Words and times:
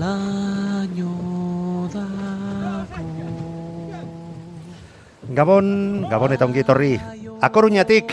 laino 0.00 1.12
dako 1.92 3.04
Gabon, 5.34 5.66
Gabon 6.06 6.34
eta 6.36 6.44
ongi 6.46 6.60
etorri. 6.62 6.94
Akoruñatik, 7.40 8.12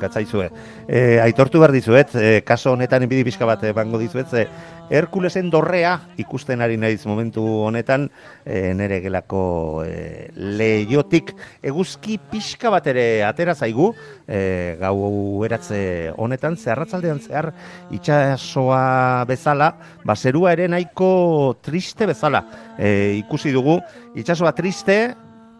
gatzaizue, 0.00 0.50
e, 0.86 1.20
aitortu 1.24 1.60
behar 1.62 1.74
dizuet, 1.74 2.14
e, 2.14 2.40
kaso 2.46 2.72
honetan 2.72 3.06
enbidi 3.06 3.26
pixka 3.28 3.48
bat 3.48 3.64
ebango 3.68 4.00
dizuet, 4.00 4.28
ze 4.28 4.48
Herkulesen 4.88 5.50
dorrea 5.52 5.98
ikusten 6.16 6.62
ari 6.64 6.78
naiz 6.80 7.04
momentu 7.06 7.42
honetan, 7.66 8.06
e, 8.44 8.72
nere 8.74 9.02
gelako 9.04 9.84
e, 9.84 10.30
leiotik 10.32 11.34
eguzki 11.62 12.16
pixka 12.30 12.72
bat 12.72 12.88
ere 12.88 13.22
atera 13.26 13.54
zaigu, 13.54 13.90
e, 14.24 14.76
gau 14.80 15.44
eratze 15.44 16.14
honetan, 16.16 16.56
zeharratzaldean 16.56 17.20
zehar 17.20 17.50
itxasoa 17.92 19.26
bezala, 19.28 19.74
ba, 20.08 20.16
zerua 20.16 20.56
ere 20.56 20.70
nahiko 20.72 21.58
triste 21.60 22.08
bezala 22.08 22.44
e, 22.78 23.20
ikusi 23.20 23.52
dugu, 23.52 23.78
itxasoa 24.16 24.54
triste, 24.56 24.98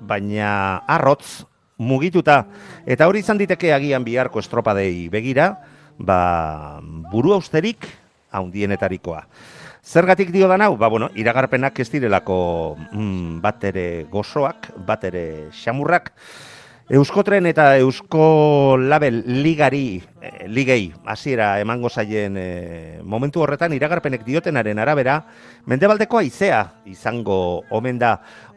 baina 0.00 0.78
arrotz 0.88 1.44
mugituta. 1.78 2.42
Eta 2.86 3.08
hori 3.08 3.22
izan 3.24 3.38
diteke 3.40 3.72
agian 3.72 4.04
biharko 4.04 4.42
estropadei 4.42 5.08
begira, 5.08 5.54
ba, 5.98 6.82
buru 7.10 7.32
austerik 7.38 7.86
haundienetarikoa. 8.34 9.24
Zergatik 9.88 10.28
dio 10.34 10.50
dan 10.50 10.60
hau? 10.66 10.74
Ba, 10.76 10.90
bueno, 10.92 11.08
iragarpenak 11.16 11.78
ez 11.80 11.88
direlako 11.88 12.76
mm, 12.92 13.38
bat 13.40 13.64
ere 13.70 13.86
gozoak, 14.10 14.74
bat 14.84 15.06
ere 15.08 15.48
xamurrak. 15.54 16.12
Euskotren 16.88 17.44
eta 17.44 17.76
Eusko 17.76 18.78
Label 18.80 19.18
ligari, 19.42 20.00
eh, 20.22 20.46
ligei, 20.48 20.86
hasiera 21.04 21.60
emango 21.60 21.90
zaien 21.92 22.38
eh, 22.40 23.00
momentu 23.04 23.42
horretan 23.44 23.74
iragarpenek 23.76 24.24
diotenaren 24.24 24.80
arabera, 24.80 25.18
mendebaldeko 25.68 26.16
haizea 26.16 26.62
izango 26.88 27.60
omen 27.68 28.00
da 28.00 28.14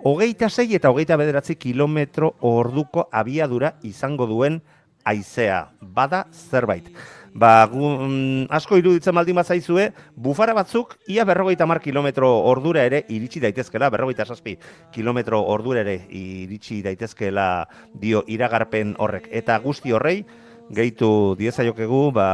hogeita 0.08 0.48
sei 0.48 0.78
eta 0.80 0.94
hogeita 0.96 1.20
bederatzi 1.20 1.58
kilometro 1.60 2.38
orduko 2.40 3.10
abiadura 3.12 3.74
izango 3.84 4.30
duen 4.32 4.62
haizea. 5.04 5.66
Bada 5.82 6.24
zerbait. 6.32 6.88
Ba, 7.34 7.66
gu, 7.72 7.80
mm, 7.80 8.50
asko 8.52 8.76
iruditzen 8.76 9.16
baldin 9.16 9.38
bazaizue, 9.40 9.92
bufara 10.16 10.54
batzuk 10.54 10.98
ia 11.08 11.24
berrogeita 11.24 11.66
mar 11.66 11.80
kilometro 11.80 12.28
ordura 12.28 12.84
ere 12.84 13.06
iritsi 13.08 13.40
daitezkela, 13.40 13.90
berrogeita 13.90 14.26
saspi 14.26 14.58
kilometro 14.92 15.40
ordura 15.40 15.80
ere 15.86 15.96
iritsi 16.10 16.82
daitezkela 16.84 17.68
dio 17.94 18.26
iragarpen 18.28 18.96
horrek. 19.00 19.30
Eta 19.32 19.58
guzti 19.64 19.96
horrei, 19.96 20.26
gehitu 20.76 21.36
diezaiokegu, 21.40 22.04
ba, 22.12 22.28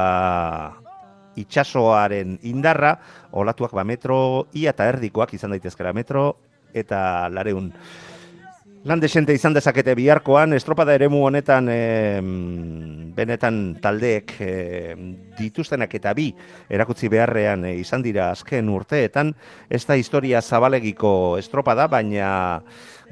itxasoaren 1.37 2.39
indarra, 2.49 2.97
olatuak 3.31 3.75
ba 3.77 3.85
metro 3.85 4.47
ia 4.53 4.73
eta 4.73 4.89
erdikoak 4.89 5.35
izan 5.37 5.53
daitezkela 5.53 5.93
metro 5.93 6.31
eta 6.73 7.29
lareun. 7.29 7.71
Lan 8.87 9.01
desente 9.03 9.33
izan 9.35 9.51
dezakete 9.51 9.91
biharkoan, 9.99 10.53
estropada 10.55 10.93
eremu 10.95 11.25
honetan 11.27 11.65
e, 11.67 12.21
benetan 13.17 13.57
taldeek 13.83 14.31
e, 14.39 14.51
dituztenak 15.35 15.91
eta 15.97 16.13
bi 16.15 16.29
erakutzi 16.71 17.09
beharrean 17.11 17.65
e, 17.67 17.73
izan 17.81 18.05
dira 18.05 18.29
azken 18.31 18.69
urteetan, 18.71 19.33
ez 19.67 19.81
da 19.89 19.97
historia 19.99 20.39
zabalegiko 20.39 21.11
estropada, 21.35 21.89
baina 21.91 22.29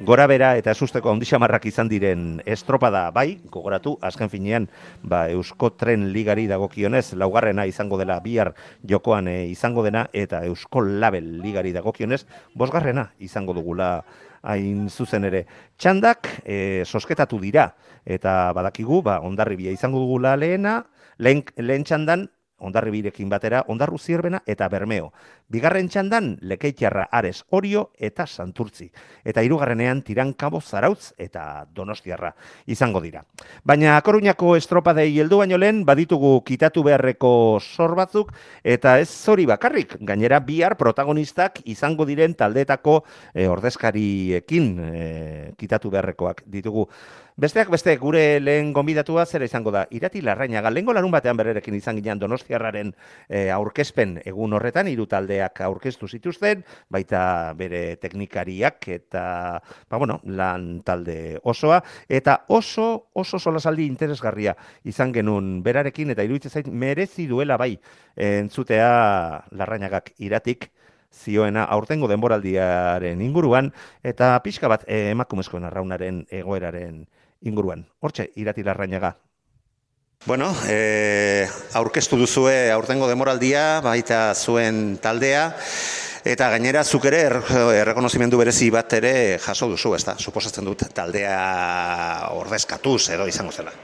gora 0.07 0.27
bera 0.31 0.53
eta 0.55 0.71
esusteko 0.71 1.11
ondixamarrak 1.11 1.67
izan 1.67 1.91
diren 1.91 2.37
estropada. 2.45 3.09
Bai, 3.11 3.41
gogoratu, 3.51 3.97
azken 3.99 4.31
finean, 4.31 4.69
ba, 5.03 5.25
Eusko 5.31 5.73
Tren 5.75 6.07
Ligari 6.15 6.47
dagokionez, 6.47 7.17
laugarrena 7.19 7.65
izango 7.67 7.99
dela 7.99 8.21
bihar 8.23 8.53
jokoan 8.87 9.27
e, 9.27 9.41
izango 9.51 9.83
dena, 9.83 10.07
eta 10.13 10.45
Eusko 10.47 10.85
Label 10.87 11.41
Ligari 11.43 11.75
dagokionez, 11.75 12.23
bosgarrena 12.55 13.09
izango 13.19 13.57
dugula 13.59 14.05
hain 14.45 14.87
zuzen 14.89 15.25
ere. 15.27 15.45
Txandak 15.77 16.29
e, 16.45 16.83
sosketatu 16.85 17.39
dira, 17.41 17.71
eta 18.05 18.53
badakigu, 18.55 19.01
ba, 19.05 19.19
ondarribia 19.25 19.73
izango 19.73 20.03
dugula 20.03 20.35
lehena, 20.39 20.79
lehen, 21.17 21.43
lehen 21.57 21.85
txandan, 21.87 22.27
ondarribirekin 22.59 23.29
batera, 23.29 23.63
ondarru 23.67 23.97
zierbena 23.99 24.41
eta 24.47 24.67
bermeo. 24.71 25.11
Bigarren 25.51 25.89
txandan, 25.91 26.31
lekeitxarra 26.41 27.07
ares 27.11 27.43
orio 27.53 27.89
eta 27.99 28.25
santurtzi. 28.25 28.87
Eta 29.25 29.43
hirugarrenean 29.45 30.01
tirankabo 30.05 30.61
zarautz 30.61 31.13
eta 31.17 31.65
donostiarra 31.75 32.31
izango 32.65 33.01
dira. 33.01 33.23
Baina 33.63 33.99
Koruñako 34.01 34.55
estropadei 34.55 35.11
heldu 35.19 35.41
baino 35.43 35.59
lehen, 35.59 35.83
baditugu 35.85 36.39
kitatu 36.47 36.83
beharreko 36.83 37.59
sor 37.61 37.95
batzuk, 37.95 38.31
eta 38.63 38.97
ez 38.99 39.09
zori 39.09 39.45
bakarrik, 39.45 39.97
gainera 39.99 40.39
bihar 40.39 40.77
protagonistak 40.77 41.61
izango 41.65 42.05
diren 42.05 42.33
taldeetako 42.33 43.01
e, 43.33 43.47
ordezkariekin 43.51 44.71
e, 44.79 45.05
kitatu 45.59 45.91
beharrekoak 45.93 46.43
ditugu. 46.47 46.87
Besteak 47.35 47.67
beste 47.67 47.91
gure 47.99 48.39
lehen 48.39 48.69
gonbidatua 48.71 49.25
zera 49.27 49.43
izango 49.43 49.71
da. 49.75 49.81
Irati 49.91 50.21
Larrañaga 50.23 50.69
lengo 50.71 50.93
larun 50.95 51.11
batean 51.11 51.35
berrerekin 51.35 51.75
izan 51.75 51.97
ginean 51.97 52.19
Donostiarraren 52.21 52.93
e, 53.27 53.49
aurkezpen 53.51 54.13
egun 54.23 54.55
horretan 54.55 54.87
hiru 54.87 55.03
taldeak 55.11 55.59
aurkeztu 55.67 56.07
zituzten, 56.07 56.63
baita 56.87 57.51
bere 57.59 57.97
teknikariak 57.99 58.87
eta 58.95 59.25
ba 59.59 59.99
bueno, 59.99 60.21
lan 60.23 60.79
talde 60.87 61.35
osoa 61.43 61.81
eta 62.07 62.37
oso 62.47 63.09
oso 63.11 63.37
solasaldi 63.39 63.83
interesgarria 63.83 64.55
izan 64.85 65.11
genuen 65.11 65.59
berarekin 65.63 66.15
eta 66.15 66.23
iruditzen 66.23 66.55
zait 66.55 66.71
merezi 66.71 67.27
duela 67.27 67.59
bai 67.59 67.73
entzutea 68.15 69.43
Larrañagak 69.51 70.13
iratik 70.23 70.69
zioena 71.11 71.63
aurtengo 71.63 72.07
denboraldiaren 72.07 73.21
inguruan 73.21 73.73
eta 74.03 74.37
pixka 74.43 74.71
bat 74.71 74.83
eh, 74.87 75.11
emakumezkoen 75.11 75.67
arraunaren 75.67 76.25
egoeraren 76.31 77.05
inguruan. 77.41 77.85
Hortxe, 77.99 78.29
irati 78.35 78.63
larrainaga. 78.63 79.15
Bueno, 80.25 80.55
e, 80.67 81.45
aurkeztu 81.77 82.17
duzue 82.17 82.71
aurtengo 82.73 83.07
demoraldia, 83.07 83.81
baita 83.85 84.33
zuen 84.33 84.97
taldea, 84.97 85.51
eta 86.25 86.47
gainera 86.49 86.81
zuk 86.83 87.05
ere 87.05 87.19
er, 87.27 87.35
errekonozimendu 87.81 88.39
berezi 88.41 88.71
bat 88.73 88.95
ere 88.97 89.37
jaso 89.43 89.69
duzu, 89.69 89.93
ezta? 89.93 90.15
Suposatzen 90.17 90.65
dut 90.65 90.87
taldea 90.97 92.31
ordezkatuz 92.33 93.11
edo 93.13 93.27
izango 93.29 93.53
zela. 93.53 93.75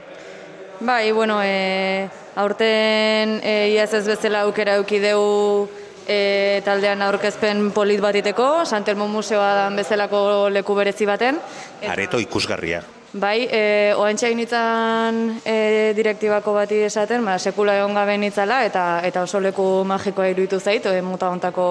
Bai, 0.82 1.12
bueno, 1.14 1.38
e, 1.44 2.08
aurten 2.34 3.38
e, 3.38 3.70
iaz 3.76 3.92
ez 3.94 4.02
bezala 4.08 4.40
aukera 4.48 4.80
eukideu 4.80 5.68
e, 6.08 6.60
taldean 6.66 7.06
aurkezpen 7.06 7.68
polit 7.70 8.02
batiteko, 8.02 8.64
Santelmo 8.66 9.06
Museoa 9.06 9.52
dan 9.60 9.78
bezalako 9.78 10.50
leku 10.50 10.74
berezi 10.74 11.06
baten. 11.06 11.38
Eta, 11.78 11.92
Areto 11.94 12.18
ikusgarria. 12.18 12.82
Bai, 13.12 13.44
e, 13.44 13.92
oantxe 13.92 14.30
nitzan 14.32 15.18
e, 15.44 15.92
direktibako 15.92 16.54
bati 16.56 16.78
esaten, 16.86 17.20
ba, 17.28 17.34
sekula 17.36 17.74
egon 17.76 17.92
gabe 17.92 18.14
nitzala, 18.16 18.62
eta, 18.64 19.02
eta 19.04 19.26
oso 19.26 19.36
leku 19.44 19.66
magikoa 19.84 20.30
iruditu 20.32 20.56
zait, 20.56 20.86
e, 20.88 21.02
muta 21.04 21.28
ontako 21.28 21.66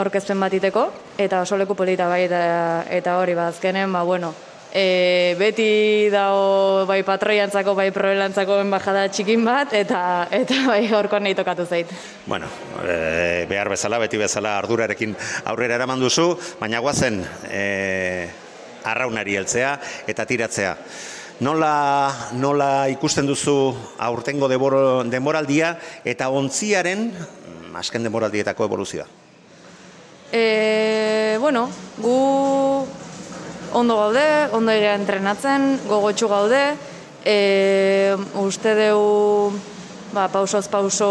aurkezpen 0.00 0.40
batiteko, 0.40 0.86
eta 1.20 1.42
oso 1.44 1.58
leku 1.60 1.76
polita 1.76 2.08
bai, 2.08 2.22
eta, 2.24 2.40
eta 2.88 3.18
hori, 3.20 3.34
ba, 3.36 3.50
azkenen, 3.52 3.92
ba, 3.92 4.00
bueno, 4.08 4.30
e, 4.72 5.36
beti 5.36 6.08
dago 6.08 6.86
bai 6.88 7.02
patroiantzako, 7.04 7.74
bai 7.76 7.90
probelantzako 7.92 8.62
enbajada 8.62 9.04
txikin 9.12 9.44
bat, 9.44 9.76
eta, 9.76 10.00
eta 10.40 10.62
bai 10.70 10.86
horko 10.88 11.20
nahi 11.20 11.36
tokatu 11.36 11.68
zait. 11.68 11.92
Bueno, 12.24 12.48
e, 12.80 13.44
behar 13.52 13.68
bezala, 13.76 14.00
beti 14.00 14.16
bezala 14.24 14.56
ardurarekin 14.62 15.12
aurrera 15.52 15.76
eraman 15.76 16.00
duzu, 16.00 16.30
baina 16.64 16.80
guazen, 16.80 17.20
e, 17.52 18.43
arraunari 18.84 19.36
heltzea 19.36 19.74
eta 20.06 20.26
tiratzea. 20.28 20.76
Nola, 21.42 22.30
nola 22.38 22.86
ikusten 22.92 23.26
duzu 23.26 23.74
aurtengo 23.98 24.46
demoraldia 24.48 25.74
eta 26.06 26.28
ontziaren 26.30 27.08
mm, 27.10 27.74
azken 27.80 28.06
demoraldietako 28.06 28.68
evoluzioa? 28.68 29.06
E, 30.30 31.36
bueno, 31.40 31.66
gu 31.98 32.18
ondo 33.74 33.96
gaude, 33.98 34.24
ondo 34.54 34.70
egia 34.70 34.94
entrenatzen, 34.94 35.80
gogotxu 35.90 36.30
gaude, 36.30 36.62
e, 37.26 38.14
uste 38.38 38.74
deu 38.78 39.50
ba, 40.14 40.28
pausoz 40.28 40.68
pauso 40.68 41.08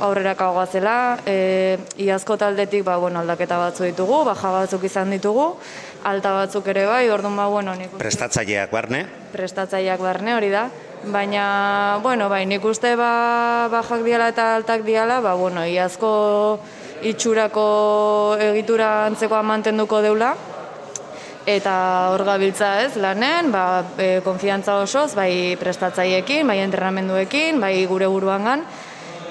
aurrera 0.00 0.34
zela, 0.66 1.18
e, 1.26 1.78
iazko 1.98 2.36
taldetik 2.36 2.84
ba, 2.84 2.96
bueno, 2.96 3.20
aldaketa 3.20 3.58
batzu 3.58 3.84
ditugu, 3.84 4.24
baja 4.24 4.50
batzuk 4.50 4.84
izan 4.84 5.10
ditugu, 5.10 5.56
alta 6.04 6.32
batzuk 6.32 6.66
ere 6.68 6.86
bai, 6.86 7.08
orduan 7.10 7.36
ba, 7.36 7.46
bueno, 7.46 7.74
nik 7.74 7.92
uste- 7.92 7.98
Prestatzaileak 8.02 8.70
barne, 8.72 9.06
prestatzaileak 9.32 10.00
barne 10.00 10.34
hori 10.34 10.50
da. 10.50 10.68
Baina, 11.04 11.98
bueno, 12.02 12.28
bai, 12.28 12.46
nik 12.46 12.64
uste 12.64 12.94
ba, 12.96 13.68
bajak 13.70 14.02
diala 14.04 14.28
eta 14.28 14.56
altak 14.56 14.82
diala, 14.86 15.20
ba, 15.20 15.34
bueno, 15.34 15.64
iazko 15.66 16.58
itxurako 17.02 18.36
egitura 18.40 19.06
antzekoa 19.06 19.42
mantenduko 19.42 20.00
deula, 20.02 20.34
eta 21.46 22.10
hor 22.12 22.24
gabiltza 22.24 22.82
ez, 22.84 22.96
lanen, 22.96 23.50
ba, 23.52 23.82
e, 23.98 24.20
konfiantza 24.24 24.78
osoz, 24.82 25.12
bai 25.18 25.56
prestatzaiekin, 25.60 26.46
bai 26.46 26.60
entrenamenduekin, 26.62 27.60
bai 27.60 27.74
gure 27.90 28.06
buruangan, 28.06 28.62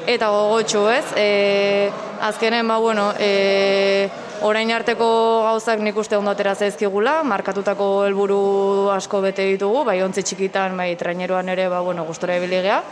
eta 0.08 0.32
gogotxu 0.34 0.88
ez, 0.92 1.06
e, 1.16 1.92
azkenen, 2.22 2.68
ba, 2.68 2.78
bueno, 2.84 3.12
e, 3.18 4.10
orain 4.42 4.72
arteko 4.74 5.08
gauzak 5.46 5.80
nik 5.80 5.98
uste 5.98 6.18
ondo 6.18 6.34
zaizkigula, 6.34 7.24
markatutako 7.24 8.06
helburu 8.06 8.90
asko 8.92 9.22
bete 9.22 9.46
ditugu, 9.46 9.84
bai 9.86 10.02
ontzi 10.02 10.24
txikitan, 10.24 10.76
bai 10.78 10.96
traineroan 10.96 11.50
ere, 11.50 11.70
ba, 11.70 11.82
bueno, 11.82 12.04
gustora 12.04 12.38
ibiligea. 12.38 12.84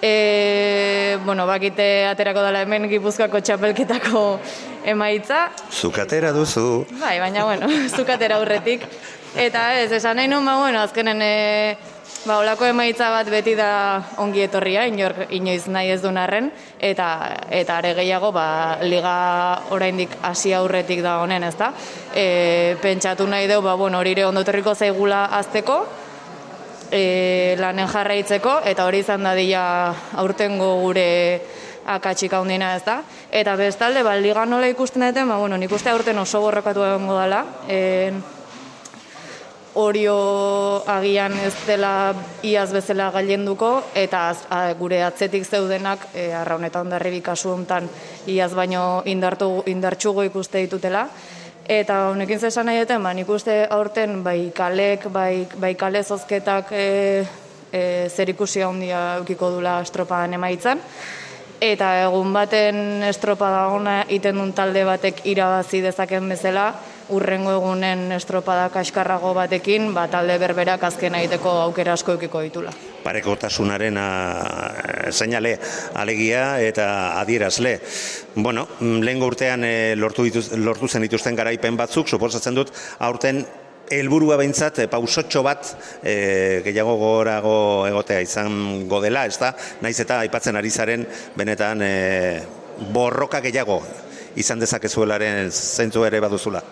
E, 0.00 1.18
bueno, 1.24 1.46
bakite 1.46 2.06
aterako 2.06 2.44
dela 2.46 2.62
hemen 2.62 2.86
gipuzkoako 2.90 3.40
txapelketako 3.42 4.22
emaitza, 4.86 5.48
zukatera 5.74 6.30
duzu. 6.32 6.86
Bai, 7.00 7.18
baina, 7.18 7.44
bueno, 7.44 7.66
zukatera 7.96 8.38
aurretik. 8.38 8.86
Eta 9.36 9.74
ez, 9.82 9.90
esan 9.92 10.16
nahi 10.16 10.30
nun, 10.30 10.46
ba, 10.46 10.56
bueno, 10.60 10.80
azkenen, 10.86 11.20
e, 11.20 11.76
ba, 12.24 12.38
olako 12.38 12.68
emaitza 12.70 13.10
bat 13.10 13.28
beti 13.30 13.56
da 13.58 13.70
ongi 14.22 14.46
etorria, 14.46 14.86
inor, 14.86 15.14
inoiz 15.34 15.66
nahi 15.66 15.90
ez 15.92 16.00
duen 16.02 16.16
arren, 16.16 16.52
eta, 16.78 17.10
eta 17.50 17.82
are 17.82 17.92
gehiago, 17.98 18.30
ba, 18.32 18.78
liga 18.86 19.14
oraindik 19.74 20.14
hasi 20.22 20.54
aurretik 20.54 21.02
da 21.02 21.18
honen, 21.24 21.44
ezta? 21.50 21.72
E, 22.14 22.76
pentsatu 22.82 23.26
nahi 23.26 23.50
deu, 23.50 23.60
ba, 23.66 23.74
bueno, 23.74 23.98
hori 23.98 24.14
ere 24.14 24.30
ondotorriko 24.30 24.78
zaigula 24.78 25.26
azteko, 25.42 25.82
e, 26.90 27.56
lanen 27.58 27.88
jarraitzeko, 27.88 28.60
eta 28.68 28.86
hori 28.86 29.02
izan 29.04 29.26
dadila 29.26 29.62
aurtengo 30.20 30.74
gure 30.82 31.08
akatsik 31.88 32.32
handina 32.36 32.74
ez 32.76 32.82
da. 32.84 33.00
Eta 33.32 33.56
bestalde, 33.56 34.02
ba, 34.04 34.16
liga 34.20 34.44
nola 34.46 34.68
ikusten 34.68 35.06
duten, 35.08 35.28
ba, 35.28 35.38
bueno, 35.40 35.56
nik 35.56 35.72
uste 35.72 35.90
aurten 35.90 36.18
oso 36.18 36.40
borrokatu 36.44 36.84
egongo 36.84 37.20
dela. 37.20 37.44
E, 37.68 38.12
Orio 39.78 40.82
agian 40.90 41.36
ez 41.38 41.52
dela 41.62 42.10
iaz 42.42 42.72
bezala 42.74 43.12
gailenduko 43.14 43.68
eta 43.94 44.24
az, 44.32 44.40
a, 44.50 44.72
gure 44.74 45.04
atzetik 45.06 45.44
zeudenak 45.46 46.08
e, 46.18 46.32
arraun 46.34 46.64
eta 46.66 46.80
ondarribi 46.82 47.20
kasu 47.22 47.52
hontan 47.52 47.86
iaz 48.26 48.50
baino 48.58 49.04
indartu, 49.06 49.62
indartxugo 49.70 50.24
ikuste 50.26 50.64
ditutela. 50.64 51.04
Eta 51.68 52.06
honekin 52.08 52.40
zesan 52.40 52.64
nahi 52.64 52.78
duten, 52.80 53.02
ba, 53.04 53.10
nik 53.12 53.28
uste 53.28 53.66
aurten 53.68 54.22
bai 54.24 54.48
kalek, 54.56 55.04
bai, 55.12 55.44
bai 55.60 55.74
kale 55.76 56.00
zozketak 56.00 56.72
e, 56.72 56.86
e, 57.68 57.82
zer 58.08 58.32
ikusi 58.32 58.64
handia 58.64 59.18
eukiko 59.18 59.50
dula 59.52 59.76
estropadan 59.84 60.38
emaitzan. 60.40 60.80
Eta 61.60 61.92
egun 62.06 62.32
baten 62.32 63.04
estropada 63.04 63.66
ona 63.76 64.00
iten 64.08 64.40
duen 64.40 64.56
talde 64.56 64.86
batek 64.88 65.26
irabazi 65.28 65.84
dezaken 65.84 66.32
bezala, 66.32 66.70
urrengo 67.12 67.52
egunen 67.60 68.14
estropada 68.16 68.70
kaskarrago 68.72 69.34
batekin, 69.36 69.92
ba, 69.92 70.08
talde 70.08 70.40
berberak 70.40 70.88
azken 70.88 71.20
egiteko 71.20 71.58
aukera 71.66 72.00
asko 72.00 72.16
eukiko 72.16 72.48
ditula. 72.48 72.72
Parekotasunaren 73.04 73.96
a, 74.00 74.08
seinale 75.10 75.56
alegia 75.94 76.60
eta 76.60 77.20
adierazle. 77.20 77.78
Bueno, 78.34 78.66
mm, 78.80 79.00
lehengo 79.04 79.30
urtean 79.30 79.64
e, 79.64 79.94
lortu, 79.96 80.26
dituz, 80.28 80.50
lortu 80.58 80.88
zen 80.88 81.06
dituzten 81.06 81.36
garaipen 81.38 81.76
batzuk, 81.76 82.08
suposatzen 82.08 82.54
dut, 82.58 82.72
aurten 82.98 83.44
helburua 83.90 84.36
behintzat, 84.40 84.82
e, 84.84 84.88
pausotxo 84.90 85.42
bat 85.46 85.72
e, 86.02 86.60
gehiago 86.66 86.96
gorago 87.00 87.86
egotea 87.88 88.20
izango 88.24 89.00
dela, 89.04 89.24
ez 89.26 89.38
da? 89.40 89.54
Naiz 89.84 89.98
eta 90.00 90.20
aipatzen 90.24 90.56
ari 90.60 90.70
zaren 90.70 91.06
benetan 91.36 91.82
e, 91.82 91.94
borroka 92.92 93.40
gehiago 93.44 93.80
izan 94.38 94.60
dezakezuelaren 94.62 95.50
zentzu 95.50 96.04
ere 96.06 96.20
baduzula. 96.22 96.62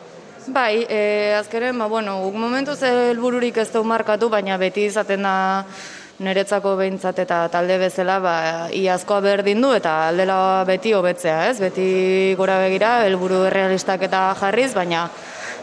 Bai, 0.46 0.86
e, 0.88 1.34
azkeren, 1.34 1.78
ba, 1.78 1.88
bueno, 1.90 2.20
momentuz 2.30 2.78
helbururik 2.86 3.56
ez 3.58 3.70
du 3.72 3.82
markatu, 3.82 4.28
baina 4.30 4.54
beti 4.60 4.84
izaten 4.86 5.26
da 5.26 5.34
niretzako 6.18 6.76
behintzat 6.78 7.18
eta 7.26 7.42
talde 7.52 7.76
bezala, 7.80 8.18
ba, 8.24 8.34
iazkoa 8.72 9.20
berdin 9.20 9.60
du 9.60 9.72
eta 9.76 10.08
aldela 10.08 10.64
beti 10.68 10.94
hobetzea, 10.96 11.50
ez? 11.50 11.58
Beti 11.60 12.34
gora 12.38 12.58
begira, 12.62 13.02
helburu 13.04 13.44
errealistak 13.50 14.06
eta 14.08 14.30
jarriz, 14.40 14.72
baina 14.74 15.08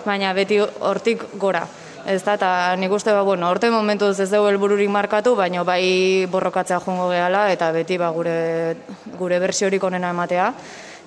baina 0.06 0.34
beti 0.36 0.60
hortik 0.60 1.26
gora. 1.40 1.64
Ez 2.06 2.20
da, 2.26 2.36
eta 2.36 2.52
nik 2.76 2.92
uste, 2.92 3.14
ba, 3.16 3.24
bueno, 3.24 3.48
orte 3.50 3.70
momentuz 3.72 4.18
ez 4.20 4.30
dugu 4.30 4.50
helbururik 4.52 4.90
markatu, 4.92 5.38
baina 5.40 5.64
bai 5.64 6.28
borrokatzea 6.30 6.82
joango 6.84 7.08
gehala, 7.10 7.48
eta 7.56 7.72
beti 7.72 7.98
ba, 7.98 8.12
gure, 8.12 8.76
gure 9.18 9.40
bersiorik 9.40 9.84
onena 9.84 10.12
ematea 10.12 10.52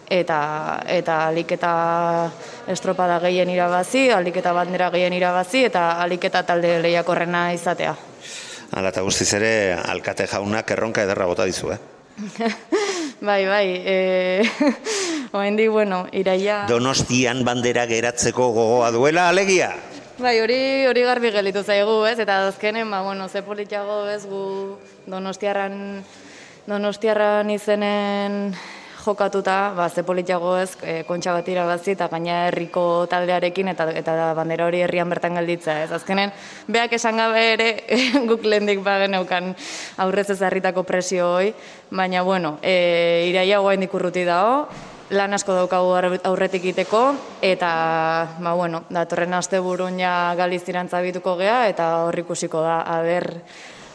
eta 0.07 0.83
eta 0.87 1.15
aliketa 1.29 2.31
estropada 2.71 3.19
gehien 3.21 3.51
irabazi, 3.51 4.09
aliketa 4.15 4.53
bandera 4.55 4.91
gehien 4.95 5.13
irabazi 5.13 5.65
eta 5.67 5.89
aliketa 6.03 6.45
talde 6.47 6.79
lehiakorrena 6.83 7.49
izatea. 7.53 7.97
Hala 8.73 8.91
eta 8.91 9.05
guztiz 9.07 9.29
ere, 9.39 9.51
alkate 9.75 10.27
jaunak 10.31 10.71
erronka 10.75 11.05
ederra 11.07 11.27
bota 11.31 11.47
dizu, 11.47 11.71
eh? 11.75 11.79
bai, 13.29 13.43
bai, 13.47 13.67
e, 13.95 13.97
oendik, 15.33 15.71
bueno, 15.71 16.07
iraia... 16.13 16.65
Donostian 16.69 17.45
bandera 17.47 17.87
geratzeko 17.87 18.51
gogoa 18.57 18.91
duela, 18.95 19.29
alegia? 19.31 19.75
Bai, 20.19 20.39
hori 20.41 20.87
hori 20.89 21.03
garbi 21.05 21.31
gelitu 21.31 21.63
zaigu, 21.63 21.99
ez? 22.09 22.19
Eta 22.19 22.47
azkenen, 22.49 22.91
ba, 22.91 23.03
bueno, 23.05 23.29
ze 23.29 23.43
politiago, 23.45 24.07
ez, 24.09 24.25
gu 24.27 24.79
Donostiarran 25.07 26.03
Donostiarran 26.67 27.51
izenen 27.55 28.57
jokatuta, 29.07 29.73
ba, 29.77 29.89
ze 29.89 30.03
politiago 30.03 30.57
ez, 30.59 30.75
e, 30.83 30.97
kontxa 31.07 31.33
bat 31.37 31.47
irabazi 31.49 31.95
eta 31.95 32.09
gaina 32.13 32.47
herriko 32.49 33.07
taldearekin 33.11 33.71
eta 33.73 33.87
eta 34.03 34.33
bandera 34.35 34.67
hori 34.67 34.83
herrian 34.85 35.09
bertan 35.09 35.39
gelditza, 35.39 35.79
ez? 35.85 35.93
Azkenen, 35.95 36.35
beak 36.67 36.93
esan 36.99 37.17
gabe 37.23 37.45
ere 37.53 37.71
guk 38.31 38.45
lehendik 38.45 38.83
bageneukan 38.85 39.55
aurrez 40.03 40.29
ez 40.35 40.41
harritako 40.43 40.83
presio 40.83 41.31
hoi, 41.37 41.55
baina, 41.91 42.27
bueno, 42.27 42.59
e, 42.63 43.31
iraia 43.31 43.63
guain 43.65 43.87
urruti 43.87 44.27
dago, 44.27 44.67
lan 45.11 45.35
asko 45.35 45.55
daukagu 45.55 45.93
aur- 45.95 46.21
aurretik 46.27 46.65
iteko, 46.73 47.15
eta, 47.41 47.71
ba, 48.43 48.55
bueno, 48.59 48.83
datorren 48.91 49.35
aste 49.39 49.61
burun 49.63 50.01
ja 50.03 50.35
galizirantza 50.37 51.01
bituko 51.01 51.37
gea, 51.39 51.69
eta 51.71 51.89
hor 52.05 52.19
ikusiko 52.19 52.61
da, 52.65 52.81
aber, 52.83 53.31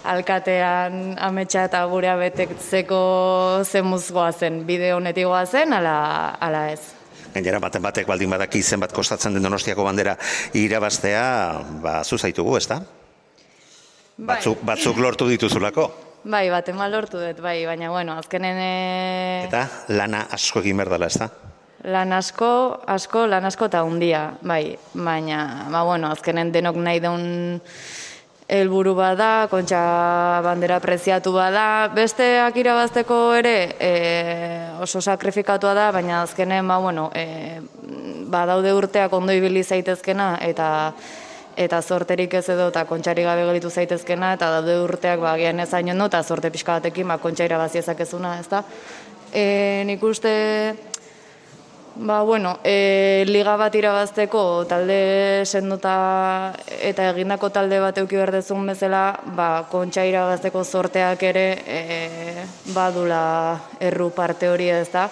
alkatean 0.03 1.15
ametsa 1.22 1.65
eta 1.70 1.84
gurea 1.89 2.15
betetzeko 2.20 3.01
zemuzgoa 3.63 4.31
zen, 4.31 4.63
bide 4.67 4.93
honetik 4.93 5.27
zen, 5.46 5.74
ala, 5.74 6.38
ala 6.39 6.70
ez. 6.72 6.81
Gainera 7.34 7.60
baten 7.60 7.81
batek 7.81 8.08
baldin 8.08 8.29
badaki 8.29 8.62
zenbat 8.62 8.91
kostatzen 8.91 9.34
den 9.34 9.43
Donostiako 9.43 9.84
bandera 9.84 10.17
irabaztea, 10.53 11.24
ba 11.81 12.03
zu 12.03 12.17
zaitugu, 12.17 12.58
ezta? 12.58 12.81
Batzuk, 14.17 14.60
batzuk 14.63 14.98
lortu 14.98 15.27
dituzulako. 15.29 15.91
Bai, 16.24 16.50
bat 16.53 16.67
eman 16.70 16.91
lortu 16.91 17.17
dut, 17.17 17.39
bai, 17.41 17.65
baina, 17.65 17.89
bueno, 17.89 18.17
azkenen 18.20 18.58
e, 18.60 19.46
Eta 19.48 19.63
lana 19.89 20.27
asko 20.29 20.60
egin 20.62 20.77
behar 20.77 20.91
dela, 20.98 21.08
ezta? 21.08 21.31
lan 21.84 22.13
asko, 22.13 22.81
asko, 22.86 23.25
lan 23.25 23.46
asko 23.50 23.65
eta 23.72 23.81
hundia, 23.84 24.36
bai, 24.46 24.77
baina, 24.93 25.67
ba, 25.74 25.84
bueno, 25.88 26.12
azkenen 26.13 26.51
denok 26.53 26.77
nahi 26.77 27.01
daun 27.01 27.24
helburu 28.51 28.93
bada, 28.98 29.48
kontxa 29.48 29.81
bandera 30.43 30.81
preziatu 30.84 31.31
bada, 31.31 31.88
besteak 31.96 32.58
irabazteko 32.60 33.20
ere 33.39 33.55
e, 33.79 33.91
oso 34.84 35.00
sakrifikatua 35.00 35.72
da, 35.77 35.88
baina 35.96 36.22
azkenen, 36.25 36.67
ba, 36.67 36.77
bueno, 36.84 37.08
e, 37.15 37.62
badaude 38.31 38.74
urteak 38.75 39.13
ondo 39.15 39.31
ibili 39.36 39.63
zaitezkena, 39.63 40.36
eta 40.43 40.70
eta 41.62 41.81
sorterik 41.84 42.34
ez 42.39 42.46
edo 42.50 42.70
eta 42.72 42.86
kontxari 42.88 43.24
gabe 43.27 43.43
gelitu 43.48 43.70
zaitezkena, 43.70 44.34
eta 44.36 44.50
daude 44.58 44.77
urteak 44.84 45.20
ba, 45.24 45.34
agian 45.36 45.60
ez 45.63 45.72
hain 45.75 45.93
ondo, 45.96 46.10
eta 46.12 46.24
sorte 46.24 46.51
pixka 46.51 46.79
batekin 46.79 47.08
ba, 47.08 47.20
kontxa 47.24 47.48
irabazi 47.48 47.79
ezakezuna, 47.79 48.38
ez 48.39 48.48
da. 48.51 48.63
E, 49.31 49.84
nik 49.88 50.03
uste, 50.03 50.31
Ba, 52.03 52.24
bueno, 52.24 52.58
e, 52.63 53.24
liga 53.27 53.53
bat 53.62 53.75
irabazteko 53.77 54.39
talde 54.65 55.43
sendota 55.46 56.50
eta 56.81 57.12
egindako 57.12 57.51
talde 57.53 57.77
bat 57.77 58.00
euki 58.01 58.17
behar 58.17 58.31
dezun 58.34 58.65
bezala, 58.65 59.03
ba, 59.38 59.67
kontxa 59.70 60.08
irabazteko 60.10 60.63
sorteak 60.65 61.22
ere 61.29 61.46
e, 61.62 62.48
badula 62.74 63.22
erru 63.77 64.10
parte 64.17 64.50
hori 64.50 64.72
ez 64.74 64.89
da. 64.89 65.05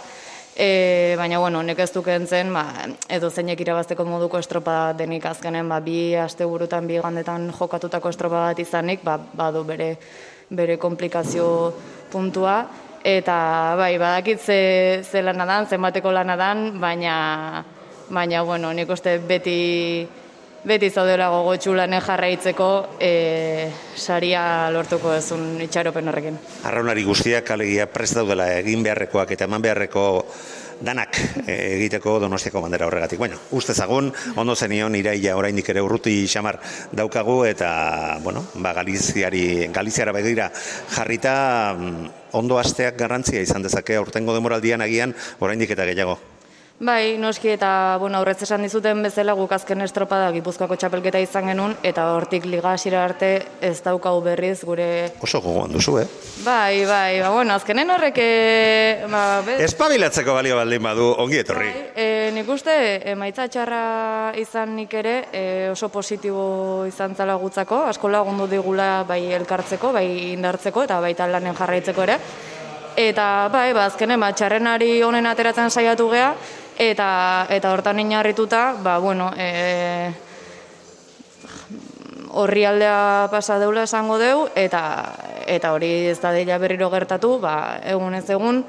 E, 0.57 1.13
baina, 1.21 1.37
bueno, 1.37 1.61
nek 1.61 1.77
ez 1.85 1.91
duken 1.93 2.25
zen, 2.25 2.49
ba, 2.57 2.65
edo 3.05 3.29
zeinek 3.29 3.61
irabazteko 3.61 4.09
moduko 4.09 4.41
estropa 4.41 4.79
denik 4.97 5.29
azkenen, 5.29 5.69
ba, 5.69 5.77
bi 5.85 6.15
aste 6.17 6.49
burutan, 6.49 6.89
bi 6.89 6.97
gandetan 6.97 7.51
jokatutako 7.53 8.09
estropa 8.09 8.47
bat 8.49 8.65
izanik, 8.65 9.05
ba, 9.05 9.19
badu 9.21 9.61
bere 9.61 9.93
bere 10.49 10.81
komplikazio 10.81 11.49
puntua, 12.09 12.63
eta 13.03 13.75
bai, 13.79 13.97
badakit 13.97 14.39
ze, 14.39 15.03
ze 15.03 15.21
lana 15.21 15.45
dan, 15.45 15.67
zenbateko 15.67 16.11
lana 16.11 16.35
dan, 16.37 16.79
baina, 16.79 17.63
baina 18.09 18.43
bueno, 18.43 18.73
nik 18.73 18.89
uste 18.89 19.17
beti, 19.19 20.07
beti 20.63 20.89
zaudela 20.89 21.29
gogotxu 21.31 21.73
lanen 21.75 22.01
jarraitzeko 22.03 22.69
e, 22.99 23.71
saria 23.95 24.69
lortuko 24.73 25.13
ezun 25.15 25.61
itxaropen 25.63 26.11
horrekin. 26.11 26.39
Arraunari 26.67 27.05
guztiak 27.07 27.51
alegia 27.55 27.87
prest 27.91 28.19
daudela 28.19 28.49
egin 28.59 28.83
beharrekoak 28.83 29.31
eta 29.35 29.47
eman 29.47 29.63
beharreko 29.63 30.05
danak 30.81 31.17
eh, 31.45 31.75
egiteko 31.77 32.17
donostiako 32.23 32.61
bandera 32.63 32.87
horregatik. 32.87 33.19
Bueno, 33.19 33.37
uste 33.51 33.73
zagun, 33.73 34.11
ondo 34.35 34.55
zenion 34.55 34.95
iraia 34.95 35.35
oraindik 35.37 35.69
ere 35.73 35.83
urruti 35.83 36.23
xamar 36.27 36.59
daukagu 36.91 37.43
eta, 37.49 38.19
bueno, 38.23 38.45
ba, 38.55 38.73
Galiziari, 38.73 39.67
Galiziara 39.75 40.15
begira 40.15 40.49
jarrita 40.95 41.75
mm, 41.77 42.09
ondo 42.39 42.59
asteak 42.59 42.97
garrantzia 42.97 43.41
izan 43.41 43.63
dezake 43.65 43.99
aurtengo 43.99 44.35
demoraldian 44.35 44.81
agian 44.81 45.15
oraindik 45.39 45.75
eta 45.75 45.87
gehiago. 45.89 46.19
Bai, 46.79 47.17
noski 47.19 47.49
eta 47.51 47.97
bueno, 47.99 48.21
aurrez 48.21 48.37
esan 48.45 48.61
dizuten 48.63 49.01
bezala 49.03 49.33
guk 49.35 49.51
azken 49.51 49.83
estropada 49.83 50.29
Gipuzkoako 50.31 50.77
txapelketa 50.79 51.19
izan 51.19 51.49
genuen 51.51 51.73
eta 51.83 52.05
hortik 52.13 52.45
liga 52.47 52.71
hasiera 52.71 53.01
arte 53.03 53.31
ez 53.59 53.81
daukagu 53.83 54.21
berriz 54.23 54.61
gure 54.63 54.85
Oso 55.19 55.41
gogoan 55.43 55.73
duzu, 55.75 55.97
eh? 55.99 56.05
Bai, 56.45 56.85
bai, 56.87 57.19
ba 57.19 57.33
bueno, 57.33 57.57
azkenen 57.59 57.91
horrek 57.91 58.21
eh, 58.23 59.03
ba, 59.11 59.41
be... 59.43 59.57
Espabilatzeko 59.65 60.37
balio 60.37 60.55
baldin 60.55 60.87
badu 60.87 61.09
ongi 61.19 61.41
etorri. 61.41 61.67
Bai, 61.67 61.89
e, 61.99 62.29
nik 62.37 62.47
uste 62.55 62.77
emaitza 63.11 63.49
txarra 63.51 63.81
izan 64.39 64.77
nik 64.77 64.95
ere 65.01 65.17
e, 65.33 65.43
oso 65.73 65.91
positibo 65.91 66.85
izan 66.87 67.11
zala 67.11 67.35
gutzako, 67.43 67.81
asko 67.91 68.07
lagundu 68.07 68.47
digula 68.47 69.03
bai 69.03 69.25
elkartzeko, 69.35 69.91
bai 69.99 70.05
indartzeko 70.31 70.87
eta 70.87 71.01
baita 71.03 71.27
lanen 71.27 71.59
jarraitzeko 71.59 72.07
ere. 72.07 72.17
Eta 72.99 73.49
bai, 73.51 73.73
ba, 73.75 73.89
azkenen 73.91 74.19
ba, 74.19 74.31
txarrenari 74.31 75.01
honen 75.03 75.27
ateratzen 75.27 75.69
saiatu 75.71 76.07
gea, 76.11 76.33
eta 76.79 77.45
eta 77.51 77.73
hortan 77.75 77.99
inarrituta, 77.99 78.73
ba 78.79 78.97
bueno, 79.03 79.33
e, 79.35 80.13
horri 82.31 82.63
aldea 82.63 83.27
pasa 83.31 83.59
deula 83.59 83.83
esango 83.83 84.17
deu 84.17 84.47
eta 84.55 84.81
eta 85.45 85.73
hori 85.75 86.07
ez 86.07 86.19
da 86.23 86.31
deia 86.31 86.57
berriro 86.57 86.89
gertatu, 86.89 87.35
ba 87.43 87.81
egun 87.83 88.15
ez 88.15 88.29
egun 88.29 88.63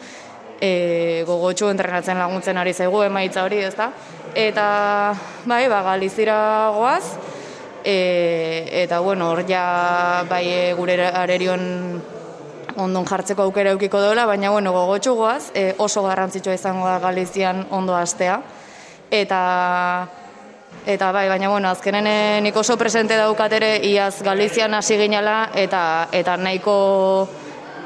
e, 0.61 1.23
gogotxu 1.29 1.71
entrenatzen 1.71 2.19
laguntzen 2.19 2.59
ari 2.59 2.75
zaigu 2.75 3.05
emaitza 3.07 3.45
hori, 3.47 3.63
ezta? 3.63 3.93
Eta 4.35 5.15
bai, 5.47 5.69
ba 5.71 5.83
Galizira 5.87 6.71
goaz 6.75 7.15
e, 7.85 8.67
eta 8.83 8.99
bueno, 9.01 9.31
hor 9.31 9.47
ja 9.47 10.25
bai 10.29 10.75
gure 10.75 10.99
arerion 11.07 12.03
ondon 12.77 13.07
jartzeko 13.07 13.43
aukera 13.43 13.75
eukiko 13.75 14.01
dola, 14.01 14.27
baina 14.27 14.51
bueno, 14.51 14.73
gogotxu 14.73 15.15
goaz, 15.15 15.51
e, 15.55 15.75
oso 15.79 16.03
garrantzitsua 16.03 16.55
izango 16.55 16.87
da 16.87 16.99
Galizian 16.99 17.67
ondo 17.71 17.97
astea. 17.97 18.41
Eta 19.11 19.41
eta 20.87 21.13
bai, 21.13 21.29
baina 21.29 21.49
bueno, 21.51 21.69
azkenen 21.69 22.07
e, 22.07 22.41
nik 22.41 22.57
oso 22.57 22.77
presente 22.79 23.17
daukat 23.19 23.53
ere 23.59 23.71
iaz 23.87 24.23
Galizian 24.23 24.75
hasi 24.75 24.97
ginela 24.97 25.51
eta 25.55 26.09
eta 26.13 26.37
nahiko 26.37 27.29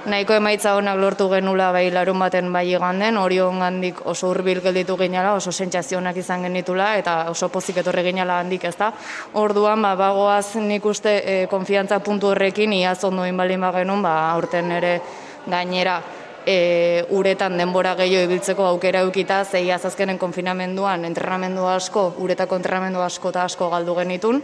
nahiko 0.06 0.34
emaitza 0.36 0.74
honak 0.76 0.98
lortu 1.00 1.28
genula 1.32 1.70
bai 1.72 1.90
larun 1.90 2.18
baten 2.18 2.52
bai 2.52 2.66
iganden, 2.68 3.16
hori 3.16 3.38
gandik 3.38 4.00
oso 4.06 4.28
hurbil 4.28 4.60
gelditu 4.60 4.96
ginela, 4.96 5.34
oso 5.34 5.52
sentsazionak 5.52 6.16
izan 6.16 6.42
genitula 6.42 6.96
eta 6.98 7.30
oso 7.30 7.48
pozik 7.48 7.78
etorri 7.78 8.02
ginela 8.02 8.38
handik, 8.40 8.64
ezta. 8.64 8.92
Orduan 9.34 9.82
ba 9.82 9.94
bagoaz 9.96 10.56
nik 10.56 10.84
uste 10.84 11.22
e, 11.24 11.46
konfiantza 11.46 11.98
puntu 12.00 12.28
horrekin 12.28 12.72
iaz 12.72 13.04
ondo 13.04 13.24
inbalin 13.24 13.60
bagenun, 13.60 14.02
ba 14.02 14.30
aurten 14.32 14.72
ere 14.72 15.00
gainera 15.46 16.02
e, 16.46 17.04
uretan 17.10 17.56
denbora 17.56 17.94
gehiago 17.94 18.28
ibiltzeko 18.28 18.66
aukera 18.66 19.00
eukita, 19.00 19.44
zei 19.44 19.70
azazkenen 19.70 20.18
konfinamenduan 20.18 21.04
entrenamendu 21.04 21.66
asko, 21.66 22.14
uretako 22.18 22.60
entrenamendu 22.60 23.00
asko 23.00 23.32
eta 23.32 23.44
asko 23.44 23.70
galdu 23.70 23.96
genitun, 23.96 24.42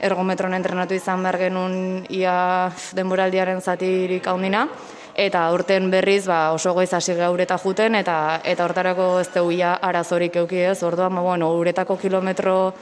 ergometron 0.00 0.54
entrenatu 0.54 0.94
izan 0.94 1.24
behar 1.24 1.40
genuen 1.40 2.04
ia 2.12 2.70
denboraldiaren 2.94 3.60
zatirik 3.60 4.26
haundina, 4.28 4.68
eta 5.18 5.42
urten 5.50 5.90
berriz 5.90 6.28
ba, 6.30 6.52
oso 6.54 6.72
goiz 6.76 6.92
hasi 6.94 7.16
gaureta 7.18 7.58
juten 7.58 7.98
eta 7.98 8.38
eta 8.46 8.64
hortarako 8.64 9.18
ez 9.18 9.28
ia 9.58 9.74
arazorik 9.74 10.36
euki 10.36 10.60
ez, 10.62 10.82
orduan 10.82 11.14
ba, 11.14 11.20
bueno, 11.20 11.50
uretako 11.58 11.96
kilometro 11.96 12.72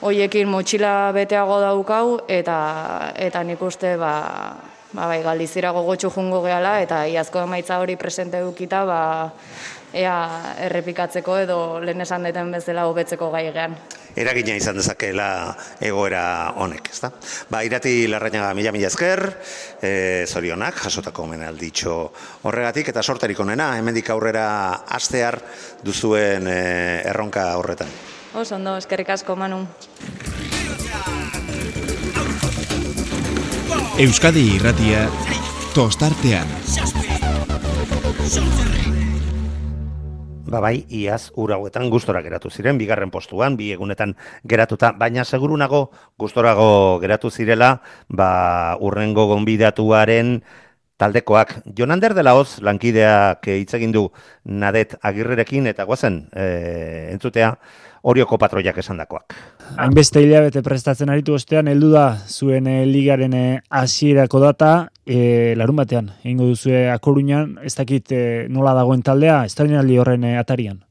hoiekin 0.00 0.48
motxila 0.48 1.12
beteago 1.12 1.60
daukau 1.60 2.20
eta 2.28 3.12
eta 3.16 3.42
nik 3.44 3.60
uste 3.62 3.96
ba, 3.96 4.56
ba, 4.92 5.06
bai, 5.06 5.22
galdizira 5.22 5.70
gogotxu 5.72 6.10
jungo 6.10 6.40
gehala 6.42 6.80
eta 6.80 7.06
iazko 7.06 7.44
emaitza 7.44 7.78
hori 7.78 7.96
presente 7.96 8.40
dukita 8.40 8.84
ba, 8.84 9.30
ea 9.94 10.16
errepikatzeko 10.66 11.38
edo 11.46 11.58
lehen 11.80 12.02
esan 12.02 12.26
deten 12.26 12.50
bezala 12.52 12.88
hobetzeko 12.90 13.30
gai 13.30 13.46
gean 13.54 13.78
eragina 14.16 14.54
izan 14.56 14.78
dezakeela 14.78 15.28
egoera 15.82 16.54
honek, 16.62 16.88
ezta? 16.92 17.10
Ba, 17.50 17.62
irati 17.66 18.06
larrainaga 18.10 18.52
mila 18.54 18.72
mila 18.74 18.88
ezker, 18.90 19.24
e, 19.82 20.24
zorionak, 20.28 20.78
jasotako 20.86 21.26
menalditxo 21.32 21.96
horregatik, 22.46 22.90
eta 22.94 23.02
sortarik 23.02 23.40
onena, 23.40 23.72
hemendik 23.78 24.10
aurrera 24.14 24.46
astear 24.98 25.40
duzuen 25.84 26.48
e, 26.48 26.60
erronka 27.10 27.50
horretan. 27.58 27.90
Oso 28.34 28.56
ondo, 28.56 28.76
eskerrik 28.78 29.10
asko, 29.14 29.36
Manu. 29.38 29.64
Euskadi 33.98 34.48
irratia 34.56 35.06
tostartean. 35.74 36.50
Ba 40.54 40.60
bai, 40.62 40.84
iaz 40.86 41.32
ura 41.34 41.56
hauetan 41.56 41.88
gustora 41.90 42.20
geratu 42.22 42.46
ziren, 42.46 42.76
bigarren 42.78 43.10
postuan, 43.10 43.56
bi 43.58 43.72
egunetan 43.74 44.12
geratuta, 44.46 44.92
baina 44.94 45.24
segurunago 45.24 45.80
gustorago 46.16 47.00
geratu 47.02 47.30
zirela, 47.30 47.80
ba 48.06 48.76
urrengo 48.78 49.24
gonbidatuaren 49.32 50.36
taldekoak. 50.96 51.56
Jonander 51.74 52.14
de 52.14 52.22
la 52.22 52.36
Hoz, 52.38 52.60
lankideak 52.62 53.48
hitz 53.50 53.74
egin 53.80 53.90
du 53.96 54.04
nadet 54.44 54.94
agirrerekin, 55.02 55.66
eta 55.66 55.88
guazen, 55.90 56.28
e, 56.30 56.46
entzutea, 57.10 57.56
Orioko 58.04 58.36
patroiak 58.36 58.76
esandakoak. 58.82 59.32
Hainbeste 59.80 60.20
hilabete 60.20 60.60
prestatzen 60.62 61.08
aritu 61.08 61.38
ostean, 61.38 61.70
heldu 61.72 61.88
da 61.94 62.04
zuen 62.28 62.66
e, 62.68 62.82
ligaren 62.84 63.32
eh, 63.38 63.60
hasierako 63.70 64.42
data, 64.42 64.72
e, 65.06 65.54
larun 65.56 65.80
batean, 65.80 66.10
egingo 66.20 66.50
duzu 66.50 66.74
akoruñan, 66.92 67.56
ez 67.64 67.72
dakit 67.78 68.12
nola 68.52 68.74
dagoen 68.76 69.00
taldea, 69.02 69.44
ez 69.46 69.56
horren 69.56 70.24
atarian? 70.36 70.82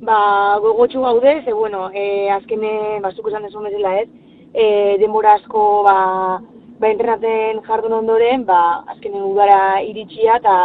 Ba, 0.00 0.58
gogotxu 0.64 1.00
gaude, 1.00 1.42
ze 1.44 1.52
bueno, 1.52 1.90
e, 1.94 2.30
azkene, 2.30 2.98
bazuko 3.02 3.28
esan 3.28 3.44
desu 3.44 3.60
bezala 3.60 4.00
ez, 4.00 4.08
e, 4.54 4.96
denbora 4.98 5.34
asko, 5.34 5.84
ba, 5.84 6.40
ba 6.80 6.88
entrenaten 6.88 7.60
jardun 7.68 8.00
ondoren, 8.00 8.46
ba, 8.48 8.82
azkenen 8.88 9.28
udara 9.28 9.82
iritsia 9.84 10.40
eta 10.40 10.56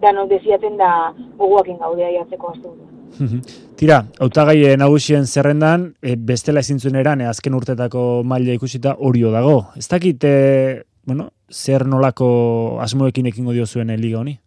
danok 0.00 0.30
deziaten 0.30 0.78
da 0.78 1.12
gogoakin 1.36 1.82
gaudea 1.82 2.14
jartzeko 2.20 2.54
astu. 2.54 2.76
Tira, 3.76 4.06
hautagai 4.16 4.72
nagusien 4.80 5.26
zerrendan, 5.28 5.90
e, 6.00 6.14
bestela 6.16 6.60
ezin 6.60 6.96
eran, 6.96 7.20
e, 7.20 7.26
azken 7.28 7.52
urtetako 7.54 8.22
maila 8.24 8.54
ikusita 8.54 8.96
horio 8.98 9.30
dago. 9.30 9.66
Ez 9.76 9.86
dakit, 9.86 10.24
e, 10.24 10.82
bueno, 11.04 11.28
zer 11.50 11.84
nolako 11.84 12.80
asmoekin 12.80 13.26
ekingo 13.26 13.52
dio 13.52 13.66
zuen 13.66 13.92
liga 14.00 14.18
honi? 14.18 14.38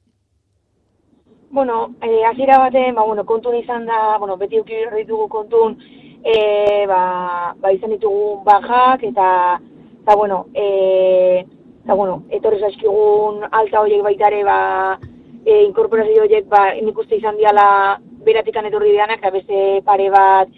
Bueno, 1.51 1.93
e, 2.01 2.25
azira 2.25 2.57
baten, 2.57 2.95
ba, 2.95 3.05
bueno, 3.05 3.23
kontun 3.23 3.55
izan 3.55 3.85
da, 3.85 4.17
bueno, 4.17 4.35
beti 4.35 4.59
uki 4.59 4.81
ditugu 4.97 5.27
kontun, 5.29 5.77
e, 6.25 6.87
ba, 6.87 7.53
ba, 7.61 7.71
izan 7.71 7.91
ditugu 7.91 8.41
bajak, 8.43 9.03
eta, 9.03 9.59
eta 10.01 10.15
bueno, 10.15 10.47
e, 10.55 11.45
eta, 11.83 11.93
bueno, 11.93 12.23
etorri 12.31 12.59
zaizkigun 12.61 13.45
alta 13.51 13.81
horiek 13.85 14.01
baitare, 14.01 14.43
ba, 14.43 14.97
e, 15.45 15.65
inkorporazio 15.67 16.25
horiek, 16.25 16.49
ba, 16.49 16.71
nik 16.81 16.97
uste 16.97 17.21
izan 17.21 17.37
diala 17.37 17.99
beratikan 18.25 18.65
etorri 18.69 18.91
dianak, 18.93 19.19
eta 19.21 19.31
beste 19.33 19.81
pare 19.85 20.09
bat, 20.13 20.49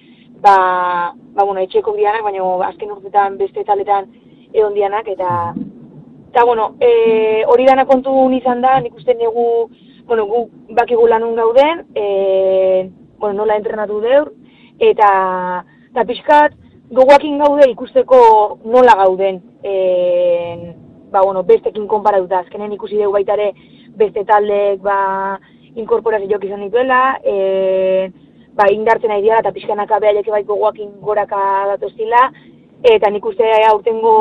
ba, 0.41 0.55
ba 1.35 1.45
bueno, 1.45 1.61
etxeko 1.61 1.93
dianak, 1.97 2.23
baina 2.25 2.43
azken 2.67 2.91
urtetan 2.91 3.37
beste 3.37 3.63
taletan 3.67 4.09
egon 4.53 4.73
dianak, 4.73 5.07
eta, 5.07 5.53
eta 6.31 6.45
bueno, 6.45 6.75
e, 6.79 7.43
hori 7.47 7.65
dana 7.65 7.85
kontu 7.85 8.29
izan 8.35 8.61
da, 8.61 8.79
nik 8.79 8.95
uste 8.95 9.15
negu, 9.15 9.69
bueno, 10.07 10.25
gu 10.25 10.47
bakigu 10.77 11.07
lanun 11.07 11.35
gauden, 11.35 11.85
e, 11.95 12.89
bueno, 13.19 13.43
nola 13.43 13.57
entrenatu 13.59 14.01
deur, 14.01 14.33
eta, 14.79 15.11
eta 15.91 16.05
pixkat, 16.09 16.57
gogoakin 16.91 17.37
gaude 17.39 17.69
ikusteko 17.71 18.21
nola 18.65 18.97
gauden, 19.03 19.39
e, 19.63 20.73
ba, 21.11 21.21
bueno, 21.21 21.43
bestekin 21.43 21.87
konparatuta, 21.87 22.41
azkenen 22.41 22.73
ikusi 22.73 22.97
dugu 22.97 23.13
baitare 23.19 23.51
beste 23.99 24.25
taldeek, 24.27 24.81
ba, 24.83 25.39
inkorporazioak 25.75 26.43
izan 26.45 26.65
dituela, 26.65 27.17
e, 27.23 28.11
ba, 28.55 28.67
indartzen 28.71 29.11
ari 29.11 29.25
dira, 29.27 29.39
eta 29.39 29.53
pixkanaka 29.55 29.99
behaiek 29.99 30.29
bai 30.33 30.43
gogoak 30.43 30.77
goraka 31.01 31.41
datoztila, 31.73 32.29
eta 32.83 33.09
nik 33.09 33.25
uste 33.25 33.47
aurtengo 33.69 34.15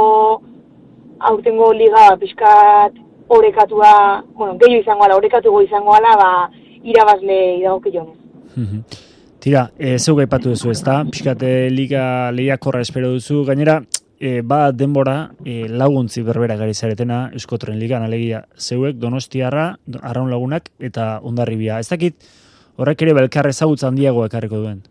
aurtengo 1.21 1.73
liga 1.73 2.17
pixkat 2.21 2.97
orekatua, 3.31 4.25
bueno, 4.35 4.57
gehiago 4.59 4.83
izango 4.83 5.05
ala, 5.05 5.17
orekatuko 5.17 5.63
izango 5.63 5.95
ala, 5.95 6.17
ba, 6.19 6.31
irabazle 6.83 7.39
idagoke 7.59 7.93
jonez. 7.95 8.17
Mhm. 8.57 8.83
Tira, 9.41 9.71
e, 9.79 9.97
zeu 9.99 10.17
gaipatu 10.19 10.51
duzu, 10.53 10.71
ez 10.71 10.83
da? 10.85 10.99
Piskate 11.09 11.71
liga 11.71 12.31
lehiakorra 12.37 12.83
espero 12.85 13.13
duzu. 13.15 13.45
Gainera, 13.49 13.79
e, 14.21 14.43
ba 14.43 14.71
denbora 14.71 15.31
e, 15.45 15.65
laguntzi 15.69 16.23
berbera 16.23 16.57
gari 16.61 16.75
zaretena 16.75 17.31
Euskotren 17.33 17.79
ligan 17.81 18.05
alegia 18.05 18.45
zeuek 18.55 19.01
Donostiarra, 19.01 19.79
Arraun 20.03 20.31
lagunak 20.31 20.69
eta 20.79 21.19
Ondarribia. 21.25 21.81
Ez 21.81 21.89
dakit 21.89 22.29
horrek 22.77 23.03
ere 23.03 23.17
belkar 23.17 23.49
ezagutza 23.49 23.89
handiago 23.89 24.27
ekarriko 24.29 24.61
duen. 24.61 24.83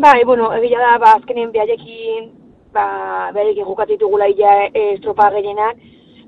Bai, 0.00 0.24
bueno, 0.24 0.48
egia 0.56 0.80
da, 0.80 0.96
ba, 1.02 1.14
azkenen 1.18 1.50
behaiekin, 1.52 2.30
ba, 2.72 3.30
behaiekin 3.34 3.68
jokatitugula 3.68 4.30
ia 4.32 4.54
e, 4.72 4.94
estropa 4.94 5.28
gehienak, 5.34 5.82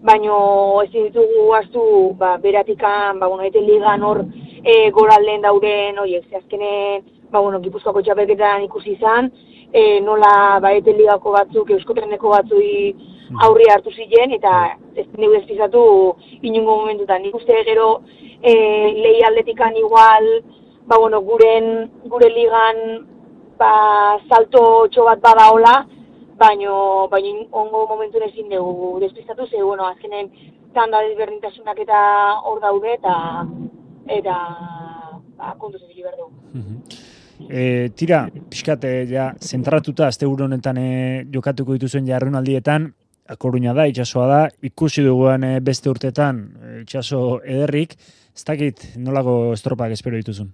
baino 0.05 0.37
ez 0.83 0.91
ditugu 0.93 1.47
astu, 1.57 1.85
ba, 2.19 2.37
beratikan, 2.43 3.23
ba, 3.23 3.31
bueno, 3.31 3.47
eten 3.49 3.65
ligan 3.65 4.05
hor 4.05 4.25
e, 4.61 4.91
goralden 4.91 5.47
dauden, 5.47 6.03
oie, 6.03 6.21
ze 6.29 6.43
azkenen, 6.43 7.07
ba, 7.31 7.41
bueno, 7.41 7.63
gipuzkoako 7.63 8.03
txapelketan 8.03 8.67
ikusi 8.67 8.99
izan, 8.99 9.31
e, 9.73 10.01
nola 10.01 10.61
ba, 10.61 10.73
eten 10.77 10.99
ligako 11.01 11.33
batzuk, 11.33 11.71
euskotreneko 11.71 12.33
batzui 12.35 12.73
aurri 13.47 13.69
hartu 13.73 13.93
ziren, 13.97 14.35
eta 14.37 14.77
ez 14.97 15.07
neu 15.17 15.33
ez 15.35 15.45
pizatu 15.49 15.83
inungo 16.43 16.77
momentutan. 16.83 17.23
Nik 17.23 17.35
uste 17.41 17.63
gero 17.69 18.03
e, 18.43 18.53
lehi 18.99 19.25
aldetikan 19.25 19.77
igual, 19.81 20.29
ba, 20.87 20.99
bueno, 20.99 21.23
guren, 21.25 21.89
gure 22.13 22.29
ligan 22.31 22.83
ba, 23.59 23.73
salto 24.29 24.89
txobat 24.93 25.23
bada 25.25 25.49
hola, 25.55 25.75
baino, 26.43 27.09
baino 27.11 27.47
ongo 27.63 27.87
momentu 27.87 28.21
ezin 28.27 28.51
dugu 28.51 28.99
despistatu, 29.01 29.47
ze, 29.47 29.63
bueno, 29.63 29.87
azkenen 29.87 30.31
tanda 30.75 31.03
desberdintasunak 31.07 31.79
eta 31.85 32.03
hor 32.49 32.61
daude, 32.61 32.95
eta 32.99 33.17
eta 34.21 34.37
ba, 35.39 35.55
kontuz 35.59 35.83
ez 35.83 36.17
dugu. 36.19 36.31
E, 37.51 37.91
tira, 37.97 38.27
pixkat, 38.51 38.85
e, 38.85 39.07
ja, 39.11 39.33
zentratuta, 39.41 40.07
azte 40.07 40.27
honetan 40.27 40.79
e, 40.79 41.25
jokatuko 41.33 41.73
dituzuen 41.73 42.07
jarrunaldietan, 42.07 42.93
akoruña 43.29 43.75
da, 43.75 43.87
itxasoa 43.87 44.27
da, 44.27 44.41
ikusi 44.63 45.03
duguan 45.03 45.45
e, 45.45 45.61
beste 45.61 45.91
urtetan, 45.91 46.43
itxaso 46.83 47.41
ederrik, 47.45 47.95
ez 48.37 48.45
dakit 48.45 48.97
nolako 48.97 49.53
estropak 49.53 49.93
espero 49.93 50.17
dituzun? 50.17 50.53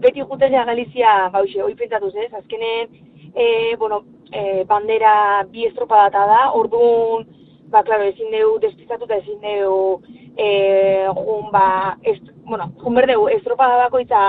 Beti 0.00 0.22
jutezea 0.24 0.64
Galizia, 0.64 1.28
bauxe, 1.32 1.60
hoi 1.62 1.74
pentsatuz 1.76 2.14
ez, 2.16 2.32
azkenen, 2.32 2.94
e, 3.34 3.76
bueno, 3.78 4.02
e, 4.32 4.64
bandera 4.64 5.44
bi 5.50 5.66
estropa 5.66 6.06
data 6.06 6.24
da, 6.26 6.42
orduan, 6.56 7.26
ba, 7.70 7.82
klaro, 7.84 8.06
ezin 8.08 8.32
dugu 8.32 8.60
despistatuta, 8.64 9.18
ezin 9.20 9.40
dugu, 9.42 10.02
e, 10.36 10.48
jun, 11.12 11.50
ba, 11.52 11.96
est, 12.02 12.32
bueno, 12.48 12.70
jun 12.82 12.96
berdeu, 12.96 13.28
estropa 13.36 13.68
da 13.68 13.84
bakoitza, 13.84 14.22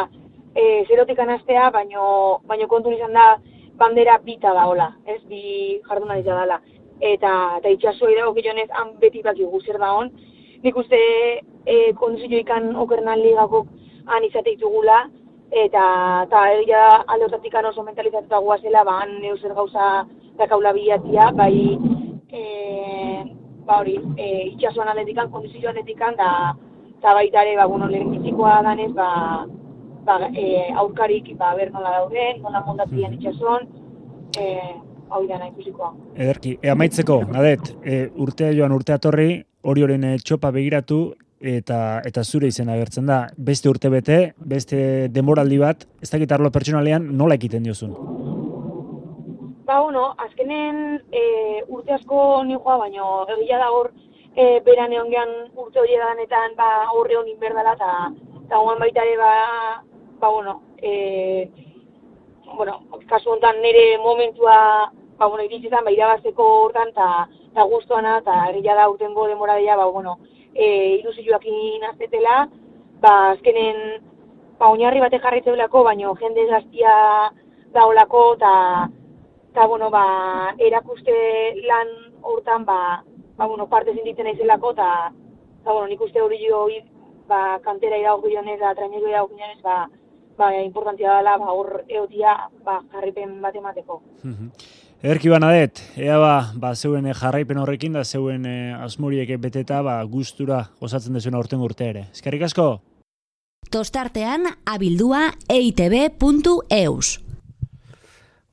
e, 0.57 0.85
zerotik 0.87 1.19
anastea, 1.19 1.69
baino, 1.69 2.39
baino 2.49 2.67
kontu 2.67 2.91
izan 2.91 3.13
da 3.13 3.27
bandera 3.77 4.17
bita 4.25 4.53
da 4.57 4.65
hola, 4.65 4.89
ez, 5.05 5.21
bi 5.29 5.79
jarduna 5.87 6.17
dira 6.17 6.39
dela. 6.41 6.57
Eta, 6.97 7.31
eta 7.59 7.69
itxaso 7.75 8.09
dago 8.09 8.33
gilonez, 8.33 8.69
han 8.73 8.95
beti 9.01 9.21
baki 9.21 9.45
guzer 9.45 9.77
da 9.77 9.91
hon. 9.93 10.09
Nik 10.63 10.77
uste 10.81 10.97
e, 11.65 11.75
konduzio 11.99 12.39
ikan 12.41 12.71
okernan 12.75 13.21
ligako 13.21 13.67
han 14.07 14.25
izate 14.25 14.55
ditugula, 14.55 15.03
eta 15.51 15.83
eta 16.25 16.41
egia 16.57 16.85
alde 17.05 17.27
hortatik 17.27 17.53
oso 17.61 17.83
mentalizatuta 17.83 18.39
guazela, 18.39 18.83
ba, 18.83 19.01
han 19.03 19.21
zer 19.41 19.53
gauza 19.53 20.07
dakaula 20.37 20.73
bilatia, 20.73 21.29
bai, 21.37 21.77
e, 22.31 22.41
ba 23.67 23.81
hori, 23.81 23.99
e, 24.17 24.25
itxasuan 24.55 24.89
atletikan, 24.89 25.29
kondizio 25.29 25.69
atletikan, 25.69 26.15
da, 26.17 26.55
eta 26.97 27.13
baita 27.13 27.43
ere, 27.43 27.55
ba, 27.57 27.67
bueno, 27.67 27.87
lehen 27.87 28.09
bizikoa 28.11 28.61
danez, 28.63 28.91
ba, 28.97 29.45
ba, 30.07 30.17
e, 30.31 30.71
aurkarik 30.83 31.33
ba, 31.37 31.53
ber 31.59 31.71
nola 31.75 31.97
dauden, 31.99 32.41
nola 32.41 32.63
mondatien 32.65 33.13
itxason, 33.17 33.67
e, 34.39 34.47
hau 35.11 35.21
dana 35.27 35.51
ikusikoa. 35.51 35.93
Ederki, 36.15 36.57
e, 36.61 36.71
amaitzeko, 36.71 37.21
adet, 37.41 37.71
e, 37.83 38.01
urtea 38.23 38.53
joan 38.55 38.75
urtea 38.75 38.99
torri, 39.03 39.29
hori 39.67 39.83
horren 39.83 40.07
e, 40.07 40.17
txopa 40.23 40.51
begiratu, 40.55 41.01
eta 41.37 42.01
eta 42.07 42.23
zure 42.23 42.49
izena 42.49 42.73
agertzen 42.73 43.05
da. 43.05 43.19
Beste 43.49 43.69
urte 43.69 43.91
bete, 43.93 44.17
beste 44.39 44.79
demoraldi 45.13 45.59
bat, 45.61 45.85
ez 46.01 46.09
dakit 46.09 46.31
arlo 46.33 46.49
pertsonalean 46.53 47.11
nola 47.17 47.37
ekiten 47.37 47.67
diozun? 47.67 47.93
Ba, 49.67 49.81
bueno, 49.83 50.13
azkenen 50.23 51.01
e, 51.11 51.23
urte 51.67 51.93
asko 51.97 52.43
nioa, 52.47 52.77
baino 52.85 53.25
egia 53.35 53.59
da 53.59 53.67
hor, 53.75 53.91
e, 54.33 54.61
beran 54.65 54.95
egon 54.95 55.35
urte 55.59 55.83
hori 55.83 55.99
edanetan, 55.99 56.55
ba, 56.57 56.71
horre 56.95 57.19
honin 57.19 57.37
berdala, 57.43 57.75
eta 57.75 57.91
eta 58.47 58.59
baita 58.79 59.03
ere, 59.03 59.17
ba, 59.19 59.31
ba, 60.19 60.29
bueno, 60.29 60.61
e, 60.77 61.49
bueno, 62.55 62.81
kasu 63.07 63.31
honetan 63.31 63.61
nire 63.61 63.97
momentua, 63.97 64.91
ba, 65.17 65.25
bueno, 65.25 65.43
iritzizan, 65.43 65.83
ba, 65.83 65.91
irabazteko 65.91 66.43
hortan, 66.63 66.89
eta 66.89 67.27
ta 67.53 67.63
guztuana, 67.63 68.17
eta 68.19 68.49
egia 68.53 68.75
da 68.75 68.89
urtengo 68.89 69.27
demoradia, 69.27 69.75
ba, 69.75 69.85
bueno, 69.85 70.17
e, 70.53 70.97
ilusioakin 70.99 71.83
aztetela, 71.91 72.47
ba, 73.01 73.31
azkenen, 73.31 74.01
ba, 74.59 74.69
oinarri 74.69 75.01
bate 75.03 75.19
jarritzeulako, 75.19 75.83
baino 75.83 76.15
jende 76.15 76.47
gaztia 76.49 76.93
daolako, 77.73 78.33
eta, 78.37 78.89
eta, 79.51 79.67
bueno, 79.67 79.89
ba, 79.89 80.53
erakuste 80.57 81.17
lan 81.67 81.93
hortan, 82.21 82.65
ba, 82.65 83.03
ba, 83.37 83.45
bueno, 83.45 83.67
parte 83.69 83.93
zinditzen 83.93 84.25
naizelako, 84.25 84.73
eta, 84.77 85.11
eta, 85.61 85.71
bueno, 85.71 85.87
nik 85.87 86.01
uste 86.01 86.21
hori 86.21 86.41
jo, 86.45 86.65
ba, 87.27 87.59
kantera 87.63 87.97
irago 87.99 88.23
gionez, 88.27 88.59
da, 88.59 88.73
traineko 88.75 89.07
irago 89.07 89.29
ba, 89.63 89.89
ba, 90.37 90.51
importantia 90.61 91.17
dela, 91.17 91.37
ba, 91.37 91.51
hor 91.51 91.83
eotia, 91.87 92.35
ba, 92.65 92.81
jarripen 92.93 93.39
bat 93.41 93.55
emateko. 93.55 94.01
Ederki 94.97 95.29
banadet, 95.29 95.83
ea 95.97 96.17
ba, 96.17 96.51
ba, 96.57 96.73
zeuen 96.75 97.05
jarraipen 97.13 97.59
horrekin 97.61 97.93
da, 97.93 98.03
zeuen 98.03 98.45
e, 98.49 98.73
asmuriek 98.73 99.35
beteta, 99.41 99.81
ba, 99.85 99.99
gustura 100.09 100.63
osatzen 100.81 101.13
dezuna 101.13 101.41
urten 101.41 101.61
urte 101.61 101.89
ere. 101.89 102.07
Eskerrik 102.13 102.47
asko? 102.49 102.67
Tostartean, 103.69 104.47
abildua 104.65 105.27
eitb.eus. 105.51 107.19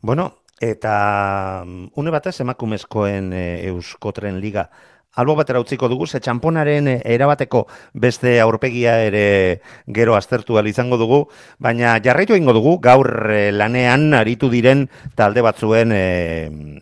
Bueno, 0.04 0.26
eta 0.60 1.64
mm, 1.64 1.94
une 1.96 2.12
batez 2.12 2.40
emakumezkoen 2.44 3.32
e, 3.32 3.44
Euskotren 3.70 4.40
Liga 4.40 4.68
albo 5.14 5.34
batera 5.38 5.60
utziko 5.62 5.88
dugu, 5.88 6.06
ze 6.06 6.20
txamponaren 6.20 6.88
eh, 6.88 7.00
erabateko 7.14 7.64
beste 7.92 8.38
aurpegia 8.40 8.96
ere 9.06 9.60
gero 9.86 10.16
aztertu 10.16 10.58
izango 10.64 10.96
dugu, 10.96 11.28
baina 11.58 11.98
jarraitu 12.02 12.34
egingo 12.34 12.52
dugu, 12.52 12.78
gaur 12.80 13.30
eh, 13.30 13.52
lanean 13.52 14.14
aritu 14.14 14.50
diren 14.50 14.88
talde 15.14 15.42
batzuen 15.42 15.92
e, 15.92 16.80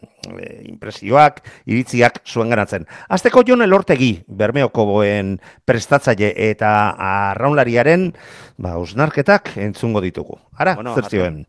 impresioak, 0.64 1.42
iritziak 1.66 2.22
zuen 2.26 2.50
ganatzen. 2.50 2.86
Azteko 3.08 3.42
jon 3.46 3.62
elortegi, 3.62 4.22
bermeoko 4.28 4.84
boen 4.86 5.38
prestatzaile 5.64 6.32
eta 6.50 6.94
arraunlariaren, 6.96 8.12
ba, 8.58 8.76
usnarketak 8.78 9.56
entzungo 9.56 10.00
ditugu. 10.00 10.38
Ara, 10.56 10.76
bueno, 10.76 10.94
zertzioen. 10.94 11.44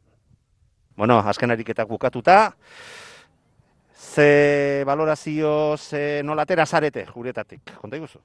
Bueno, 0.96 1.20
azken 1.26 1.52
ariketak 1.52 1.88
bukatuta, 1.90 2.56
ze 4.14 4.84
valorazio 4.86 5.76
ze 5.78 6.22
nolatera 6.24 6.66
zarete 6.66 7.06
juretatik, 7.06 7.62
konta 7.82 7.98
iguzu? 7.98 8.20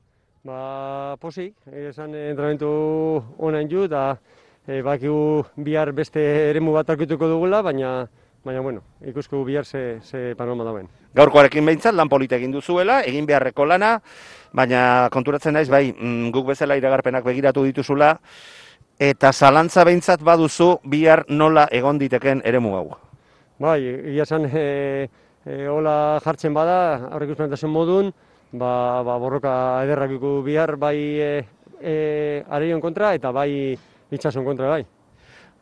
Ba, 0.45 1.17
posik, 1.21 1.55
esan 1.73 2.15
entrenamentu 2.15 2.69
onain 3.39 3.69
ju, 3.71 3.87
eta 3.89 4.19
e, 4.67 4.83
bakigu 4.83 5.45
bihar 5.57 5.93
beste 5.97 6.21
eremu 6.51 6.75
bat 6.77 6.91
arkituko 6.93 7.29
dugula, 7.29 7.63
baina 7.63 8.09
baina 8.45 8.61
bueno, 8.61 8.83
ikusko 9.05 9.43
bihar 9.45 9.65
ze, 9.65 10.01
ze 10.03 10.35
panorama 10.37 10.65
dauen. 10.65 10.89
Gaurkoarekin 11.15 11.65
behintzat, 11.65 11.95
lan 11.95 12.09
polita 12.09 12.37
egin 12.37 12.53
duzuela, 12.53 13.01
egin 13.03 13.27
beharreko 13.27 13.65
lana, 13.67 13.99
baina 14.53 15.09
konturatzen 15.13 15.57
naiz, 15.57 15.69
bai, 15.69 15.93
mm, 15.93 16.31
guk 16.33 16.53
bezala 16.53 16.77
iragarpenak 16.77 17.25
begiratu 17.25 17.65
dituzula, 17.65 18.15
eta 18.99 19.33
zalantza 19.33 19.85
behintzat 19.89 20.23
baduzu 20.25 20.79
bihar 20.85 21.25
nola 21.29 21.67
egon 21.73 21.99
diteken 21.99 22.45
eremu 22.45 22.75
hau. 22.77 22.87
Bai, 23.59 23.81
egia 24.13 24.29
esan, 24.29 24.47
e, 24.53 24.63
e, 24.63 25.28
hola 25.69 26.21
jartzen 26.25 26.53
bada, 26.53 27.09
aurrik 27.13 27.33
uspentasun 27.33 27.71
modun, 27.73 28.11
ba, 28.53 29.03
ba, 29.05 29.17
borroka 29.19 29.53
ederrak 29.85 30.13
bihar 30.45 30.77
bai 30.77 30.97
e, 30.97 31.31
e, 31.81 32.45
areion 32.49 32.81
kontra 32.81 33.15
eta 33.15 33.33
bai 33.33 33.77
itxason 34.11 34.45
kontra 34.45 34.69
bai. 34.69 34.85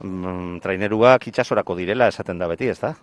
Mm, 0.02 0.58
traineruak 0.60 1.28
itxasorako 1.30 1.76
direla 1.78 2.08
esaten 2.08 2.38
da 2.38 2.48
beti, 2.48 2.68
ez 2.68 2.80
da? 2.80 2.94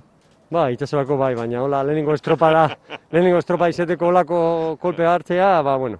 Ba, 0.51 0.69
itxasorako 0.69 1.17
bai, 1.17 1.33
baina 1.35 1.63
hola 1.63 1.83
lehenengo 1.83 2.13
estropa 2.13 2.51
da, 2.51 2.65
lehenengo 3.13 3.39
estropa 3.39 3.69
izeteko 3.71 4.11
holako 4.11 4.41
kolpe 4.81 5.07
hartzea, 5.07 5.61
ba, 5.63 5.77
bueno, 5.77 5.99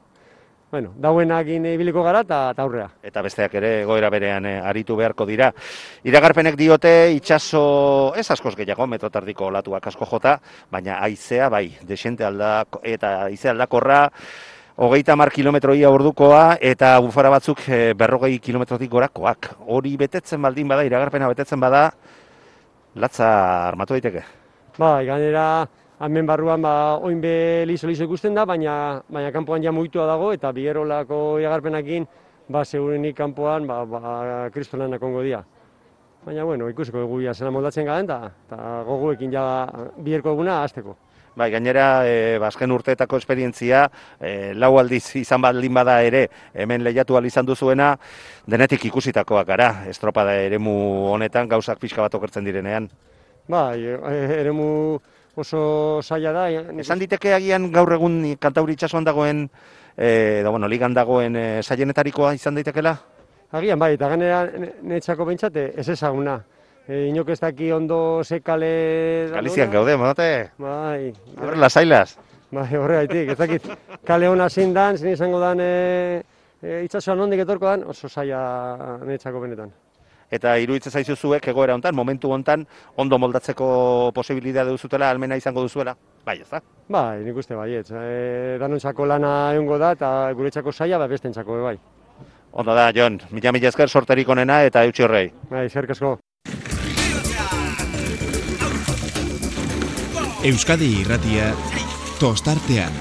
bueno, 0.74 0.90
dauenakin 0.98 1.68
ibiliko 1.70 2.02
gara 2.02 2.24
eta 2.26 2.54
aurrea. 2.64 2.88
eta 3.06 3.22
besteak 3.22 3.54
ere 3.60 3.70
egoera 3.84 4.10
berean 4.10 4.46
eh, 4.50 4.56
aritu 4.58 4.96
beharko 4.98 5.28
dira. 5.30 5.52
Iragarpenek 6.04 6.56
diote 6.58 7.12
itsaso 7.14 7.62
ez 8.18 8.26
askoz 8.34 8.56
gehiago 8.58 8.88
metrotardiko 8.90 9.52
olatuak 9.52 9.86
asko 9.92 10.08
jota, 10.10 10.40
baina 10.72 10.98
haizea 11.06 11.50
bai, 11.54 11.78
desente 11.86 12.26
alda 12.26 12.66
eta 12.82 13.12
haize 13.28 13.52
aldakorra 13.52 14.08
hogeita 14.76 15.16
mar 15.16 15.30
kilometroia 15.30 15.94
ordukoa 15.94 16.58
eta 16.60 16.96
bufara 17.06 17.30
batzuk 17.30 17.62
eh, 17.70 17.94
berrogei 17.94 18.40
kilometrotik 18.40 18.90
gorakoak. 18.90 19.52
Hori 19.68 19.94
betetzen 19.96 20.42
baldin 20.42 20.74
bada, 20.74 20.90
iragarpena 20.90 21.30
betetzen 21.30 21.62
bada, 21.62 21.92
latza 22.96 23.30
armatu 23.68 23.94
daiteke. 23.94 24.26
Bai, 24.82 25.06
gainera 25.06 25.68
hemen 26.00 26.26
barruan 26.26 26.62
ba 26.62 26.98
oin 26.98 27.22
be 27.22 27.66
liso 27.66 27.88
liso 27.88 28.04
ikusten 28.04 28.34
da, 28.34 28.46
baina 28.46 29.02
baina 29.10 29.32
kanpoan 29.32 29.64
ja 29.64 29.72
mugitua 29.72 30.06
dago 30.08 30.32
eta 30.34 30.52
bigerolako 30.52 31.40
iragarpenekin 31.40 32.08
ba 32.50 32.66
segurenik 32.66 33.16
kanpoan 33.16 33.68
ba 33.68 33.86
ba 33.86 34.50
kristolan 34.52 34.94
ekongo 34.94 35.22
dira. 35.22 35.44
Baina 36.26 36.44
bueno, 36.44 36.70
ikusiko 36.70 37.00
dugu 37.00 37.22
ia 37.22 37.34
zela 37.34 37.52
moldatzen 37.52 37.86
garen 37.86 38.06
eta 38.06 38.84
gogoekin 38.88 39.32
ja 39.32 39.68
biherko 39.98 40.32
eguna 40.32 40.62
hasteko. 40.64 40.96
Bai, 41.36 41.50
gainera, 41.50 42.06
e, 42.06 42.38
bazken 42.38 42.72
urteetako 42.72 43.18
esperientzia, 43.18 43.88
e, 44.22 44.54
lau 44.54 44.76
aldiz 44.78 45.16
izan 45.18 45.42
baldin 45.42 45.74
bada 45.74 45.96
ere, 46.06 46.28
hemen 46.54 46.84
lehiatu 46.86 47.18
izan 47.26 47.46
duzuena, 47.46 47.98
denetik 48.46 48.86
ikusitakoak 48.86 49.48
gara, 49.48 49.86
estropada 49.90 50.36
eremu 50.36 51.10
honetan 51.10 51.50
gauzak 51.50 51.80
pixka 51.80 52.04
bat 52.04 52.14
okertzen 52.14 52.46
direnean. 52.46 52.88
Bai, 53.50 53.80
e, 53.82 53.98
eremu 54.42 55.00
oso 55.36 56.02
zaila 56.04 56.32
da. 56.32 56.50
e, 56.52 56.62
nik 56.72 56.86
Esan 56.86 57.00
diteke 57.00 57.34
agian 57.34 57.72
gaur 57.72 57.94
egun 57.94 58.36
kantauri 58.40 58.74
itsasoan 58.74 59.04
dagoen, 59.04 59.50
e, 59.98 60.42
da, 60.44 60.50
bueno, 60.50 60.68
ligan 60.68 60.94
dagoen 60.94 61.36
e, 61.36 61.62
zailenetarikoa 61.64 62.34
izan 62.36 62.56
daitekela? 62.56 62.98
Agian 63.54 63.80
bai, 63.80 63.94
eta 63.94 64.10
gainera 64.10 64.44
ne- 64.58 64.74
netzako 64.82 65.26
behintzate 65.26 65.72
ez 65.78 65.88
ezaguna. 65.90 66.40
E, 66.88 67.08
inok 67.08 67.30
ez 67.30 67.40
daki 67.40 67.72
ondo 67.72 68.22
ze 68.24 68.42
kale... 68.42 69.28
da 69.30 69.36
Galizian 69.38 69.72
gaude, 69.72 69.96
monote? 69.98 70.30
Bai. 70.58 71.14
Ber, 71.40 71.58
lasailas. 71.58 72.18
Bai, 72.54 72.68
horregaitik, 72.78 73.30
ez 73.34 73.38
dakit 73.38 73.64
kale 74.06 74.28
hona 74.30 74.50
zein 74.50 74.74
dan, 74.74 74.98
zein 74.98 75.14
izango 75.14 75.40
dan 75.40 75.62
e, 75.64 76.22
e, 76.62 76.84
itsasoan 76.86 77.24
ondik 77.26 77.40
etorko 77.46 77.66
dan, 77.66 77.86
oso 77.90 78.10
zaila 78.10 79.00
netzako 79.08 79.40
benetan. 79.42 79.72
Eta 80.34 80.56
iruditzen 80.58 80.94
zaizu 80.94 81.16
zuek 81.16 81.46
egoera 81.52 81.76
hontan, 81.78 81.94
momentu 81.96 82.32
hontan, 82.34 82.66
ondo 82.98 83.20
moldatzeko 83.22 83.68
posibilidade 84.16 84.74
duzutela, 84.74 85.12
almena 85.14 85.38
izango 85.38 85.62
duzuela? 85.62 85.94
Bai, 86.26 86.40
ez 86.42 86.50
da? 86.50 86.62
Bai, 86.90 87.22
nik 87.26 87.38
uste 87.38 87.58
baietz. 87.60 87.92
E, 87.94 88.58
danontzako 88.62 89.06
lana 89.06 89.34
egongo 89.54 89.78
da 89.78 89.92
eta 89.98 90.10
guretzako 90.34 90.74
zaila, 90.74 90.98
ba 90.98 91.08
bestentzako 91.12 91.60
be 91.60 91.68
bai. 91.68 91.78
Ondo 92.54 92.74
da, 92.78 92.90
Jon, 92.96 93.20
mila 93.32 93.54
mila 93.54 93.70
esker 93.70 93.90
sorterik 93.90 94.30
onena 94.30 94.62
eta 94.66 94.84
eutxi 94.88 95.06
horrei. 95.06 95.28
Bai, 95.52 95.68
eskerrik 95.70 95.94
asko. 95.94 96.18
Euskadi 100.44 100.90
irratia 101.04 101.54
tostartean. 102.20 102.92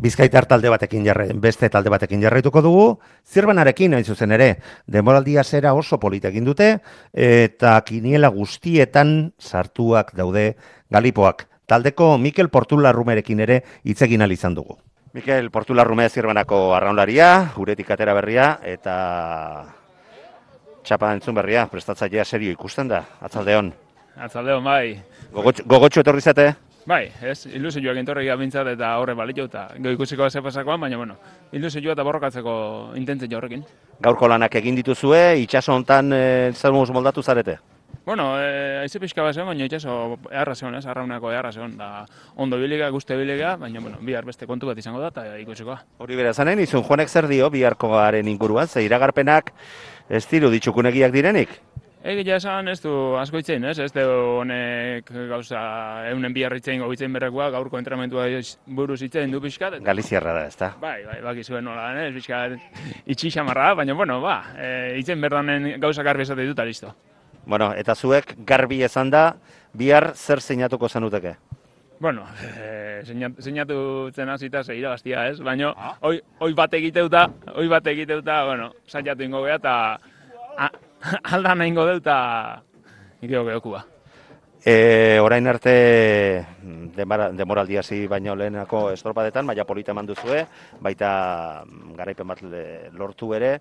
Bizkaitar 0.00 0.46
talde 0.48 0.70
batekin 0.72 1.04
jarre, 1.04 1.26
beste 1.36 1.68
talde 1.68 1.90
batekin 1.92 2.22
jarraituko 2.24 2.62
dugu, 2.64 2.84
zirbanarekin 3.28 3.92
hain 3.98 4.04
zuzen 4.04 4.32
ere, 4.32 4.54
demoraldia 4.88 5.44
zera 5.44 5.74
oso 5.76 5.98
polit 6.00 6.24
egin 6.24 6.46
dute, 6.46 6.70
eta 7.12 7.74
kiniela 7.84 8.30
guztietan 8.32 9.34
sartuak 9.36 10.14
daude 10.16 10.54
galipoak. 10.88 11.44
Taldeko 11.68 12.14
Mikel 12.18 12.48
Portularrumerekin 12.48 13.44
ere 13.44 13.60
hitz 13.84 14.00
egin 14.06 14.24
ahal 14.24 14.32
izan 14.32 14.56
dugu. 14.56 14.78
Mikel 15.12 15.50
Portularrume 15.52 16.08
zirbanako 16.08 16.62
arraunlaria, 16.78 17.50
uretik 17.60 17.92
atera 17.92 18.16
berria, 18.16 18.48
eta 18.64 18.96
txapa 20.86 21.12
entzun 21.12 21.36
berria, 21.36 21.66
prestatzailea 21.68 22.24
serio 22.24 22.56
ikusten 22.56 22.88
da, 22.88 23.04
atzaldeon. 23.20 23.72
Atzaldeon, 24.16 24.64
bai. 24.64 24.96
Gogotxu, 25.34 25.68
gogotxu 25.68 26.00
etorri 26.00 26.24
zate? 26.24 26.50
Bai, 26.88 27.10
ez, 27.22 27.44
ilusioak 27.46 27.98
entorri 28.00 28.28
bintzat 28.40 28.66
eta 28.72 28.94
horre 28.98 29.14
balitu 29.14 29.44
eta 29.44 29.68
goi 29.78 29.92
ikusiko 29.94 30.30
ze 30.30 30.40
pasakoan, 30.42 30.80
baina 30.80 30.96
bueno, 30.96 31.16
ilusioa 31.52 31.92
eta 31.92 32.02
borrokatzeko 32.02 32.92
intentzio 32.96 33.36
horrekin. 33.36 33.64
Gaurko 34.00 34.28
lanak 34.28 34.54
egin 34.54 34.74
dituzue, 34.74 35.36
itxaso 35.42 35.74
hontan 35.74 36.12
e, 36.12 36.52
zer 36.54 36.72
moldatu 36.72 37.22
zarete? 37.22 37.58
Bueno, 38.06 38.40
e, 38.40 38.78
aize 38.80 38.98
pixka 38.98 39.22
bat 39.22 39.36
baina 39.36 39.64
itxaso 39.64 40.18
eharra 40.30 40.54
zegoen, 40.54 40.76
ez, 40.76 40.86
arraunako 40.86 41.30
eharra 41.32 41.52
zegoen, 41.52 41.76
da 41.76 42.06
ondo 42.36 42.56
bilega, 42.56 42.88
guzti 42.88 43.14
bilega, 43.14 43.56
baina 43.56 43.80
bueno, 43.80 43.98
bihar 44.00 44.24
beste 44.24 44.46
kontu 44.46 44.66
bat 44.66 44.78
izango 44.78 45.00
da 45.00 45.08
eta 45.08 45.38
ikusikoa. 45.38 45.78
Hori 45.98 46.16
bera 46.16 46.32
zanen, 46.32 46.60
izun 46.60 46.82
joanek 46.82 47.08
zer 47.08 47.28
dio 47.28 47.50
biharkoaren 47.50 48.28
inguruan, 48.28 48.68
ze 48.68 48.82
iragarpenak 48.82 49.52
ez 50.08 50.26
diru 50.26 50.50
ditxukunegiak 50.50 51.12
direnik? 51.12 51.60
Egia 52.00 52.38
esan 52.40 52.68
ez 52.72 52.78
du 52.80 52.90
asko 53.20 53.42
itzein, 53.42 53.64
ez? 53.68 53.74
Ez 53.84 53.90
du 53.92 54.00
honek 54.40 55.10
gauza 55.28 55.60
eunen 56.08 56.32
bihar 56.32 56.54
itzein 56.56 56.80
gobitzen 56.80 57.12
berrekoa, 57.12 57.50
gaurko 57.52 57.76
entrenamentua 57.76 58.24
buruz 58.66 59.02
itzein 59.04 59.30
du 59.30 59.40
pixkat. 59.40 59.74
eta- 59.76 59.84
Galiziarra 59.84 60.32
da, 60.32 60.46
ezta? 60.46 60.70
Bai, 60.80 61.04
bai, 61.04 61.20
baki 61.20 61.44
zuen 61.44 61.64
nola, 61.64 61.90
ez? 62.06 62.14
Pixkat 62.14 62.56
itxi 63.06 63.30
xamarra, 63.30 63.74
baina 63.74 63.92
bueno, 63.92 64.20
ba, 64.22 64.38
e, 64.56 64.96
itzen 64.98 65.20
berdanen 65.20 65.78
gauza 65.78 66.02
garbi 66.02 66.22
esate 66.22 66.46
dut, 66.46 66.58
listo. 66.64 66.94
Bueno, 67.44 67.74
eta 67.74 67.94
zuek 67.94 68.34
garbi 68.46 68.82
esan 68.82 69.10
da, 69.10 69.36
bihar 69.74 70.14
zer 70.14 70.40
zeinatuko 70.40 70.88
zenuteke? 70.88 71.36
Bueno, 72.00 72.24
e, 72.56 73.02
zeinatu 73.04 74.10
zen 74.14 74.28
hasita 74.30 74.64
ze 74.64 74.74
irabaztia, 74.74 75.28
ez? 75.28 75.38
Baina, 75.40 75.74
oi, 76.00 76.18
oi 76.38 76.54
bat 76.54 76.72
egiteuta, 76.72 77.28
oi 77.56 77.68
bat 77.68 77.86
egiteuta, 77.86 78.44
bueno, 78.46 78.72
saiatu 78.86 79.22
ingo 79.22 79.44
geha, 79.44 79.56
eta 79.56 80.00
a- 81.04 81.20
aldan 81.36 81.62
egingo 81.62 81.86
dut, 81.86 82.02
eta 82.02 82.62
ikeo 83.22 83.44
geokua. 83.44 83.84
E, 84.60 85.18
orain 85.24 85.46
arte 85.48 86.44
demara, 86.96 87.30
demoraldia 87.32 87.80
hasi 87.80 88.06
baino 88.06 88.34
lehenako 88.36 88.90
estropadetan, 88.92 89.46
maila 89.48 89.64
polita 89.64 89.94
eman 89.94 90.06
duzue, 90.10 90.44
baita 90.84 91.64
mm, 91.64 91.94
garaipen 91.96 92.28
bat 92.28 92.42
lortu 92.92 93.32
ere. 93.34 93.54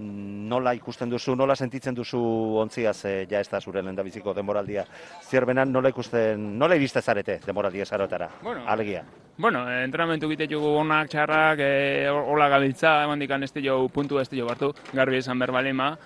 Nola 0.00 0.72
ikusten 0.74 1.06
duzu, 1.06 1.36
nola 1.38 1.54
sentitzen 1.54 1.94
duzu 1.94 2.18
ontziaz, 2.58 2.96
e, 3.06 3.12
ja 3.30 3.38
ez 3.38 3.46
da 3.48 3.60
zure 3.60 3.78
lehendabiziko 3.82 4.34
demoraldia. 4.34 4.82
Zierbenan 5.22 5.70
nola 5.70 5.92
ikusten, 5.94 6.48
nola 6.58 6.74
iriste 6.74 7.00
zarete 7.00 7.38
demoraldia 7.46 7.86
zarotara? 7.86 8.28
Bueno, 8.42 8.64
Alegia. 8.66 9.04
Bueno, 9.38 9.62
eh, 9.70 9.84
entrenamentu 9.84 10.26
egite 10.26 10.48
jugu 10.50 10.74
onak, 10.80 11.08
txarrak, 11.10 11.62
e, 11.62 12.08
hola 12.10 12.48
gabiltza, 12.48 13.04
eman 13.04 13.22
dikan 13.22 13.42
ez 13.44 13.52
puntu 13.92 14.18
ez 14.18 14.28
jo 14.30 14.48
hartu, 14.50 14.72
garbi 14.92 15.18
esan 15.18 15.38
berbalima, 15.38 15.96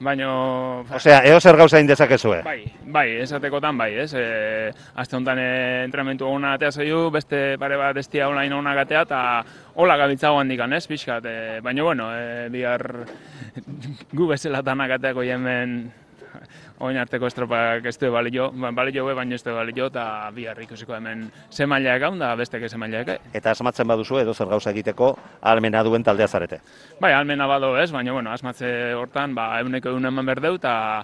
baina... 0.00 0.28
Osea, 0.96 1.20
eo 1.28 1.40
zer 1.40 1.56
gauza 1.56 1.80
indezakezue. 1.80 2.40
Bai, 2.44 2.58
bai, 2.92 3.06
esatekotan 3.24 3.78
bai, 3.78 3.90
ez? 4.04 4.10
E, 4.14 4.26
Aste 4.94 5.16
honetan 5.16 5.40
e, 5.40 5.48
entrenamentu 5.84 6.28
ona 6.28 6.54
atea 6.56 6.72
zaiu, 6.72 7.06
beste 7.14 7.56
pare 7.60 7.78
bat 7.80 7.96
estia 8.00 8.28
online 8.28 8.54
onak 8.54 8.84
atea, 8.84 9.04
eta 9.08 9.20
hola 9.74 9.96
gabiltza 10.00 10.32
goan 10.34 10.48
dikan, 10.52 10.72
ez, 10.76 10.86
pixkat. 10.88 11.26
E, 11.26 11.60
baina, 11.64 11.84
bueno, 11.86 12.10
e, 12.12 12.48
bihar 12.52 12.86
gu 14.12 14.28
bezala 14.28 14.62
tanak 14.66 14.98
ateako 14.98 15.24
hemen 15.24 15.78
oin 16.78 16.96
arteko 17.00 17.26
estropak 17.26 17.86
ez 17.88 17.96
du 17.98 18.10
balio, 18.12 18.50
ba, 18.52 18.70
balio 18.76 19.06
be, 19.06 19.14
baina 19.16 19.34
ez 19.34 19.42
du 19.44 19.54
balio, 19.54 19.86
eta 19.86 20.30
bihar 20.34 20.58
ikusiko 20.62 20.94
hemen 20.96 21.30
ze 21.50 21.66
maileak 21.66 22.00
gaun, 22.00 22.18
da 22.18 22.34
bestek 22.36 22.68
ze 22.68 22.76
maileak. 22.76 23.08
eh? 23.08 23.18
Eta 23.32 23.50
asmatzen 23.50 23.88
baduzu 23.88 24.18
edo 24.20 24.34
zer 24.34 24.46
gauza 24.46 24.70
egiteko 24.70 25.16
almena 25.42 25.82
duen 25.82 26.04
taldea 26.04 26.28
zarete. 26.28 26.60
Bai, 27.00 27.12
almena 27.12 27.46
bado 27.46 27.76
ez, 27.78 27.90
baina, 27.92 28.12
bueno, 28.12 28.32
asmatze 28.32 28.94
hortan, 28.94 29.34
ba, 29.34 29.60
euneko 29.60 29.88
egun 29.88 30.06
eman 30.06 30.26
berdeu, 30.26 30.54
eta 30.56 31.02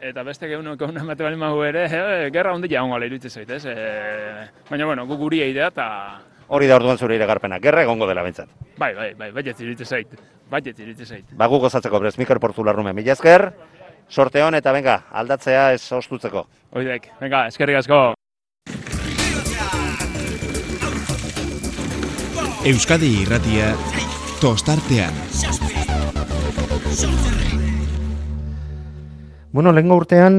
eta 0.00 0.22
beste 0.24 0.46
eguneko 0.46 0.84
egun 0.84 1.02
emate 1.02 1.22
bali 1.22 1.36
magu 1.36 1.62
ere, 1.64 1.84
e, 1.84 2.30
gerra 2.32 2.54
hondia 2.54 2.82
hongo 2.82 2.96
ala 2.96 3.06
iruditzen 3.06 3.30
zait, 3.30 3.50
ez? 3.50 3.64
E, 3.66 4.48
baina, 4.70 4.86
bueno, 4.86 5.06
gu 5.06 5.16
guri 5.16 5.42
egitea, 5.42 5.66
eta 5.68 6.20
Hori 6.50 6.66
da 6.66 6.74
orduan 6.80 6.98
zure 6.98 7.14
iragarpena, 7.14 7.60
gerra 7.62 7.84
egongo 7.84 8.08
dela 8.08 8.22
bentsat. 8.22 8.48
bai, 8.76 8.94
bai, 8.94 9.14
bai, 9.14 9.30
bai, 9.30 9.42
iruditzen 9.46 9.86
zait, 9.86 10.08
bai, 10.50 10.60
iruditzen 10.66 11.06
zait. 11.06 11.24
Ba, 11.32 11.46
gu 11.46 11.60
gozatzeko 11.60 12.00
brez, 12.00 12.16
Mikel 12.18 12.40
Portularrume, 12.40 12.92
mila 12.92 13.12
esker, 13.12 13.52
sorte 14.10 14.42
hon 14.42 14.54
eta 14.58 14.72
benga, 14.74 14.96
aldatzea 15.12 15.70
ez 15.72 15.84
ostutzeko. 15.92 16.44
Oidek, 16.76 17.08
venga, 17.20 17.46
eskerrik 17.50 17.80
asko. 17.80 18.00
Euskadi 22.66 23.14
irratia 23.22 23.70
tostartean. 24.42 25.14
Bueno, 29.52 29.72
lehenko 29.72 29.96
urtean 30.02 30.36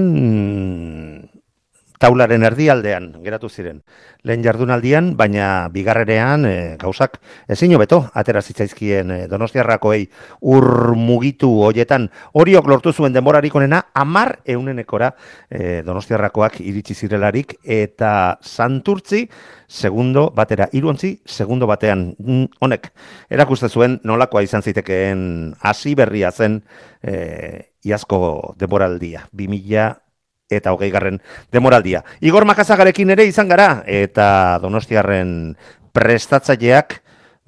taularen 2.02 2.44
erdialdean 2.44 3.12
geratu 3.22 3.50
ziren. 3.50 3.82
Lehen 4.26 4.44
jardunaldian, 4.46 5.14
baina 5.18 5.70
bigarrenean 5.74 6.46
e, 6.50 6.56
gauzak 6.82 7.20
ezin 7.52 7.76
hobeto 7.78 8.02
atera 8.18 8.42
zitzaizkien 8.42 9.14
e, 9.14 9.20
Donostiarrakoei 9.30 10.08
ur 10.42 10.96
mugitu 10.98 11.52
hoietan 11.68 12.10
horiok 12.34 12.70
lortu 12.70 12.94
zuen 12.94 13.14
denborarik 13.14 13.56
onena 13.56 13.84
10 13.94 14.42
eunenekora 14.56 15.14
e, 15.50 15.82
Donostiarrakoak 15.86 16.60
iritsi 16.66 16.98
zirelarik 16.98 17.60
eta 17.64 18.38
Santurtzi 18.42 19.28
segundo 19.68 20.30
batera 20.36 20.68
iruontzi 20.74 21.16
segundo 21.26 21.70
batean 21.70 22.12
mm, 22.18 22.62
honek 22.62 22.92
erakuste 23.30 23.70
zuen 23.70 24.00
nolakoa 24.04 24.42
izan 24.44 24.66
zitekeen 24.66 25.54
hasi 25.62 25.96
berria 25.96 26.32
zen 26.32 26.64
e, 27.02 27.74
iazko 27.86 28.56
denboraldia 28.60 29.28
2000 29.34 30.11
eta 30.58 30.74
hogei 30.76 30.92
garren 30.92 31.22
demoraldia. 31.52 32.04
Igor 32.22 32.46
Makazagarekin 32.46 33.10
ere 33.16 33.26
izan 33.30 33.50
gara, 33.52 33.84
eta 33.86 34.60
donostiarren 34.62 35.56
prestatzaileak 35.94 37.02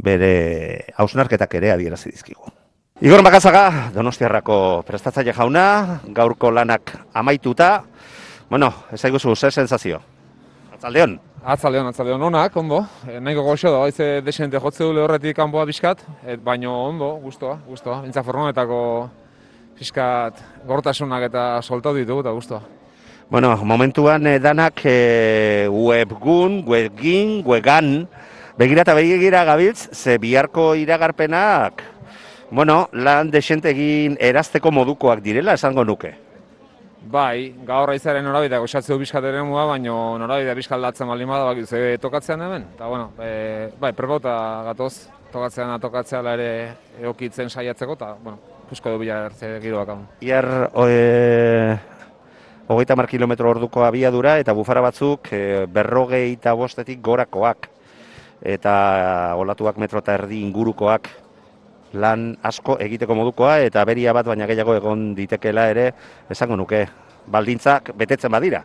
bere 0.04 0.34
hausnarketak 0.98 1.56
ere 1.62 1.72
adierazi 1.72 2.12
dizkigu. 2.12 2.52
Igor 3.04 3.24
Makazaga, 3.26 3.90
donostiarrako 3.92 4.84
prestatzaile 4.88 5.34
jauna, 5.36 6.00
gaurko 6.16 6.52
lanak 6.54 6.94
amaituta, 7.14 7.84
bueno, 8.50 8.70
ez 8.94 9.02
aiguzu, 9.04 9.34
zer 9.36 9.52
sensazio? 9.52 10.00
Atzaldeon? 10.76 11.18
Atzaldeon, 11.44 11.90
atzaldeon, 11.90 12.22
onak, 12.30 12.56
ondo. 12.56 12.84
E, 13.10 13.18
nahiko 13.20 13.44
goxo 13.44 13.72
da, 13.74 13.82
haize 13.84 14.22
desente 14.24 14.62
jotze 14.62 14.86
du 14.86 14.94
lehorretik 14.94 15.36
kanpoa 15.36 15.66
bizkat, 15.66 16.06
et, 16.24 16.40
baino 16.44 16.76
ondo, 16.86 17.16
gustoa, 17.24 17.58
gustoa. 17.68 18.04
Intza 18.06 18.24
fornonetako 18.24 18.80
fiskat 19.76 20.40
gortasunak 20.70 21.28
eta 21.28 21.44
soltatu 21.62 21.98
ditugu 21.98 22.24
eta 22.24 22.36
gustoa. 22.38 22.62
Bueno, 23.30 23.56
momentuan 23.64 24.28
eh, 24.28 24.40
danak 24.40 24.82
eh, 24.84 25.68
webgun, 25.70 26.64
webgin, 26.68 27.42
wegan, 27.46 28.08
begira 28.58 28.84
eta 28.84 28.94
begira 28.94 29.44
gabiltz, 29.44 29.90
ze 29.92 30.18
biharko 30.18 30.76
iragarpenak, 30.76 31.82
bueno, 32.52 32.90
lan 32.94 33.32
desente 33.32 33.72
egin 33.72 34.18
erazteko 34.22 34.72
modukoak 34.72 35.24
direla, 35.26 35.56
esango 35.58 35.86
nuke. 35.86 36.14
Bai, 37.04 37.56
gaur 37.66 37.90
raizaren 37.90 38.24
norabidea 38.24 38.62
goxatzeu 38.64 39.00
bizkat 39.02 39.26
ere 39.28 39.42
mua, 39.44 39.66
baina 39.68 39.96
norabidea 40.22 40.54
bizkat 40.56 40.78
aldatzen 40.78 41.10
baldin 41.10 41.28
bada, 41.34 41.50
bak, 41.50 41.66
ze 41.66 41.98
tokatzean 42.00 42.42
hemen, 42.46 42.68
eta 42.76 42.88
bueno, 42.88 43.10
e, 43.20 43.72
bai, 43.80 43.92
prebauta 43.98 44.36
gatoz, 44.70 45.10
tokatzean 45.34 45.74
tokatzea 45.82 46.22
ere 46.36 46.50
eokitzen 47.02 47.50
saiatzeko, 47.50 47.98
eta, 48.00 48.14
bueno, 48.24 48.38
kusko 48.70 48.94
du 48.94 49.02
bila 49.02 49.26
ertze 49.26 49.58
giroak 49.64 49.90
hau. 49.90 49.98
Iar, 50.22 50.48
e, 50.86 51.76
hogeita 52.68 52.96
mar 52.96 53.08
kilometro 53.08 53.50
orduko 53.50 53.84
abiadura 53.84 54.38
eta 54.40 54.54
bufara 54.54 54.82
batzuk 54.82 55.32
e, 55.34 55.66
berrogei 55.68 56.34
eta 56.34 56.54
bostetik 56.56 57.02
gorakoak 57.04 57.70
eta 58.44 59.36
olatuak 59.40 59.78
metro 59.78 60.00
eta 60.00 60.16
erdi 60.20 60.42
ingurukoak 60.44 61.10
lan 61.94 62.34
asko 62.42 62.78
egiteko 62.82 63.16
modukoa 63.16 63.60
eta 63.68 63.84
beria 63.86 64.14
bat 64.14 64.26
baina 64.26 64.48
gehiago 64.50 64.76
egon 64.76 65.12
ditekela 65.16 65.68
ere 65.70 65.92
esango 66.30 66.56
nuke 66.58 66.86
baldintzak 67.28 67.94
betetzen 67.96 68.32
badira. 68.32 68.64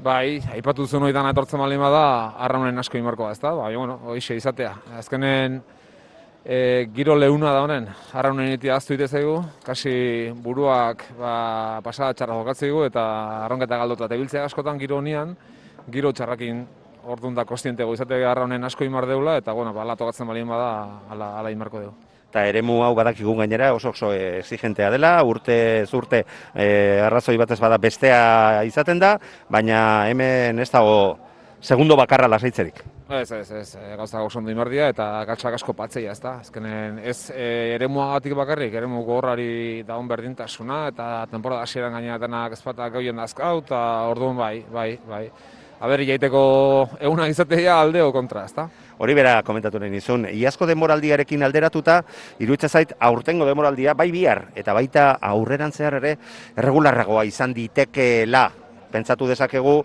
Bai, 0.00 0.40
aipatu 0.54 0.86
zuen 0.86 1.02
hori 1.04 1.12
etortzen 1.12 1.60
baldin 1.60 1.80
bada, 1.80 2.32
arraunen 2.40 2.78
asko 2.80 2.96
imarkoa, 2.96 3.32
ez 3.32 3.40
da? 3.40 3.52
Bai, 3.52 3.74
bueno, 3.76 3.98
hoxe 4.08 4.36
izatea. 4.38 4.72
Azkenen, 4.96 5.60
e, 6.44 6.88
giro 6.94 7.16
leuna 7.16 7.52
da 7.52 7.62
honen, 7.62 7.86
harra 8.12 8.30
honen 8.32 8.52
iti 8.54 8.70
aztu 8.70 8.96
zaigu, 9.06 9.42
kasi 9.64 10.32
buruak 10.34 11.04
ba, 11.18 11.80
pasada 11.82 12.14
txarra 12.14 12.34
jokatzeigu 12.34 12.84
eta 12.84 13.44
arronketa 13.44 13.76
galdota 13.76 14.04
eta 14.04 14.16
biltzea 14.16 14.44
askotan 14.44 14.78
giro 14.78 14.98
honian, 14.98 15.36
giro 15.90 16.12
txarrakin 16.12 16.66
orduan 17.04 17.34
da 17.34 17.44
kostientego 17.44 17.94
izate 17.94 18.24
harra 18.24 18.44
honen 18.44 18.64
asko 18.64 18.84
imar 18.84 19.06
deula 19.06 19.36
eta 19.36 19.52
bueno, 19.52 19.72
ba, 19.72 19.96
tokatzen 19.96 20.26
balien 20.26 20.48
bada 20.48 21.00
ala, 21.10 21.38
ala 21.38 21.50
imarko 21.50 21.80
dugu. 21.80 21.94
Eta 22.30 22.44
eremu 22.46 22.76
hau 22.84 22.92
badakigun 22.94 23.40
gainera 23.42 23.72
oso 23.74 23.90
oso 23.90 24.12
exigentea 24.14 24.90
dela, 24.90 25.16
urte 25.26 25.84
zurte 25.86 26.22
e, 26.54 27.00
arrazoi 27.02 27.36
batez 27.36 27.58
bada 27.58 27.78
bestea 27.78 28.62
izaten 28.64 29.00
da, 29.02 29.16
baina 29.50 30.06
hemen 30.06 30.62
ez 30.62 30.70
dago 30.70 31.18
segundo 31.60 31.96
bakarra 31.96 32.28
lasaitzerik. 32.28 32.82
Ez, 33.10 33.30
ez, 33.32 33.50
ez, 33.50 33.74
e, 33.74 33.96
gauza 33.98 34.20
gozondo 34.22 34.50
imardia 34.50 34.88
eta 34.92 35.24
gatsak 35.28 35.56
asko 35.58 35.74
patzeia, 35.74 36.12
ez 36.12 36.20
da. 36.22 36.36
Azkenen, 36.44 37.00
ez 37.04 37.30
e, 37.34 37.74
ere 37.74 37.88
muagatik 37.88 38.34
bakarrik, 38.38 38.74
ere 38.74 38.86
gorrari 39.06 39.82
daun 39.86 40.08
berdintasuna 40.08 40.86
eta 40.88 41.26
temporada 41.30 41.62
hasieran 41.62 41.92
gainera 41.92 42.18
denak 42.18 42.52
ezpatak 42.52 42.92
goien 42.92 43.16
dazkau 43.16 43.58
eta 43.64 43.80
orduan 44.10 44.36
bai, 44.36 44.64
bai, 44.72 44.98
bai. 45.08 45.24
Aber, 45.80 46.02
jaiteko 46.04 46.40
eguna 47.00 47.26
izatea 47.32 47.78
aldeo 47.80 48.10
kontra, 48.12 48.44
ez 48.44 48.52
da? 48.52 48.66
Hori 49.00 49.14
bera 49.16 49.38
komentatu 49.42 49.80
nahi 49.80 49.88
nizun, 49.94 50.26
iazko 50.28 50.66
demoraldiarekin 50.68 51.42
alderatuta, 51.42 52.02
iruitza 52.38 52.68
zait 52.68 52.92
aurtengo 53.00 53.46
demoraldia 53.48 53.94
bai 53.96 54.10
bihar, 54.12 54.50
eta 54.60 54.74
baita 54.76 55.14
aurreran 55.24 55.72
zehar 55.72 55.96
ere, 56.02 56.18
erregularragoa 56.60 57.24
izan 57.24 57.56
ditekeela, 57.56 58.50
pentsatu 58.92 59.30
dezakegu, 59.30 59.78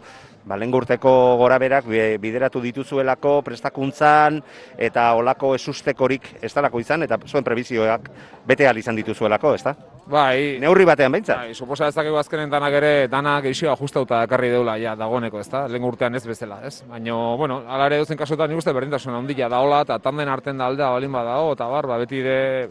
ba, 0.46 0.56
urteko 0.56 1.38
gora 1.38 1.58
berak 1.58 1.86
bideratu 2.22 2.62
dituzuelako 2.62 3.42
prestakuntzan 3.42 4.42
eta 4.78 5.14
olako 5.16 5.56
esustekorik 5.56 6.38
ez 6.42 6.54
dalako 6.54 6.80
izan, 6.80 7.04
eta 7.04 7.18
zuen 7.26 7.44
prebizioak 7.44 8.10
bete 8.46 8.70
izan 8.78 8.96
dituzuelako, 8.96 9.54
ez 9.56 9.64
da? 9.64 9.76
Bai. 10.06 10.58
Neurri 10.62 10.86
batean 10.86 11.12
behintzat? 11.12 11.38
Bai, 11.38 11.54
suposa 11.54 11.88
ez 11.88 11.96
dakegu 11.96 12.18
azkenen 12.18 12.50
danak 12.50 12.74
ere, 12.74 13.08
danak 13.08 13.46
eixio 13.46 13.72
ajustauta 13.72 14.24
ekarri 14.24 14.50
deula, 14.50 14.78
ja, 14.78 14.96
dagoeneko, 14.96 15.40
ez 15.40 15.50
da? 15.50 15.66
Lehen 15.68 15.84
urtean 15.84 16.16
ez 16.16 16.26
bezala, 16.28 16.60
ez? 16.64 16.84
Baina, 16.88 17.16
bueno, 17.38 17.64
ala 17.68 17.88
ere 17.88 17.98
duzen 18.04 18.18
kasuetan 18.18 18.50
nik 18.50 18.62
uste 18.62 18.74
berdintasuna 18.74 19.18
ondila 19.18 19.50
da 19.50 19.62
hola, 19.66 19.82
eta 19.82 19.98
tanden 20.00 20.30
arten 20.30 20.58
da 20.58 20.68
aldea 20.68 20.92
balin 20.94 21.12
badao, 21.12 21.54
eta 21.54 21.70
bar, 21.72 21.88
ba, 21.90 21.98
beti 21.98 22.22
ere 22.22 22.70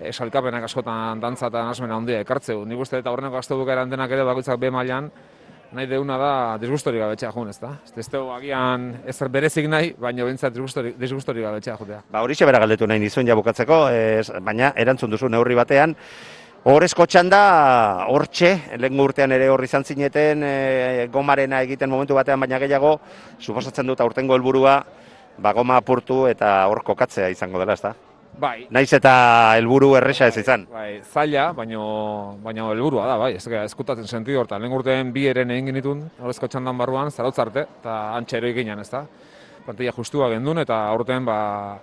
esalkapenak 0.00 0.64
askotan 0.64 1.20
dantza 1.20 1.50
eta 1.50 1.64
nasmena 1.66 1.98
ondia 2.00 2.22
ekartzeu. 2.24 2.64
Nik 2.64 2.80
uste 2.80 3.02
eta 3.02 3.12
horreneko 3.12 3.36
azte 3.36 3.54
bukaeran 3.58 3.90
denak 3.92 4.10
ere 4.16 4.24
bakoitzak 4.24 4.56
be 4.60 4.70
mailan 4.72 5.10
nahi 5.76 5.86
deuna 5.86 6.16
da 6.18 6.32
disgustorik 6.60 7.00
gabetxea 7.02 7.30
joan, 7.34 7.50
ezta? 7.52 7.70
Ez 7.96 8.08
da 8.10 8.22
agian 8.34 8.90
ezer 9.08 9.30
berezik 9.30 9.68
nahi, 9.70 9.94
baina 9.98 10.26
bentsat 10.26 10.54
disgustorik, 10.54 10.98
disgustorik 10.98 11.46
gabetxea 11.46 11.76
jotea. 11.78 12.02
Ba, 12.10 12.22
hori 12.26 12.34
bera 12.40 12.58
galdetu 12.58 12.86
nahi 12.90 12.98
nizuen 12.98 13.26
ja 13.26 13.36
bukatzeko, 13.38 13.88
ez, 13.88 14.30
baina 14.42 14.72
erantzun 14.76 15.10
duzu 15.10 15.28
neurri 15.28 15.54
batean, 15.54 15.96
Horrezko 16.60 17.06
txanda, 17.08 18.04
hortxe, 18.12 18.50
lehen 18.76 19.00
urtean 19.00 19.32
ere 19.32 19.46
horri 19.48 19.64
izan 19.64 19.80
zineten, 19.80 20.42
e, 20.44 21.06
gomarena 21.08 21.62
egiten 21.64 21.88
momentu 21.88 22.18
batean, 22.18 22.36
baina 22.44 22.58
gehiago, 22.60 22.98
suposatzen 23.40 23.88
dut 23.88 24.02
aurtengo 24.04 24.36
helburua, 24.36 24.76
ba, 25.38 25.54
goma 25.56 25.80
apurtu 25.80 26.26
eta 26.28 26.58
hor 26.68 26.84
kokatzea 26.84 27.32
izango 27.32 27.64
dela, 27.64 27.78
ez 27.80 27.80
da? 27.88 27.94
Bai. 28.38 28.66
Naiz 28.70 28.88
eta 28.96 29.12
helburu 29.58 29.94
erresa 29.98 30.28
ez 30.30 30.36
izan. 30.40 30.66
Bai, 30.70 31.00
zaila, 31.04 31.50
baino 31.56 32.38
baino 32.44 32.70
helburua 32.72 33.06
da, 33.08 33.16
bai. 33.20 33.34
Ezke 33.36 33.58
eskutatzen 33.64 34.06
sentido 34.06 34.40
horta. 34.40 34.58
Lehen 34.58 34.72
urteen 34.72 35.12
bi 35.12 35.26
eren 35.28 35.50
egin 35.50 35.72
genitun, 35.72 36.06
horrezko 36.20 36.48
txandan 36.48 36.78
barruan, 36.78 37.10
zarautz 37.10 37.38
arte, 37.38 37.66
eta 37.80 38.00
antxe 38.16 38.38
ero 38.38 38.48
ez 38.48 38.90
da. 38.90 39.04
Plantilla 39.64 39.92
justua 39.92 40.30
gendun, 40.30 40.58
eta 40.58 40.86
aurten, 40.88 41.24
ba, 41.24 41.78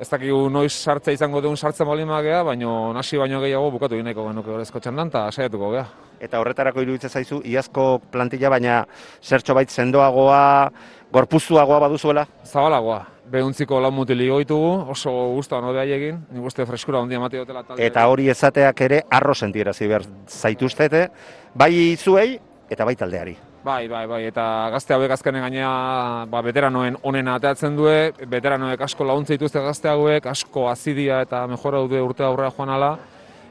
ez 0.00 0.08
dakigu 0.08 0.48
noiz 0.48 0.72
sartza 0.72 1.12
izango 1.12 1.40
duen 1.40 1.56
sartzen 1.56 1.86
bali 1.86 2.04
magea, 2.04 2.42
baino 2.42 2.92
nasi 2.92 3.18
baino 3.20 3.40
gehiago 3.40 3.70
bukatu 3.70 3.96
gineko 3.96 4.26
genuke 4.28 4.50
horrezko 4.50 4.80
txandan, 4.80 5.08
eta 5.12 5.30
saiatuko 5.30 5.70
gea. 5.76 5.86
Eta 6.20 6.40
horretarako 6.40 6.80
iruditzen 6.80 7.10
zaizu, 7.10 7.42
iazko 7.44 8.00
plantilla, 8.10 8.50
baina 8.50 8.84
zertxo 9.22 9.54
bait 9.54 9.70
sendoagoa, 9.70 10.70
gorpuztuagoa 11.12 11.78
baduzuela? 11.84 12.26
Zabalagoa, 12.44 13.04
behuntziko 13.30 13.80
lan 13.80 13.94
mutili 13.94 14.28
goitugu, 14.28 14.70
oso 14.90 15.12
guztua 15.34 15.60
no 15.62 15.72
egin, 15.80 16.18
nik 16.32 16.46
uste 16.46 16.66
freskura 16.66 17.00
ondia 17.00 17.20
mati 17.20 17.38
dutela 17.38 17.62
talde. 17.62 17.86
Eta 17.86 18.06
hori 18.06 18.28
ezateak 18.28 18.80
ere 18.80 19.02
arro 19.10 19.34
sentiera 19.34 19.72
behar 19.78 20.02
zaituztete, 20.28 21.08
bai 21.54 21.96
zuei 21.96 22.38
eta 22.70 22.84
bai 22.84 22.96
taldeari. 22.96 23.36
Bai, 23.62 23.88
bai, 23.88 24.06
bai, 24.08 24.22
eta 24.24 24.42
gazte 24.72 24.94
hauek 24.94 25.10
azkenen 25.12 25.42
gainea 25.42 25.70
ba, 26.32 26.40
veteranoen 26.40 26.96
onen 27.02 27.28
ateatzen 27.28 27.74
du, 27.76 27.88
veteranoek 28.32 28.80
asko 28.80 29.04
launtza 29.04 29.34
dituzte 29.34 29.60
gazte 29.60 29.90
hauek, 29.90 30.26
asko 30.26 30.68
azidia 30.70 31.20
eta 31.26 31.42
mejora 31.46 31.82
dute 31.84 32.00
urte 32.00 32.24
aurrera 32.24 32.54
joan 32.56 32.72
ala, 32.72 32.94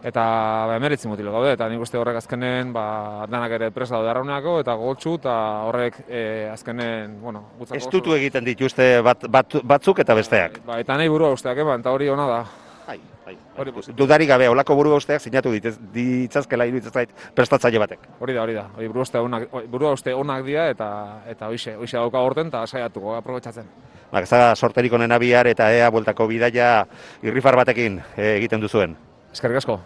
eta 0.03 0.23
ba, 0.67 0.77
emeritzi 0.77 1.09
mutilo 1.11 1.31
gaude, 1.33 1.53
eta 1.57 1.67
nik 1.69 1.81
uste 1.83 1.99
horrek 1.99 2.21
azkenen 2.21 2.71
ba, 2.73 3.25
danak 3.29 3.57
ere 3.57 3.69
presa 3.75 3.97
daude 3.97 4.11
arrauneako, 4.13 4.59
eta 4.63 4.75
gotxu, 4.79 5.17
eta 5.19 5.35
horrek 5.67 6.01
e, 6.07 6.23
azkenen, 6.53 7.19
bueno, 7.21 7.45
gutzako... 7.59 7.77
Ez 7.77 7.91
dutu 7.91 8.15
egiten 8.15 8.47
dituzte 8.47 8.89
bat, 9.05 9.27
bat, 9.31 9.59
batzuk 9.63 9.99
eta 10.05 10.15
besteak. 10.15 10.61
Ba, 10.67 10.79
eta 10.83 10.97
nahi 10.99 11.11
burua 11.11 11.33
usteak 11.35 11.65
eman, 11.65 11.83
eta 11.83 11.91
hori 11.95 12.09
ona 12.09 12.27
da. 12.29 12.39
Bai, 12.87 12.97
bai. 13.25 13.35
Hori, 13.59 13.73
dudari 13.97 14.25
gabe, 14.29 14.47
olako 14.49 14.77
burua 14.79 15.01
usteak 15.01 15.21
sinatu 15.21 15.51
ditez, 15.53 15.75
ditzazkela 15.93 16.65
iruditzazait 16.69 17.11
prestatzaile 17.35 17.83
batek. 17.83 18.07
Hori 18.19 18.37
da, 18.37 18.47
hori 18.47 18.55
da. 18.55 18.65
Hori 18.77 18.87
burua 18.87 19.05
uste 19.05 19.19
onak, 19.19 19.49
burua 19.69 19.93
uste 19.97 20.15
onak 20.15 20.47
dira, 20.47 20.69
eta 20.71 20.89
eta 21.29 21.51
hoxe, 21.51 21.75
hoxe 21.75 21.99
dauka 21.99 22.23
horten, 22.23 22.49
eta 22.53 22.63
saiatuko, 22.65 23.17
aprobetsatzen. 23.19 23.67
Ba, 24.09 24.23
ez 24.23 24.29
da 24.31 24.55
sorterik 24.55 24.95
onena 24.97 25.19
bihar, 25.21 25.51
eta 25.51 25.69
ea 25.75 25.91
bueltako 25.93 26.25
bidaia 26.31 26.87
irrifar 27.21 27.59
batekin 27.59 27.99
eh, 28.15 28.37
egiten 28.39 28.63
duzuen. 28.63 28.97
Eskerrik 29.31 29.61
asko. 29.61 29.79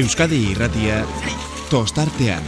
Euskadi 0.00 0.38
irratia 0.52 1.02
tostartean. 1.70 2.46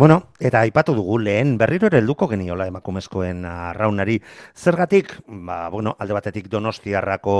Bueno, 0.00 0.30
eta 0.40 0.62
aipatu 0.64 0.94
dugu 0.96 1.18
lehen 1.20 1.58
berriro 1.60 1.90
ere 1.90 1.98
helduko 2.00 2.24
geniola 2.30 2.64
emakumezkoen 2.70 3.42
arraunari. 3.44 4.14
Zergatik, 4.56 5.12
ba, 5.28 5.68
bueno, 5.68 5.92
alde 6.00 6.16
batetik 6.16 6.48
donostiarrako 6.48 7.34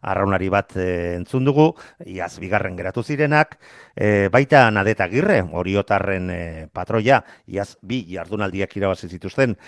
arraunari 0.00 0.48
bat 0.48 0.72
e, 0.80 0.86
entzun 1.18 1.44
dugu, 1.44 1.66
iaz 2.08 2.30
bigarren 2.40 2.80
geratu 2.80 3.04
zirenak, 3.04 3.58
e, 3.92 4.30
baita 4.32 4.64
nadeta 4.72 5.10
girre, 5.12 5.42
oriotarren 5.52 6.32
e, 6.32 6.40
patroia, 6.72 7.20
iaz 7.44 7.74
bi 7.82 8.00
jardunaldiak 8.08 8.72
irabazi 8.80 9.12
zituzten. 9.12 9.58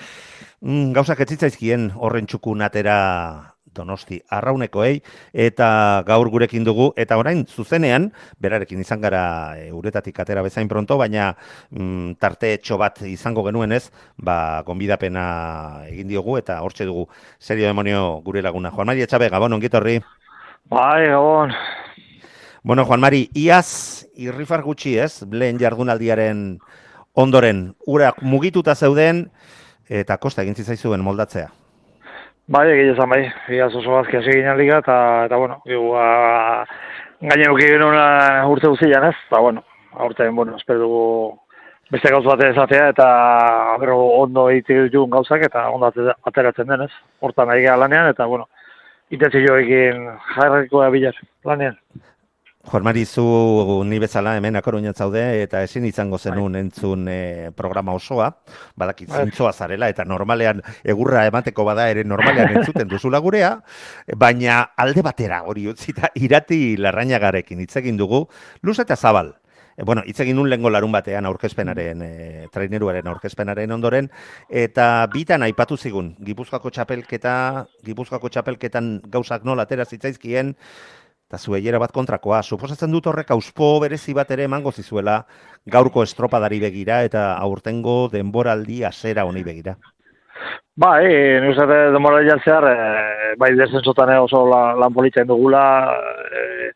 Mm, 0.64 0.94
gauzak 0.96 1.20
etzitzaizkien 1.20 1.90
horren 2.00 2.24
txukun 2.24 2.64
atera 2.64 3.49
Donosti 3.74 4.20
arraunekoei 4.28 5.00
eta 5.32 6.02
gaur 6.06 6.30
gurekin 6.30 6.64
dugu 6.66 6.90
eta 6.98 7.18
orain 7.20 7.44
zuzenean 7.46 8.10
berarekin 8.42 8.80
izan 8.82 9.00
gara 9.00 9.54
e, 9.58 9.70
uretatik 9.72 10.18
atera 10.20 10.42
bezain 10.42 10.68
pronto 10.68 10.98
baina 10.98 11.30
mm, 11.70 12.16
tarte 12.18 12.54
etxo 12.56 12.78
bat 12.80 13.02
izango 13.06 13.44
genuen 13.46 13.72
ez 13.72 13.90
ba 14.16 14.62
gonbidapena 14.66 15.86
egin 15.88 16.08
diogu 16.08 16.38
eta 16.38 16.60
hortxe 16.62 16.88
dugu. 16.88 17.06
Serio 17.38 17.66
demonio 17.66 18.20
gure 18.24 18.42
laguna. 18.42 18.70
Juan 18.70 18.90
Mari 18.90 19.06
Etxabe 19.06 19.30
Gabon 19.30 19.52
ongitorri. 19.52 20.00
Bai 20.70 21.08
Gabon 21.08 21.54
Bueno 22.62 22.84
Juan 22.84 23.00
Mari 23.00 23.28
iaz 23.34 24.06
irrifar 24.16 24.62
gutxi 24.62 24.98
ez? 24.98 25.22
Lehen 25.30 25.58
jardunaldiaren 25.58 26.58
ondoren 27.14 27.70
urak 27.86 28.20
mugituta 28.22 28.74
zeuden 28.74 29.30
eta 29.88 30.18
kosta 30.18 30.42
egin 30.42 30.54
zitzaizuen 30.54 31.02
moldatzea 31.02 31.59
Bai, 32.50 32.64
egia 32.66 32.96
esan 32.96 33.06
bai, 33.12 33.20
egia 33.46 33.68
oso 33.68 33.92
bazki 33.94 34.16
hasi 34.18 34.32
ginen 34.34 34.56
liga, 34.58 34.80
eta, 34.82 34.94
eta 35.28 35.36
bueno, 35.38 35.60
egu, 35.70 35.92
a, 35.94 36.64
gaine 37.22 37.44
uki 37.52 37.68
genuen 37.70 38.48
urte 38.50 38.66
guztian 38.72 39.06
ez, 39.06 39.12
eta 39.28 39.38
bueno, 39.44 39.62
aurten, 39.94 40.34
bueno, 40.34 40.56
espero 40.58 40.80
dugu 40.80 41.04
beste 41.94 42.10
gauz 42.10 42.24
bat 42.26 42.42
ezatea, 42.48 42.88
eta 42.90 43.06
bero 43.78 44.00
ondo 44.24 44.48
egite 44.50 44.80
dugun 44.88 45.14
gauzak, 45.14 45.44
eta 45.46 45.68
ondo 45.70 45.92
ateratzen 46.26 46.66
denez, 46.72 46.90
hortan 47.22 47.52
nahi 47.52 47.70
lanean, 47.84 48.10
eta 48.10 48.26
bueno, 48.26 48.48
egin 49.14 50.10
jarriko 50.34 50.82
bilar 50.90 51.22
lanean. 51.44 51.78
Juan 52.62 52.84
Mari, 52.84 53.06
zu 53.06 53.84
ni 53.86 53.98
bezala 53.98 54.34
hemen 54.36 54.56
akoruñat 54.56 54.98
zaude 54.98 55.22
eta 55.42 55.62
ezin 55.64 55.86
izango 55.88 56.18
zenun 56.18 56.52
bai. 56.52 56.60
entzun 56.60 57.06
e, 57.08 57.50
programa 57.56 57.94
osoa, 57.96 58.28
badakit 58.76 59.08
bai. 59.08 59.22
zintzoa 59.24 59.52
zarela 59.52 59.88
eta 59.88 60.04
normalean 60.04 60.60
egurra 60.84 61.24
emateko 61.26 61.64
bada 61.64 61.88
ere 61.88 62.04
normalean 62.04 62.58
entzuten 62.58 62.86
duzula 62.88 63.18
gurea, 63.18 63.54
baina 64.14 64.60
alde 64.76 65.00
batera 65.00 65.42
hori 65.48 65.66
utzita 65.72 66.12
irati 66.14 66.76
larrainagarekin 66.76 67.64
hitz 67.64 67.76
egin 67.80 67.96
dugu, 67.96 68.26
luz 68.60 68.78
eta 68.78 68.94
zabal. 68.94 69.38
E, 69.74 69.82
bueno, 69.82 70.02
hitz 70.04 70.20
egin 70.20 70.38
un 70.38 70.50
lengo 70.50 70.68
larun 70.68 70.92
batean 70.92 71.24
aurkezpenaren, 71.24 72.02
e, 72.04 72.46
traineruaren 72.52 73.08
aurkezpenaren 73.08 73.72
ondoren, 73.72 74.10
eta 74.50 75.06
bitan 75.08 75.48
aipatu 75.48 75.78
zigun, 75.80 76.12
Gipuzkoako 76.20 76.68
txapelketa, 76.76 77.66
Gipuzkoako 77.88 78.28
txapelketan 78.28 78.98
gauzak 79.08 79.48
nola 79.48 79.64
atera 79.64 79.88
zitzaizkien, 79.88 80.58
eta 81.30 81.38
zueiera 81.38 81.78
bat 81.78 81.92
kontrakoa. 81.94 82.42
Suposatzen 82.42 82.90
dut 82.90 83.06
horrek 83.06 83.28
auspo 83.30 83.76
berezi 83.84 84.10
bat 84.18 84.30
ere 84.34 84.48
emango 84.48 84.72
zizuela 84.74 85.20
gaurko 85.70 86.02
estropadari 86.02 86.58
begira 86.58 87.04
eta 87.06 87.36
aurtengo 87.38 88.08
denboraldi 88.10 88.82
asera 88.84 89.24
honi 89.28 89.44
begira. 89.46 89.76
Ba, 90.74 90.96
e, 91.04 91.38
nire 91.44 91.54
zate 91.54 91.78
denboraldi 91.94 92.32
altzear, 92.34 92.66
e, 92.66 93.34
bai 93.38 93.52
desentzotan 93.54 94.10
oso 94.16 94.42
la, 94.48 94.60
lan 94.74 94.94
politzen 94.96 95.28
dugula, 95.28 95.62
e, 96.34 96.72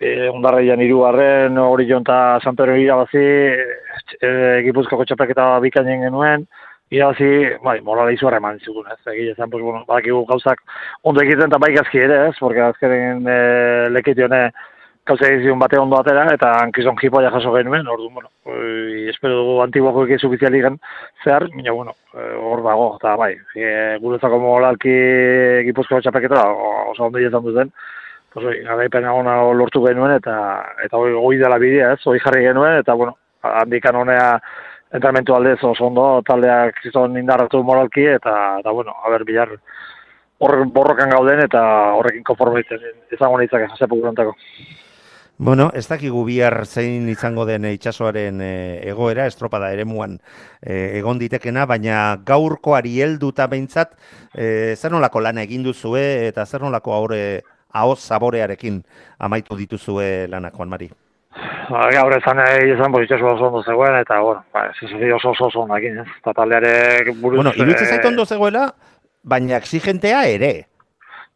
e, 0.00 0.12
ondarreian 0.32 0.80
irugarren, 0.80 1.58
hori 1.60 1.88
jonta 1.90 2.38
Santorio 2.40 2.78
irabazi, 2.80 3.26
e, 4.16 4.30
Gipuzkoako 4.64 5.04
txapeketa 5.10 5.50
bikainen 5.66 6.06
genuen, 6.06 6.46
irabazi, 6.90 7.30
bai, 7.62 7.78
morala 7.86 8.10
izu 8.12 8.28
eman 8.34 8.58
zituen, 8.58 8.90
ez, 8.90 9.12
egia 9.12 9.34
zen, 9.36 9.50
pues, 9.50 9.62
bueno, 9.62 9.84
badakigu 9.86 10.24
gauzak 10.26 10.60
ondo 11.02 11.22
egiten 11.22 11.46
eta 11.46 11.58
bai 11.62 11.72
gazki 11.74 11.98
ere, 12.02 12.28
ez, 12.28 12.36
porque 12.38 12.60
azkenen 12.60 13.22
e, 13.28 13.88
lekitione 13.94 14.50
gauza 15.06 15.28
egizun 15.30 15.58
bate 15.58 15.78
ondo 15.78 15.98
atera, 15.98 16.26
eta 16.34 16.50
hankizon 16.64 16.98
jipoia 17.00 17.30
jaso 17.30 17.52
genuen, 17.54 17.86
ordu, 17.88 18.10
bueno, 18.10 18.28
e, 18.44 19.08
espero 19.10 19.38
dugu 19.38 19.60
antiguako 19.62 20.04
ekizu 20.08 20.32
biziali 20.32 20.62
gen 20.64 20.80
zehar, 21.24 21.46
mina, 21.54 21.72
bueno, 21.72 21.94
e, 22.14 22.26
hor 22.36 22.64
dago, 22.66 22.88
eta 22.98 23.14
bai, 23.16 23.32
e, 23.54 23.70
guretzako 24.02 24.40
molalki 24.42 24.96
gipuzko 25.68 26.00
txapeketa, 26.02 26.42
oso 26.90 27.06
ondo 27.06 27.22
egiten 27.22 27.46
duten, 27.46 27.70
pues, 28.34 28.46
oi, 28.50 28.56
garaipen 28.66 29.06
agona 29.06 29.38
lortu 29.54 29.84
genuen, 29.86 30.16
eta, 30.18 30.34
eta 30.82 30.98
hoi, 30.98 31.14
hoi 31.14 31.38
dela 31.38 31.58
bidea, 31.62 31.94
ez, 31.94 32.02
hoi 32.06 32.18
jarri 32.18 32.44
genuen, 32.50 32.80
eta, 32.82 32.98
bueno, 32.98 33.14
handikan 33.46 34.02
honea, 34.02 34.34
entrenamentu 34.92 35.34
aldez 35.34 35.58
oso 35.62 35.86
ondo, 35.86 36.06
taldeak 36.26 36.82
izan 36.90 37.16
indarratu 37.20 37.62
moralki, 37.64 38.04
eta, 38.16 38.34
eta 38.60 38.74
bueno, 38.74 38.94
haber 39.06 39.24
bilar, 39.24 39.54
hor 40.40 40.56
borrokan 40.74 41.12
gauden, 41.14 41.44
eta 41.46 41.62
horrekin 41.98 42.24
konformitzen, 42.26 42.84
izango 43.12 43.38
nintzak 43.38 43.68
jasepu 43.70 44.00
gurantako. 44.00 44.36
Bueno, 45.40 45.70
ez 45.72 45.86
dakigu 45.88 46.20
bihar 46.26 46.66
zein 46.66 47.06
izango 47.08 47.46
den 47.48 47.64
itsasoaren 47.70 48.42
e, 48.44 48.52
egoera, 48.90 49.24
estropada 49.30 49.70
ere 49.72 49.86
muan 49.88 50.18
e, 50.60 50.98
egon 50.98 51.20
ditekena, 51.22 51.64
baina 51.64 52.18
gaurkoari 52.28 52.98
helduta 53.00 53.46
behintzat, 53.48 53.94
e, 54.34 54.76
zer 54.76 54.92
nolako 54.92 55.24
lana 55.24 55.46
egin 55.48 55.64
duzue, 55.64 56.02
eta 56.28 56.44
zer 56.44 56.60
nolako 56.66 56.92
haure, 56.92 57.22
ahoz 57.72 58.00
zaborearekin 58.02 58.82
amaitu 59.18 59.56
dituzue 59.56 60.26
lanak, 60.28 60.58
Juan 60.58 60.68
Mari? 60.68 60.90
Ba, 61.70 61.84
gaur 61.94 62.16
ezan 62.16 62.40
egin 62.42 62.74
ezan 62.74 62.90
pozitxesu 62.90 63.28
oso 63.30 63.46
ondo 63.46 63.60
zegoen, 63.62 63.94
eta, 64.00 64.18
bueno, 64.24 64.42
ba, 64.54 64.66
oso 64.74 65.30
oso 65.30 65.46
oso 65.46 65.60
ondakin, 65.62 66.00
ez? 66.02 66.08
Eta 66.18 66.34
taldeare 66.34 66.72
buruz... 67.20 67.38
Bueno, 67.38 67.52
irutze 67.54 67.86
zaitu 67.86 68.10
ondo 68.10 68.26
zegoela, 68.26 68.64
baina 69.22 69.60
exigentea 69.60 70.24
ere. 70.32 70.50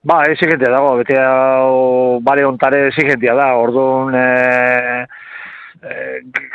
Ba, 0.02 0.24
exigentea 0.32 0.72
dago, 0.74 0.96
bete 0.98 1.20
hau, 1.20 2.18
bare 2.26 2.44
ontare 2.48 2.88
exigentea 2.88 3.36
da, 3.38 3.46
orduan, 3.62 4.18
e, 4.18 5.06
e, 5.86 5.94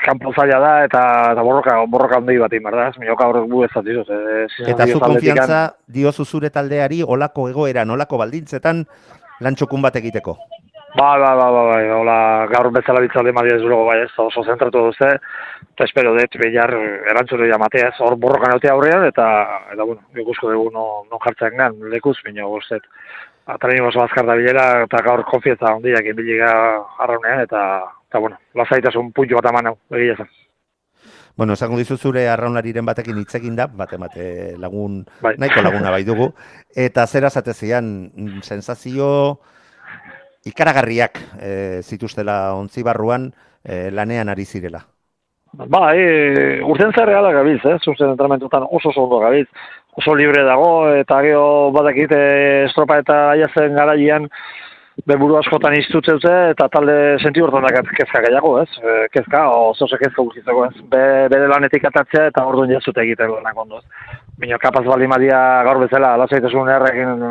kampo 0.04 0.36
zaila 0.36 0.60
da, 0.65 0.76
eta, 0.89 1.06
eta 1.32 1.48
borroka, 1.48 1.80
borroka 1.88 2.20
ondi 2.20 2.36
bat 2.42 2.52
egin, 2.52 2.68
berda, 2.68 2.92
ez? 2.92 3.00
Mioka 3.00 3.32
horrek 3.32 3.48
bu 3.48 3.63
ez 3.63 3.72
zatizuz. 3.72 4.10
E, 4.12 4.46
eta 4.76 4.92
zu 4.92 5.00
konfiantza 5.00 5.63
diozu 5.88 6.28
zure 6.28 6.52
taldeari, 6.52 7.00
olako 7.08 7.48
egoera, 7.54 7.88
olako 7.88 8.20
baldintzetan, 8.26 8.84
lantxokun 9.39 9.88
bat 9.88 10.04
egiteko? 10.04 10.36
Ba, 10.95 11.17
ba, 11.17 11.36
ba, 11.36 11.52
ba, 11.54 11.63
ba, 11.69 11.78
hola, 11.93 12.47
gaur 12.49 12.71
bezala 12.73 13.02
bitzalde 13.04 13.32
madia 13.32 13.60
ez 13.60 13.62
dugu, 13.62 13.84
bai, 13.86 13.99
ez, 14.08 14.10
oso 14.17 14.41
zentratu 14.41 14.82
duzte, 14.88 15.10
eta 15.75 15.86
espero 15.86 16.15
dut, 16.15 16.38
behar, 16.41 16.73
erantzure 17.12 17.49
ja 17.52 17.60
matea, 17.62 17.91
hor 18.02 18.15
borrokan 18.17 18.56
eutea 18.56 18.73
aurrean, 18.73 19.06
eta, 19.06 19.28
eta, 19.75 19.86
bueno, 19.86 20.02
ikusko 20.17 20.49
dugu 20.49 20.71
no, 20.73 20.86
no 21.12 21.19
jartzen 21.21 21.54
gan, 21.62 21.78
lekuz, 21.93 22.15
bineo, 22.25 22.47
guztet, 22.56 22.88
atrein 23.54 23.86
oso 23.86 24.02
azkar 24.02 24.25
da 24.25 24.38
bilera, 24.39 24.65
eta 24.88 25.04
gaur 25.06 25.21
konfietza 25.30 25.75
ondiak 25.78 26.10
inbiliga 26.10 26.49
arraunean, 27.06 27.43
eta, 27.45 27.62
eta, 28.10 28.23
bueno, 28.25 28.41
lasaitasun 28.58 29.13
puntu 29.13 29.38
bat 29.38 29.52
aman 29.52 29.69
hau, 29.69 29.75
egia 29.93 30.17
zen. 30.17 30.34
Bueno, 31.38 31.54
esango 31.54 31.78
dizu 31.78 31.99
zure 32.02 32.25
arraunariren 32.28 32.89
batekin 32.89 33.21
hitzekin 33.21 33.54
da, 33.56 33.69
bate 33.69 34.02
bate 34.02 34.25
lagun, 34.58 35.04
bai. 35.21 35.36
nahiko 35.38 35.62
laguna 35.62 35.93
bai 35.93 36.02
dugu, 36.04 36.32
eta 36.88 37.06
zera 37.06 37.30
zatezian, 37.30 38.10
sensazio, 38.41 39.13
ikaragarriak 40.47 41.19
e, 41.41 41.82
zituztela 41.84 42.56
ontzi 42.56 42.84
barruan 42.84 43.30
e, 43.63 43.89
lanean 43.91 44.30
ari 44.30 44.45
zirela. 44.45 44.86
Ba, 45.52 45.95
e, 45.97 46.62
urten 46.62 46.93
zerreala 46.93 47.32
gabiz, 47.34 47.60
eh? 47.65 47.78
zuzen 47.82 48.13
entramentutan 48.13 48.67
oso 48.69 48.91
oso 48.93 49.08
gabiz, 49.19 49.47
oso 49.97 50.13
libre 50.15 50.43
dago, 50.45 50.88
eta 50.93 51.21
geho 51.25 51.71
badakit 51.73 52.13
e, 52.13 52.25
estropa 52.67 52.99
eta 53.02 53.21
aiazen 53.34 53.73
garaian 53.73 54.30
beburu 55.10 55.38
askotan 55.39 55.73
iztutzeute, 55.80 56.32
eta 56.54 56.67
talde 56.69 57.17
senti 57.23 57.41
urtan 57.41 57.65
dakat 57.65 57.88
kezka 57.97 58.21
gehiago, 58.25 58.58
ez? 58.62 58.69
Kezka, 59.13 59.45
oso 59.71 59.88
oso 59.88 59.97
kezka 59.97 60.21
guztitzeko, 60.21 60.65
ez? 60.67 60.88
Be, 60.91 61.04
bere 61.32 61.47
lanetik 61.49 61.88
atatzea 61.88 62.28
eta 62.34 62.45
orduan 62.45 62.71
jazute 62.73 63.02
egiten 63.06 63.32
lanak 63.32 63.62
ondo, 63.63 63.80
ez? 63.80 64.17
Bino, 64.39 64.60
kapaz 64.60 64.84
bali 64.86 65.08
madia 65.08 65.39
gaur 65.67 65.82
bezala, 65.82 66.13
alazaitasun 66.15 66.69
errekin 66.75 67.23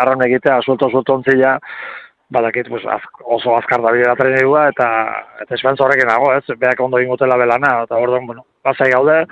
arraun 0.00 0.24
egitea, 0.26 0.60
suelto-suelto 0.64 1.18
ontzila, 1.18 1.58
badakit 2.30 2.68
pues, 2.68 2.84
az, 2.84 3.02
oso 3.24 3.56
azkar 3.56 3.82
da 3.82 3.92
bidea 3.92 4.14
trenegua, 4.16 4.68
eta 4.72 4.88
eta 5.42 5.54
espantza 5.56 5.84
horrekin 5.84 6.08
nago, 6.10 6.32
ez, 6.36 6.58
beak 6.60 6.80
ondo 6.84 7.00
ingotela 7.00 7.38
belana, 7.40 7.82
eta 7.86 7.96
orduan, 7.96 8.26
bueno, 8.26 8.44
pasai 8.62 8.90
gaude, 8.92 9.22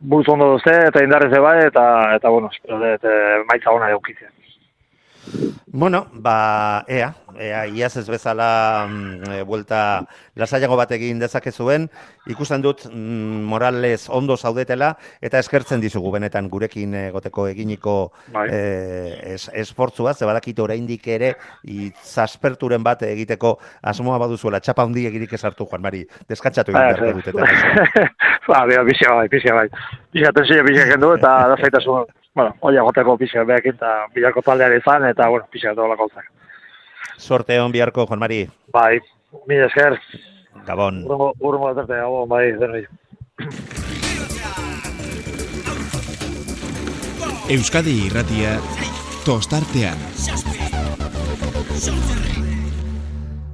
buruz 0.00 0.28
ondo 0.34 0.52
duzte, 0.54 0.74
eta 0.88 1.04
indarrez 1.04 1.30
bai, 1.42 1.58
eta, 1.66 1.84
eta 2.16 2.34
bueno, 2.34 2.50
espero 2.52 2.80
dut, 2.82 3.06
e, 3.06 3.44
maitza 3.50 3.74
hona 3.74 3.90
eukitzen. 3.94 4.32
Bueno, 5.70 6.06
ba, 6.12 6.84
ea, 6.88 7.14
ea, 7.38 7.66
iaz 7.66 7.96
ez 8.00 8.06
bezala 8.08 8.86
mm, 8.88 9.30
e, 9.30 9.42
buelta 9.44 10.06
lasaiago 10.34 10.78
bat 10.80 10.90
egin 10.96 11.18
dezakezuen, 11.20 11.84
ikusten 12.26 12.62
dut 12.64 12.86
mm, 12.88 13.44
morales 13.50 14.08
ondo 14.08 14.36
zaudetela, 14.36 14.94
eta 15.20 15.38
eskertzen 15.38 15.82
dizugu 15.84 16.10
benetan 16.14 16.48
gurekin 16.48 16.94
egoteko 17.02 17.46
eginiko 17.52 17.96
Bai. 18.32 18.46
e, 18.50 19.34
es, 19.34 19.50
esfortzua, 19.52 20.14
ze 20.14 20.26
badakite 20.26 20.64
oraindik 20.64 21.06
ere, 21.14 21.34
itzasperturen 21.68 22.82
bat 22.82 23.04
egiteko 23.06 23.58
asmoa 23.82 24.18
baduzuela, 24.24 24.60
txapa 24.64 24.88
hundi 24.88 25.06
egirik 25.06 25.36
esartu, 25.36 25.68
Juan 25.68 25.84
Mari, 25.84 26.04
deskatxatu 26.28 26.72
egin 26.72 26.80
Ah, 26.80 26.94
beharko 26.96 27.18
ez, 27.18 27.24
dut. 27.26 27.34
ba, 28.48 28.64
bera, 28.66 28.86
pixia 28.88 29.12
bai, 29.14 29.28
pixia 29.28 29.54
bai. 29.54 29.68
Pixia 30.14 30.32
tensio 30.32 30.64
pixia 30.64 30.88
kendu 30.94 31.12
eta 31.18 31.34
da 31.52 31.60
zaitasun, 31.60 32.08
bueno, 32.38 32.54
oia 32.60 32.82
goteko 32.86 33.16
pixia 33.18 33.42
behakin 33.42 33.74
eta 33.74 33.92
bilako 34.14 34.42
taldeari 34.46 34.78
izan 34.78 35.08
eta, 35.08 35.26
bueno, 35.32 35.46
pixia 35.50 35.72
eta 35.74 35.82
olako 35.82 36.06
zak. 36.14 36.28
Sorte 37.18 37.58
hon 37.58 37.72
biharko, 37.74 38.06
Juan 38.06 38.20
Mari, 38.22 38.44
Bai, 38.72 39.00
mila 39.50 39.66
esker, 39.66 39.98
Gabon. 40.68 41.02
urrungo, 41.04 41.32
urrungo 41.40 41.72
aterte, 41.72 41.98
gabon, 41.98 42.28
bai, 42.30 42.52
denoi. 42.60 42.84
Euskadi 47.50 47.96
irratia 48.06 48.54
tostartean. 49.26 49.98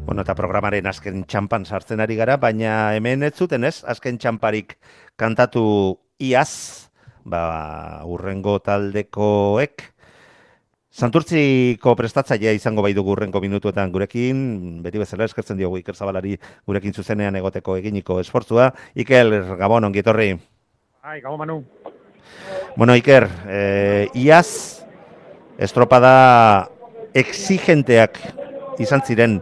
Bueno, 0.05 0.21
eta 0.21 0.35
programaren 0.37 0.87
azken 0.93 1.25
txampan 1.25 1.65
sartzen 1.65 2.05
ari 2.05 2.21
gara, 2.21 2.37
baina 2.37 2.93
hemen 2.99 3.23
ez 3.25 3.33
zuten 3.33 3.65
ez, 3.65 3.79
azken 3.89 4.21
txamparik 4.21 4.77
kantatu 5.17 5.65
iaz, 6.21 6.91
ba, 7.25 8.03
urrengo 8.07 8.59
taldekoek, 8.65 9.95
Santurtziko 10.95 11.97
prestatzailea 11.99 12.53
izango 12.55 12.83
bai 12.85 12.93
dugu 12.95 13.17
urrengo 13.17 13.41
minutuetan 13.43 13.91
gurekin, 13.91 14.37
beti 14.85 15.01
bezala 15.03 15.27
eskertzen 15.27 15.59
diogu 15.59 15.81
Iker 15.81 15.97
Zabalari 15.99 16.37
gurekin 16.71 16.95
zuzenean 16.95 17.35
egoteko 17.35 17.75
eginiko 17.81 18.21
esfortzua. 18.23 18.69
Iker, 18.95 19.57
Gabon, 19.59 19.89
ongi 19.89 20.05
etorri. 20.05 20.29
Ai, 21.03 21.19
gabo 21.21 21.35
manu. 21.41 21.65
Bueno, 22.77 22.95
Iker, 22.95 23.27
eh, 23.51 24.07
iaz 24.15 24.87
estropada 25.59 26.71
exigenteak 27.11 28.21
izan 28.79 29.03
ziren 29.03 29.41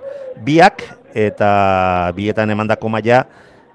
biak 0.48 0.86
eta 1.12 2.12
bietan 2.16 2.48
emandako 2.48 2.88
maila 2.88 3.26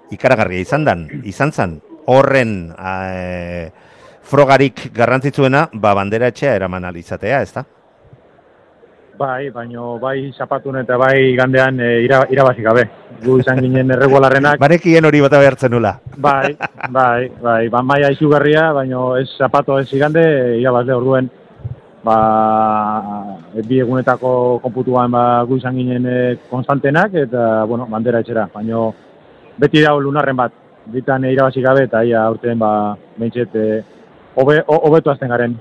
ikaragarria 0.10 0.66
izan 0.66 0.90
dan, 0.90 1.06
izan 1.30 1.54
zan. 1.54 1.78
Horren 2.10 2.74
eh, 2.74 3.70
frogarik 4.28 4.90
garrantzitsuena, 4.94 5.70
ba 5.74 5.94
bandera 5.96 6.28
etxea 6.34 6.56
eraman 6.60 6.86
alizatea, 6.86 7.42
ezta? 7.42 7.64
Bai, 9.18 9.50
baino 9.50 9.96
bai 9.98 10.30
zapatun 10.38 10.78
eta 10.84 10.98
bai 11.02 11.34
gandean 11.38 11.80
e, 11.82 11.88
ira, 12.06 12.20
irabazi 12.30 12.62
gabe. 12.62 12.84
Gu 13.24 13.40
izan 13.42 13.64
ginen 13.64 13.96
erregularrenak. 13.96 14.60
Barekien 14.62 15.08
hori 15.10 15.24
bota 15.24 15.40
behartzen 15.42 15.74
nula. 15.74 15.96
Bai, 16.22 16.54
bai, 16.94 17.32
bai, 17.42 17.64
ba 17.74 17.82
maia 17.82 18.12
izugarria, 18.14 18.68
baino 18.78 19.16
ez 19.18 19.26
zapato 19.40 19.80
ez 19.82 19.88
igande, 19.98 20.22
irabazle 20.60 20.94
orduen 20.94 21.32
ba, 22.06 22.20
e, 23.56 23.66
bi 23.66 23.82
egunetako 23.82 24.60
konputuan 24.62 25.18
ba, 25.18 25.26
gu 25.50 25.58
izan 25.64 25.82
ginen 25.82 26.06
e, 26.06 26.22
konstantenak 26.52 27.18
eta, 27.26 27.66
bueno, 27.66 27.90
bandera 27.90 28.22
etxera. 28.22 28.46
Baino 28.54 28.92
beti 29.58 29.82
dago 29.82 30.04
lunarren 30.04 30.38
bat, 30.38 30.54
bitan 30.94 31.26
e, 31.26 31.34
irabazi 31.34 31.66
gabe 31.66 31.88
eta 31.90 32.06
ia 32.06 32.22
aurten 32.28 32.60
ba, 32.62 32.72
behintzet, 33.18 33.56
e, 33.56 33.97
hobetu 34.38 35.12
azten 35.12 35.34
garen. 35.34 35.58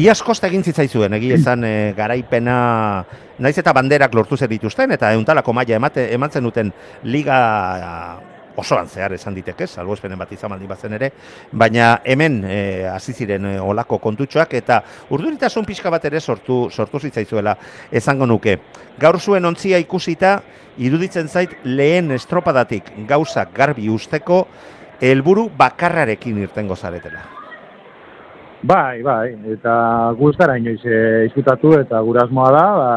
Iaz 0.00 0.20
kosta 0.24 0.48
egin 0.48 0.62
zitzaizuen, 0.64 1.12
egi 1.18 1.34
esan 1.36 1.64
e, 1.66 1.92
garaipena, 1.96 2.56
naiz 3.42 3.56
eta 3.60 3.72
banderak 3.76 4.14
lortu 4.16 4.36
zer 4.38 4.48
dituzten, 4.48 4.94
eta 4.96 5.10
euntalako 5.12 5.52
maila 5.52 5.76
emate, 5.76 6.06
emantzen 6.14 6.46
duten 6.46 6.70
liga 7.04 7.40
osoan 8.60 8.88
zehar 8.88 9.12
esan 9.14 9.34
ditek 9.34 9.60
ez, 9.64 9.68
salbuespenen 9.76 10.18
bat 10.18 10.30
izan 10.32 10.52
baldin 10.52 10.70
bazen 10.70 10.94
ere, 10.96 11.10
baina 11.52 11.90
hemen 12.04 12.38
e, 12.44 12.60
hasi 12.88 13.12
ziren 13.12 13.46
e, 13.50 13.54
olako 13.60 13.98
kontutxoak 14.02 14.54
eta 14.58 14.80
urduritasun 15.10 15.68
pixka 15.68 15.92
bat 15.92 16.06
ere 16.08 16.20
sortu, 16.20 16.62
sortu 16.70 17.00
zitzaizuela 17.00 17.56
esango 17.92 18.28
nuke. 18.30 18.56
Gaur 19.00 19.20
zuen 19.20 19.44
ontzia 19.48 19.80
ikusita, 19.82 20.38
iruditzen 20.78 21.28
zait 21.28 21.58
lehen 21.64 22.10
estropadatik 22.16 22.88
gauzak 23.08 23.52
garbi 23.56 23.90
usteko 23.90 24.46
helburu 25.00 25.48
bakarrarekin 25.58 26.40
irtengo 26.44 26.76
zaretela. 26.76 27.39
Bai, 28.62 29.00
bai, 29.00 29.30
eta 29.54 29.74
guztara 30.18 30.58
inoiz 30.60 30.82
e, 30.84 30.96
izkutatu 31.30 31.70
eta 31.78 32.00
gure 32.04 32.20
asmoa 32.20 32.50
da, 32.52 32.64
ba, 32.76 32.90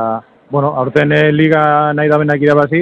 bueno, 0.52 0.74
aurten 0.76 1.14
e, 1.16 1.22
liga 1.32 1.94
nahi 1.96 2.12
da 2.12 2.18
benak 2.20 2.44
irabazi, 2.44 2.82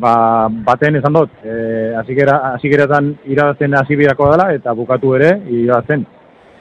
ba, 0.00 0.14
baten 0.48 0.96
esan 0.96 1.18
dut, 1.18 1.34
e, 1.44 1.92
azikeretan 2.00 3.10
irabazten 3.28 3.76
hasi 3.76 4.00
bidako 4.00 4.30
dela 4.32 4.48
eta 4.56 4.72
bukatu 4.72 5.12
ere 5.18 5.34
irabazten. 5.52 6.06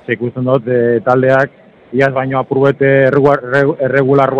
Ze 0.03 0.19
ikusten 0.19 0.51
dut 0.51 0.67
e, 0.67 0.99
taldeak 1.07 1.55
iaz 1.95 2.11
baino 2.11 2.41
apurbete 2.41 2.91
erregular 3.07 4.35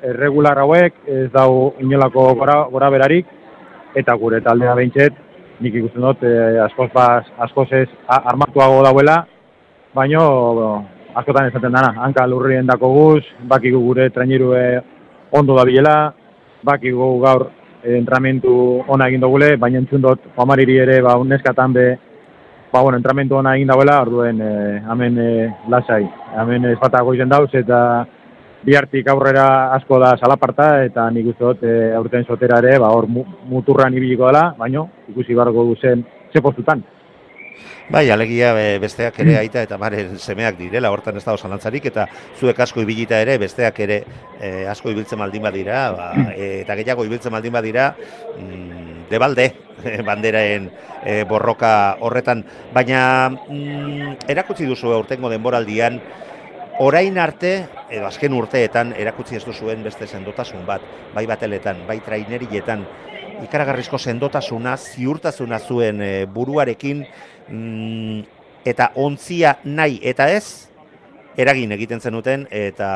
erregular 0.00 0.64
hauek 0.64 1.04
ez 1.04 1.28
dau 1.36 1.74
inolako 1.84 2.30
gora, 2.40 2.62
gora 2.72 2.92
berarik, 2.96 3.28
eta 3.94 4.16
gure 4.16 4.40
taldea 4.40 4.74
behintzet, 4.80 5.24
nik 5.60 5.80
ikusten 5.84 6.00
dut 6.00 6.24
e, 6.24 6.36
askoz, 6.64 6.88
baz, 6.96 7.26
askoz 7.44 7.70
ez 7.76 7.88
armatuago 8.08 8.80
dauela, 8.88 9.26
baino 9.96 10.22
askotan 11.16 11.48
esaten 11.48 11.72
dana, 11.72 11.94
hanka 12.04 12.26
lurrien 12.28 12.66
dako 12.68 12.88
guz, 12.92 13.24
bakigu 13.48 13.80
gure 13.80 14.10
trainerue 14.12 14.64
ondo 15.32 15.56
dabilela, 15.56 16.12
bakigu 16.64 17.08
gaur 17.22 17.46
entramentu 17.96 18.82
ona 18.92 19.08
egin 19.08 19.22
dugule, 19.24 19.54
baina 19.56 19.80
entzun 19.80 20.02
dut 20.04 20.26
Juamariri 20.36 20.76
ere 20.82 20.98
ba, 21.04 21.14
neskatan 21.24 21.72
be, 21.72 21.86
ba, 22.72 22.82
bueno, 22.82 22.98
entramentu 22.98 23.38
ona 23.38 23.54
egin 23.56 23.72
dauela, 23.72 24.00
orduen 24.04 24.42
eh, 24.42 24.82
hemen 24.90 25.18
eh, 25.22 25.48
lasai, 25.72 26.02
hemen 26.42 26.68
espata 26.74 27.00
goizen 27.06 27.32
dauz, 27.32 27.48
eta 27.54 27.78
bihartik 28.66 29.08
aurrera 29.08 29.46
asko 29.76 30.00
da 30.02 30.16
salaparta, 30.18 30.68
eta 30.84 31.06
nik 31.14 31.30
uste 31.32 31.44
dut 31.46 31.64
eh, 31.64 31.94
aurten 31.96 32.26
sotera 32.26 32.60
ere, 32.64 32.76
ba, 32.82 32.92
hor 32.92 33.08
mu, 33.08 33.24
muturran 33.48 33.96
ibiliko 33.96 34.28
dela, 34.28 34.50
baino 34.58 34.88
ikusi 35.14 35.38
barko 35.38 35.64
duzen 35.70 36.04
ze 36.34 36.42
postutan. 36.42 36.84
Bai, 37.88 38.10
alegia 38.10 38.48
be- 38.52 38.80
besteak 38.82 39.20
ere 39.22 39.36
aita 39.38 39.60
eta 39.62 39.76
maren 39.78 40.16
semeak 40.18 40.56
direla, 40.58 40.90
hortan 40.90 41.20
ez 41.20 41.22
dago 41.22 41.38
zalantzarik, 41.38 41.84
eta 41.86 42.08
zuek 42.34 42.58
asko 42.64 42.82
ibilita 42.82 43.20
ere, 43.22 43.36
besteak 43.38 43.78
ere 43.84 44.00
eh, 44.40 44.66
asko 44.66 44.90
ibiltzen 44.90 45.20
baldin 45.22 45.44
badira, 45.46 45.84
ba, 45.94 46.08
eh, 46.34 46.64
eta 46.64 46.74
gehiago 46.80 47.04
ibiltzen 47.06 47.30
baldin 47.36 47.54
badira, 47.54 47.92
mm, 48.40 49.06
debalde, 49.10 49.46
banderaen 50.08 50.66
eh, 51.04 51.22
borroka 51.30 51.70
horretan. 52.02 52.42
Baina 52.74 53.30
mm, 53.30 54.16
erakutsi 54.34 54.66
duzu 54.66 54.90
aurtengo 54.90 55.30
denboraldian, 55.30 56.00
orain 56.82 57.22
arte, 57.22 57.54
edo 57.88 58.10
azken 58.10 58.34
urteetan, 58.34 58.96
erakutsi 58.98 59.38
ez 59.38 59.44
duzuen 59.46 59.86
beste 59.86 60.10
sendotasun 60.10 60.66
bat, 60.66 60.82
bai 61.14 61.22
bateletan, 61.30 61.86
bai 61.86 62.00
trainerietan, 62.02 62.82
ikaragarrizko 63.46 63.98
sendotasuna, 64.00 64.74
ziurtasuna 64.74 65.62
zuen 65.62 66.02
eh, 66.02 66.26
buruarekin, 66.26 67.06
mm, 67.48 68.20
eta 68.66 68.90
ontzia 68.94 69.56
nahi 69.64 70.00
eta 70.02 70.28
ez, 70.32 70.68
eragin 71.36 71.72
egiten 71.76 72.00
zenuten, 72.00 72.46
eta 72.50 72.88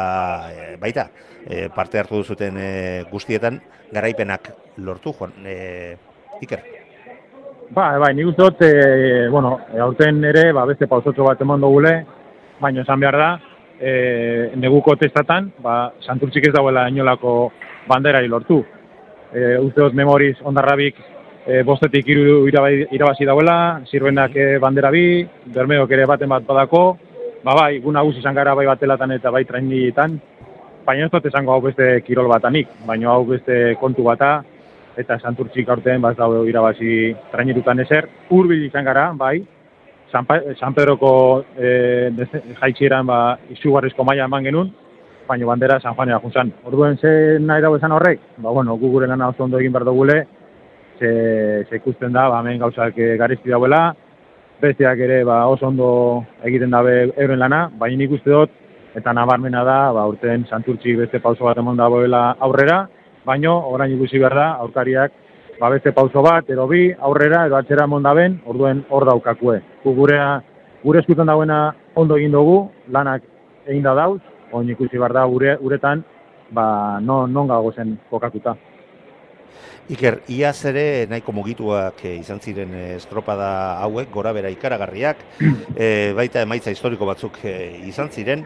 e, 0.51 0.77
baita, 0.81 1.09
e, 1.47 1.69
parte 1.75 2.01
hartu 2.01 2.23
duzuten 2.23 2.57
e, 2.59 2.71
guztietan, 3.11 3.61
garaipenak 3.93 4.53
lortu, 4.79 5.13
Juan, 5.13 5.35
e, 5.45 5.97
Iker. 6.41 6.63
Bai, 7.71 7.99
bai, 8.03 8.15
nik 8.19 8.33
uste 8.33 8.43
dut, 8.43 8.63
e, 8.67 9.29
bueno, 9.31 9.59
aurten 9.79 10.25
ere, 10.27 10.49
ba, 10.57 10.65
beste 10.67 10.89
pausotxo 10.91 11.29
bat 11.29 11.41
eman 11.45 11.63
dugule, 11.63 11.93
baina 12.61 12.83
esan 12.83 13.01
behar 13.01 13.19
da, 13.21 13.31
e, 13.79 13.93
neguko 14.59 14.97
testatan, 14.99 15.53
ba, 15.63 15.93
santurtzik 16.05 16.49
ez 16.49 16.55
dauela 16.57 16.89
inolako 16.91 17.53
banderari 17.89 18.29
lortu. 18.29 18.61
E, 19.31 19.57
uste 19.63 19.85
dut 19.85 19.95
memoriz 19.95 20.35
ondarrabik 20.43 20.99
e, 21.47 21.63
bostetik 21.63 22.09
iru 22.09 22.47
irabazi 22.49 23.29
dauela, 23.29 23.81
zirbenak 23.91 24.37
e, 24.37 24.59
bandera 24.59 24.91
bi, 24.91 25.25
bermeok 25.55 25.93
ere 25.97 26.07
baten 26.07 26.29
bat 26.29 26.47
badako, 26.47 26.85
ba 27.45 27.55
bai, 27.57 27.79
gu 27.81 27.93
nagusi 27.93 28.21
izan 28.21 28.37
gara 28.37 28.55
bai 28.55 28.67
batelatan 28.69 29.17
eta 29.17 29.31
bai 29.31 29.45
trainietan, 29.49 30.19
baina 30.87 31.07
ez 31.07 31.13
dut 31.13 31.27
esango 31.27 31.53
hau 31.55 31.61
beste 31.65 32.01
kirol 32.07 32.29
batanik, 32.29 32.69
baina 32.87 33.15
hau 33.15 33.25
beste 33.29 33.77
kontu 33.81 34.05
bata, 34.09 34.41
eta 35.01 35.17
santurtzik 35.21 35.69
aurten 35.69 36.03
baz 36.03 36.17
dago 36.19 36.45
irabazi 36.49 37.15
trainerutan 37.33 37.81
ezer, 37.87 38.09
hurbil 38.29 38.67
izan 38.67 38.85
gara, 38.85 39.11
bai, 39.17 39.39
San, 40.11 40.27
San 40.59 40.75
Pedroko 40.75 41.45
e, 41.55 42.11
jaitsieran 42.59 43.07
ba, 43.07 43.39
izugarrizko 43.55 44.03
maila 44.05 44.27
eman 44.27 44.49
genuen, 44.49 44.73
baina 45.29 45.47
bandera 45.47 45.79
San 45.79 45.95
Juanera 45.95 46.19
juntzan. 46.19 46.51
Orduen 46.67 46.99
ze 46.99 47.39
nahi 47.39 47.63
dago 47.63 47.77
esan 47.79 47.93
horrek? 47.95 48.19
Ba, 48.39 48.51
bueno, 48.51 48.75
gu 48.77 48.91
gure 48.91 49.07
lana 49.07 49.29
oso 49.31 49.45
ondo 49.45 49.61
egin 49.61 49.73
behar 49.73 49.87
dugule, 49.87 50.25
ze, 51.01 51.67
ze 51.69 51.77
ikusten 51.77 52.13
da, 52.13 52.29
ba, 52.29 52.41
hemen 52.41 52.61
gauzak 52.61 52.99
e, 52.99 53.17
garizti 53.17 53.51
dauela, 53.51 53.95
besteak 54.61 55.01
ere 55.01 55.23
ba, 55.25 55.47
oso 55.49 55.67
ondo 55.71 55.89
egiten 56.45 56.71
dabe 56.71 56.95
euren 57.17 57.41
lana, 57.41 57.65
baina 57.81 57.99
nik 58.03 58.13
uste 58.19 58.31
dut, 58.31 58.53
eta 58.95 59.15
nabarmena 59.17 59.65
da, 59.65 59.79
ba, 59.97 60.07
urten 60.11 60.45
santurtzi 60.51 60.95
beste 60.99 61.23
pauso 61.25 61.49
bat 61.49 61.59
emon 61.59 61.81
dagoela 61.81 62.37
aurrera, 62.47 62.85
baino, 63.25 63.57
orain 63.73 63.97
ikusi 63.97 64.21
behar 64.21 64.37
da, 64.37 64.47
aurkariak, 64.65 65.13
ba, 65.61 65.73
beste 65.73 65.95
pauso 65.97 66.23
bat, 66.27 66.49
edo 66.53 66.69
bi, 66.69 66.89
aurrera, 67.09 67.47
edo 67.49 67.57
atxera 67.57 67.89
emon 67.89 68.05
daben, 68.05 68.41
orduen 68.47 68.85
hor 68.91 69.09
daukakue. 69.09 69.61
Gu 69.85 69.95
gurea, 69.97 70.31
gure 70.85 71.01
eskutan 71.01 71.33
dagoena 71.33 71.63
ondo 71.97 72.21
egin 72.21 72.37
dugu, 72.37 72.63
lanak 72.93 73.25
egin 73.67 73.85
da 73.87 73.97
dauz, 73.97 74.21
oin 74.53 74.69
ikusi 74.69 74.99
behar 74.99 75.17
da 75.17 75.29
gure, 75.31 75.57
uretan, 75.65 76.05
ba, 76.53 76.99
no, 77.01 77.25
non 77.27 77.49
gago 77.49 77.73
zen 77.73 77.97
kokatuta. 78.11 78.57
Iker, 79.91 80.21
iaz 80.31 80.61
ere 80.71 81.09
nahiko 81.11 81.33
mugituak 81.35 82.05
eh, 82.07 82.13
izan 82.21 82.39
ziren 82.39 82.71
eh, 82.79 82.93
estropada 82.95 83.49
hauek, 83.83 84.07
gora 84.15 84.31
bera 84.31 84.53
ikaragarriak, 84.53 85.25
eh, 85.75 86.13
baita 86.15 86.45
emaitza 86.47 86.71
historiko 86.71 87.09
batzuk 87.09 87.41
eh, 87.43 87.81
izan 87.91 88.13
ziren, 88.15 88.45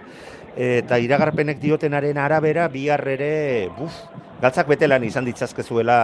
eta 0.57 0.97
iragarpenek 1.03 1.61
diotenaren 1.61 2.17
arabera 2.23 2.65
bihar 2.73 3.03
ere, 3.13 3.29
buf, 3.77 3.99
galtzak 4.41 4.71
betelan 4.73 5.05
izan 5.05 5.29
ditzazkezuela 5.29 5.99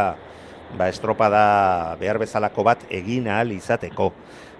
ba, 0.77 0.91
estropada 0.91 1.97
behar 2.03 2.21
bezalako 2.21 2.67
bat 2.67 2.85
egin 2.93 3.31
ahal 3.31 3.57
izateko. 3.57 4.11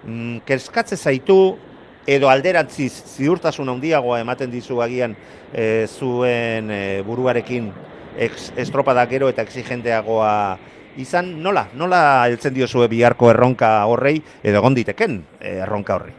Mm, 0.01 0.41
kezkatze 0.49 0.97
zaitu, 0.97 1.37
edo 2.09 2.31
alderantziz 2.33 3.03
ziurtasun 3.19 3.69
handiagoa 3.69 4.23
ematen 4.23 4.49
dizu 4.49 4.81
agian 4.81 5.13
eh, 5.53 5.85
zuen 5.85 6.73
buruarekin 7.05 7.69
estropada 8.17 9.05
gero 9.07 9.29
eta 9.29 9.45
exigenteagoa 9.45 10.31
izan, 10.97 11.41
nola? 11.43 11.67
Nola 11.75 12.25
heltzen 12.27 12.53
diozue 12.53 12.87
biharko 12.87 13.29
erronka 13.31 13.85
horrei 13.85 14.17
edo 14.43 14.57
egon 14.59 14.75
diteken 14.75 15.21
eh, 15.39 15.59
erronka 15.63 15.95
horri? 15.95 16.13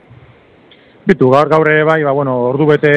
Bitu, 1.04 1.28
gaur 1.32 1.48
gaur 1.50 1.66
ere 1.68 1.82
bai, 1.82 2.02
ba, 2.06 2.12
bueno, 2.14 2.36
ordu 2.52 2.66
bete 2.66 2.92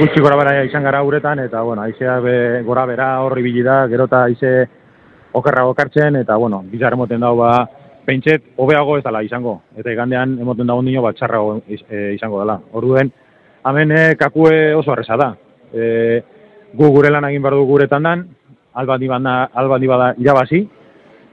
gutxi 0.00 0.20
gora 0.24 0.36
bera 0.40 0.64
izan 0.64 0.82
gara 0.82 1.02
uretan, 1.04 1.42
eta, 1.44 1.60
bueno, 1.60 1.82
aizea 1.82 2.14
be, 2.24 2.62
gora 2.64 2.86
bera 2.88 3.20
horri 3.20 3.42
bili 3.44 3.62
da, 3.62 3.82
gero 3.86 4.06
eta 4.08 4.22
aize 4.24 4.52
okerra 5.36 5.66
okartzen, 5.68 6.16
eta, 6.22 6.38
bueno, 6.40 6.62
bizar 6.70 6.96
emoten 6.96 7.20
dau, 7.20 7.34
ba, 7.36 7.68
pentset, 8.06 8.54
hobeago 8.56 8.96
ez 8.96 9.04
dela 9.04 9.20
izango, 9.22 9.58
eta 9.76 9.92
igandean 9.92 10.38
emoten 10.40 10.72
dago 10.72 10.80
nio, 10.82 11.02
bat 11.04 11.20
txarrago 11.20 11.58
iz- 11.68 11.84
e, 11.84 12.14
izango 12.14 12.40
dela. 12.40 12.56
Orduen, 12.72 13.12
hemen 13.68 13.92
e, 13.92 14.02
kakue 14.16 14.74
oso 14.74 14.94
arreza 14.96 15.20
da. 15.20 15.28
E, 15.70 16.22
gu 16.72 16.88
gure 16.96 17.10
lan 17.12 17.28
egin 17.28 17.42
behar 17.44 17.58
du 17.60 17.68
guretan 17.68 18.08
dan, 18.08 18.24
albandi 18.72 19.06
bada, 19.12 19.50
albandi 19.52 19.86
bada 19.86 20.14
irabazi, 20.16 20.64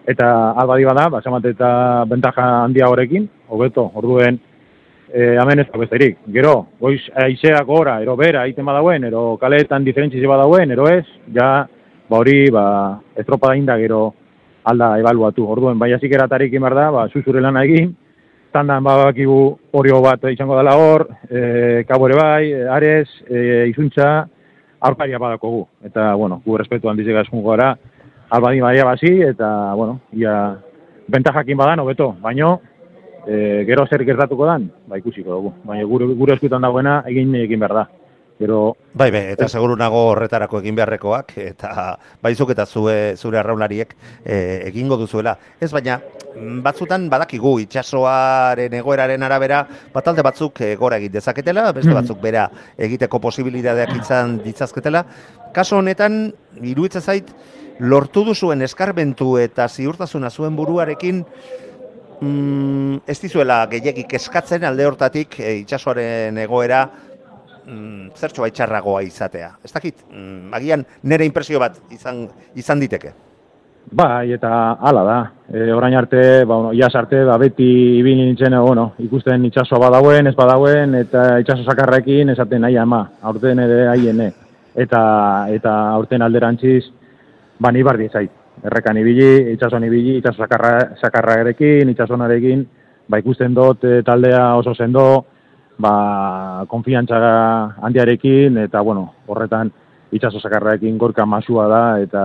eta 0.07 0.27
albadi 0.55 0.85
bada, 0.87 1.09
basamat 1.11 1.49
eta 1.51 1.69
bentaja 2.07 2.45
handia 2.63 2.87
horrekin, 2.87 3.27
hobeto, 3.51 3.89
orduen, 3.99 4.39
e, 5.11 5.33
hemen 5.35 5.59
ez 5.59 5.67
besterik. 5.73 6.21
Gero, 6.33 6.53
goiz 6.79 7.01
aizeak 7.23 7.65
gora, 7.67 7.97
ero 8.01 8.15
bera, 8.19 8.45
egiten 8.47 8.65
badauen, 8.65 9.03
ero 9.09 9.37
kaleetan 9.41 9.83
diferentzize 9.83 10.27
badauen, 10.27 10.71
ero 10.71 10.87
ez, 10.87 11.03
ja, 11.35 11.67
ba 12.07 12.21
hori, 12.21 12.47
ba, 12.51 12.65
estropada 13.15 13.57
inda 13.59 13.77
gero 13.77 14.13
alda 14.67 14.93
ebaluatu. 14.99 15.47
Orduen, 15.47 15.79
bai 15.79 15.91
hasik 15.95 16.15
eratarik 16.15 16.55
behar 16.55 16.75
da, 16.75 16.89
ba, 16.91 17.07
zuzure 17.09 17.43
lana 17.43 17.65
egin, 17.67 17.91
tandan 18.55 18.83
bakigu 18.83 19.57
orio 19.75 19.99
bat 20.01 20.23
izango 20.31 20.55
dela 20.55 20.77
hor, 20.79 21.07
e, 21.29 21.83
kabo 21.87 22.07
ere 22.07 22.15
bai, 22.15 22.53
ares, 22.77 23.09
e, 23.27 23.67
izuntza, 23.73 24.25
aurkaria 24.79 25.19
badakogu. 25.19 25.65
Eta, 25.83 26.13
bueno, 26.15 26.41
gu 26.45 26.57
respetu 26.57 26.89
eskungo 26.89 27.51
gara, 27.51 27.75
albadi 28.29 28.59
baia 28.61 28.85
basi, 28.85 29.21
eta, 29.21 29.73
bueno, 29.75 29.99
ia, 30.13 30.57
bentajakin 31.07 31.57
badan, 31.57 31.79
hobeto, 31.79 32.13
baino, 32.21 32.59
e, 33.27 33.63
gero 33.67 33.85
zer 33.87 34.03
gertatuko 34.05 34.45
dan, 34.45 34.71
ba 34.87 34.97
ikusiko 34.97 35.31
dugu. 35.31 35.53
Baina 35.63 35.85
gure, 35.87 36.05
gure 36.15 36.35
eskutan 36.35 36.61
dagoena 36.61 37.03
egin 37.07 37.33
egin 37.35 37.59
behar 37.59 37.73
da. 37.73 37.87
Gero, 38.37 38.75
Bai, 38.93 39.09
be, 39.09 39.31
eta 39.31 39.47
seguru 39.49 39.73
nago 39.75 39.97
horretarako 40.11 40.59
egin 40.61 40.75
beharrekoak, 40.77 41.31
eta 41.41 41.97
baizuk 42.21 42.51
eta 42.53 42.67
zue, 42.69 43.15
zure 43.17 43.39
arraunlariek 43.39 43.95
e, 44.23 44.61
egingo 44.67 44.95
duzuela. 44.97 45.33
Ez 45.59 45.71
baina, 45.73 45.95
batzutan 46.61 47.07
badakigu 47.09 47.55
itsasoaren 47.63 48.75
egoeraren 48.77 49.23
arabera, 49.25 49.63
batalde 49.93 50.21
batzuk 50.21 50.61
e, 50.61 50.75
gora 50.75 50.99
egin 51.01 51.15
dezaketela, 51.17 51.71
beste 51.71 51.89
Mhm. 51.89 51.97
batzuk 51.97 52.21
bera 52.21 52.45
egiteko 52.77 53.19
posibilitateak 53.19 53.95
izan 54.03 54.37
ditzazketela. 54.43 55.03
Kaso 55.51 55.77
honetan, 55.77 56.31
iruditzen 56.61 57.01
zait, 57.01 57.33
lortu 57.79 58.23
duzuen 58.25 58.61
eskarbentu 58.65 59.37
eta 59.41 59.67
ziurtasuna 59.67 60.29
zuen 60.29 60.55
buruarekin, 60.55 61.23
mm, 62.21 62.95
ez 63.07 63.19
dizuela 63.21 63.65
gehiagik 63.71 64.17
eskatzen 64.19 64.65
alde 64.65 64.85
hortatik 64.85 65.39
e, 65.39 65.57
itsasoaren 65.61 66.37
egoera 66.41 66.87
mm, 67.67 68.09
zertxo 68.15 68.45
baitxarragoa 68.45 69.03
izatea. 69.05 69.53
Ez 69.63 69.71
dakit, 69.73 70.03
mm, 70.09 70.53
agian 70.57 70.85
nire 71.03 71.25
impresio 71.25 71.59
bat 71.59 71.79
izan, 71.91 72.27
izan 72.55 72.79
diteke. 72.79 73.13
Bai, 73.87 74.33
eta 74.35 74.49
hala 74.83 75.03
da. 75.07 75.17
E, 75.47 75.71
orain 75.71 75.95
arte, 75.95 76.43
ba, 76.43 76.55
bueno, 76.55 76.73
iaz 76.75 76.91
arte, 76.99 77.21
ba, 77.23 77.37
beti 77.39 77.67
ibili 77.99 78.25
nintzen, 78.25 78.53
e, 78.53 78.59
bueno, 78.59 78.89
ikusten 78.99 79.45
itxaso 79.47 79.79
badauen, 79.79 80.27
ez 80.27 80.35
badauen, 80.35 80.95
eta 81.05 81.37
itxaso 81.39 81.63
sakarrekin 81.63 82.33
esaten 82.33 82.65
nahi 82.65 82.75
ama, 82.77 83.05
aurten 83.21 83.63
ere 83.63 83.87
haiene. 83.93 84.33
Eta, 84.75 84.99
eta 85.55 85.73
aurten 85.93 86.21
alderantziz, 86.21 86.83
ba, 87.59 87.71
ni 87.71 87.83
bardi 87.83 88.09
zait. 88.09 88.31
Errekan 88.63 88.97
ibili, 88.97 89.53
itxasoan 89.53 89.85
ibili, 89.85 90.17
itxaso 90.17 90.41
sakarra, 90.41 90.97
sakarrarekin, 90.97 91.89
itxasonarekin, 91.93 92.65
ba, 93.09 93.19
ikusten 93.21 93.53
dut 93.53 93.83
e, 93.85 94.01
taldea 94.05 94.55
oso 94.57 94.73
sendo, 94.73 95.25
ba, 95.77 96.65
konfiantza 96.69 97.19
handiarekin, 97.81 98.57
eta, 98.65 98.81
bueno, 98.81 99.11
horretan, 99.27 99.71
itxaso 100.11 100.41
sakarrarekin 100.41 100.97
gorka 100.97 101.25
masua 101.25 101.67
da, 101.69 101.83
eta 102.01 102.23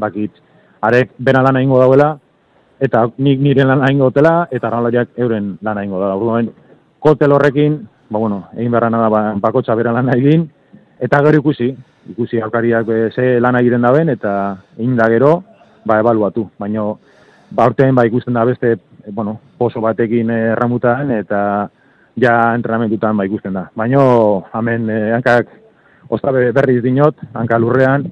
bakit, 0.00 0.40
arek 0.80 1.12
bena 1.18 1.42
lana 1.44 1.60
ingo 1.60 1.80
dauela, 1.80 2.14
eta 2.80 3.06
nik 3.18 3.40
nire 3.40 3.64
lana 3.64 3.90
ingo 3.92 4.08
dutela, 4.10 4.46
eta 4.50 4.68
arraunlariak 4.68 5.16
euren 5.20 5.56
lana 5.60 5.84
ingo 5.84 6.00
da. 6.00 6.14
Orduan, 6.16 6.48
kotel 7.00 7.36
horrekin, 7.36 7.82
ba, 8.08 8.18
bueno, 8.18 8.46
egin 8.56 8.72
beharra 8.72 8.90
da 8.90 9.12
ba, 9.12 9.22
bakotxa 9.40 9.76
bera 9.76 9.92
lana 9.92 10.16
egin, 10.16 10.48
eta 11.00 11.20
gero 11.24 11.44
ikusi, 11.44 11.74
ikusi 12.10 12.40
aukariak 12.40 12.86
be, 12.86 13.10
ze 13.10 13.40
lana 13.40 13.60
egiten 13.60 13.82
daben, 13.82 14.08
eta 14.08 14.56
egin 14.78 14.96
da 14.96 15.08
gero, 15.08 15.42
ba, 15.84 16.00
ebaluatu. 16.00 16.48
Baina, 16.58 16.84
ba, 17.50 17.66
urtean, 17.66 17.94
ba, 17.94 18.06
ikusten 18.06 18.34
da 18.34 18.44
beste, 18.44 18.72
e, 19.04 19.10
bueno, 19.10 19.38
poso 19.58 19.80
batekin 19.80 20.30
eh, 20.30 20.52
erramutan, 20.52 21.10
eta 21.10 21.40
ja 22.16 22.54
entrenamentutan, 22.54 23.16
ba, 23.16 23.26
ikusten 23.26 23.54
da. 23.54 23.68
Baina, 23.74 24.02
hemen, 24.54 24.90
eh, 24.90 25.12
hankak, 25.14 25.48
ostabe 26.08 26.52
berriz 26.52 26.82
dinot, 26.82 27.16
hanka 27.34 27.58
lurrean, 27.58 28.06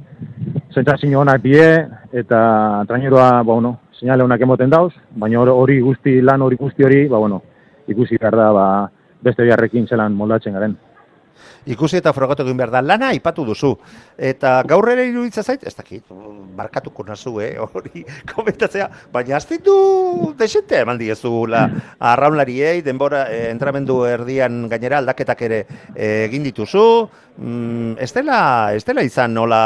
sentsazio 0.74 1.20
onak 1.20 1.42
die, 1.42 1.68
eta 2.12 2.84
traineroa, 2.88 3.30
ba, 3.42 3.52
bueno, 3.52 3.78
seinale 3.98 4.24
onak 4.24 4.40
emoten 4.42 4.70
dauz, 4.70 4.92
baina 5.14 5.38
hor- 5.38 5.54
hori 5.54 5.80
guzti, 5.80 6.20
lan 6.20 6.42
hori 6.42 6.56
guzti 6.56 6.84
hori, 6.84 7.06
ba, 7.08 7.18
bueno, 7.18 7.42
ikusi 7.86 8.18
behar 8.18 8.36
da, 8.36 8.50
ba, 8.52 8.66
beste 9.22 9.46
biharrekin 9.46 9.86
zelan 9.88 10.12
moldatzen 10.14 10.52
garen. 10.52 10.74
Ikusi 11.64 11.96
eta 11.96 12.12
frogatu 12.12 12.44
egin 12.44 12.58
behar 12.60 12.72
da, 12.74 12.82
lana 12.84 13.08
aipatu 13.14 13.44
duzu. 13.48 13.70
Eta 14.18 14.58
gaur 14.68 14.88
ere 14.92 15.06
iruditza 15.08 15.42
zait, 15.42 15.62
ez 15.64 15.72
dakit, 15.74 16.04
barkatuko 16.56 17.06
nazu, 17.08 17.38
eh, 17.40 17.54
hori 17.64 18.04
komentatzea, 18.34 18.88
baina 19.12 19.38
azten 19.38 19.62
du 19.64 20.34
desente 20.38 20.82
eman 20.82 21.00
diezula 21.00 21.64
arraunlariei, 21.98 22.82
denbora, 22.84 23.24
eh, 23.32 23.48
entramendu 23.50 24.02
erdian 24.08 24.66
gainera 24.68 25.00
aldaketak 25.00 25.46
ere 25.48 25.62
eh, 25.94 26.26
egin 26.26 26.44
dituzu, 26.50 26.84
mm, 27.38 27.96
ez 27.98 28.12
dela, 28.12 28.38
ez 28.76 28.84
dela 28.84 29.04
izan 29.06 29.32
nola 29.34 29.64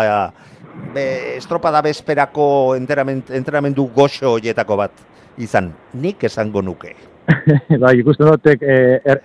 be, 0.95 1.37
estropada 1.37 1.83
bezperako 1.83 2.77
enterament, 2.79 3.33
entramendu 3.35 3.89
goxo 3.95 4.37
horietako 4.37 4.79
bat 4.85 5.07
izan, 5.39 5.73
nik 5.95 6.23
esango 6.25 6.63
nuke. 6.63 6.95
bai, 7.83 7.99
ikusten 8.01 8.31
dutek, 8.31 8.63
e, 8.63 8.79
er, 9.05 9.21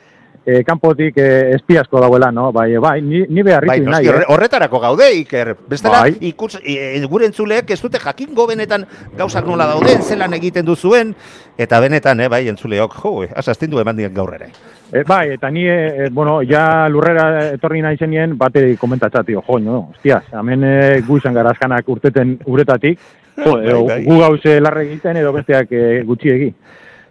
e, 0.45 0.63
kanpotik 0.63 1.17
e, 1.17 1.27
espiasko 1.55 1.99
dauela, 2.01 2.31
no? 2.31 2.51
Bai, 2.51 2.75
bai, 2.77 3.01
ni, 3.01 3.21
ni 3.29 3.43
behar 3.43 3.65
Bai, 3.65 3.79
nahi, 3.79 3.89
noski, 4.05 4.09
horre- 4.11 4.25
horretarako 4.33 4.79
gaude, 4.79 5.07
Iker. 5.21 5.55
Bestela, 5.69 6.01
Bai. 6.01 6.17
ikus, 6.29 6.57
e, 6.63 7.01
gure 7.09 7.25
entzuleek 7.29 7.69
ez 7.71 7.81
dute 7.81 7.99
jakingo 7.99 8.47
benetan 8.47 8.85
gauzak 9.17 9.45
nola 9.47 9.67
dauden, 9.71 10.01
zelan 10.03 10.33
egiten 10.33 10.65
duzuen, 10.65 11.15
eta 11.57 11.79
benetan, 11.79 12.19
eh, 12.19 12.27
bai, 12.29 12.47
entzuleok, 12.49 12.93
jo, 13.03 13.15
asazten 13.35 13.69
du 13.71 13.79
eman 13.79 13.95
dien 13.97 14.13
gaur 14.13 14.33
ere. 14.35 14.49
E, 14.93 15.03
bai, 15.07 15.31
eta 15.33 15.49
ni, 15.49 15.63
e, 15.67 16.09
bueno, 16.11 16.41
ja 16.43 16.87
lurrera 16.89 17.53
etorri 17.53 17.81
nahi 17.81 17.97
zenien, 17.97 18.37
bate 18.37 18.75
komentatza, 18.77 19.23
tio, 19.23 19.41
jo, 19.47 19.59
no, 19.59 19.89
hostias, 19.95 20.23
hemen 20.33 20.63
e, 20.63 21.01
gu 21.07 21.17
izan 21.17 21.33
gara 21.33 21.51
azkanak 21.55 21.87
urteten 21.89 22.37
uretatik, 22.45 22.99
jo, 23.37 23.55
Bai, 23.63 23.73
bai. 23.87 24.03
gu 24.05 24.19
gauze 24.19 24.59
larre 24.61 24.83
egiten 24.85 25.17
edo 25.17 25.31
besteak 25.33 25.71
e, 25.71 26.01
gutxiegi. 26.05 26.53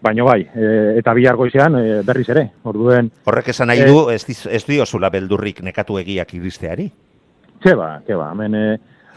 Baina 0.03 0.25
bai, 0.27 0.41
e, 0.43 0.69
eta 0.99 1.13
bihar 1.15 1.37
goizean 1.39 1.77
e, 1.79 1.83
berriz 2.03 2.27
ere, 2.35 2.49
orduen... 2.67 3.11
Horrek 3.31 3.53
esan 3.53 3.71
nahi 3.71 3.85
Eh, 3.85 3.91
du, 3.91 4.09
ez, 4.11 4.25
diz, 4.27 4.41
ez 4.51 4.65
diozula 4.67 5.11
beldurrik 5.15 5.63
nekatu 5.63 5.99
egiak 6.01 6.35
iristeari. 6.35 6.89
Ke 7.63 7.77
ba, 7.79 8.01
ke 8.07 8.17
ba, 8.19 8.33
hemen 8.35 8.57
eh, 8.59 8.73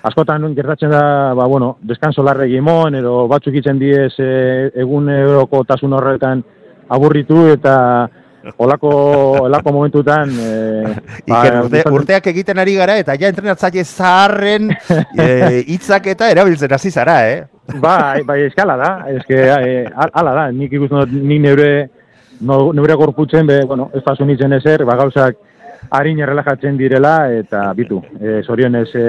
askotan 0.05 0.45
gertatzen 0.53 0.93
da, 0.93 1.33
ba, 1.33 1.47
bueno, 1.49 1.77
deskanso 1.81 2.21
larre 2.23 2.45
gimon, 2.51 2.95
edo 3.01 3.25
batzuk 3.31 3.57
itzen 3.57 3.81
diez 3.81 4.13
eh, 4.21 4.69
egun 4.85 5.09
euroko 5.09 5.63
tasun 5.65 5.97
horretan 5.97 6.43
aburritu 6.93 7.47
eta 7.49 7.75
olako, 8.63 8.91
olako 9.45 9.71
momentutan... 9.73 10.29
E, 10.29 10.93
Iker, 11.31 11.59
urte, 11.63 11.83
urteak 11.91 12.29
egiten 12.31 12.61
ari 12.61 12.75
gara, 12.77 12.97
eta 13.01 13.15
ja 13.19 13.29
entrenatzaile 13.31 13.83
zaharren 13.85 14.71
eh, 15.21 15.63
hitzak 15.73 16.11
eta 16.13 16.29
erabiltzen 16.33 16.73
hasi 16.75 16.91
zara, 16.91 17.19
eh? 17.29 17.43
Bai, 17.81 18.21
bai, 18.27 18.43
eskala 18.45 18.77
da, 18.77 18.91
eske, 19.15 19.39
e, 19.41 19.85
ala 20.05 20.35
da, 20.37 20.49
nik 20.53 20.73
ikusten 20.77 21.01
dut, 21.01 21.15
nik 21.15 21.41
neure, 21.41 21.71
no, 22.45 22.59
neure 22.77 22.97
gorputzen, 22.99 23.47
be, 23.49 23.63
bueno, 23.65 23.89
ez 23.95 24.03
pasu 24.05 24.27
nintzen 24.27 24.53
ezer, 24.59 24.85
ba, 24.85 24.97
gauzak 24.99 25.41
harin 25.95 26.21
errelajatzen 26.21 26.77
direla, 26.77 27.15
eta 27.33 27.65
bitu, 27.77 28.03
e, 28.19 28.41
zorionez 28.45 28.89
e, 28.93 29.07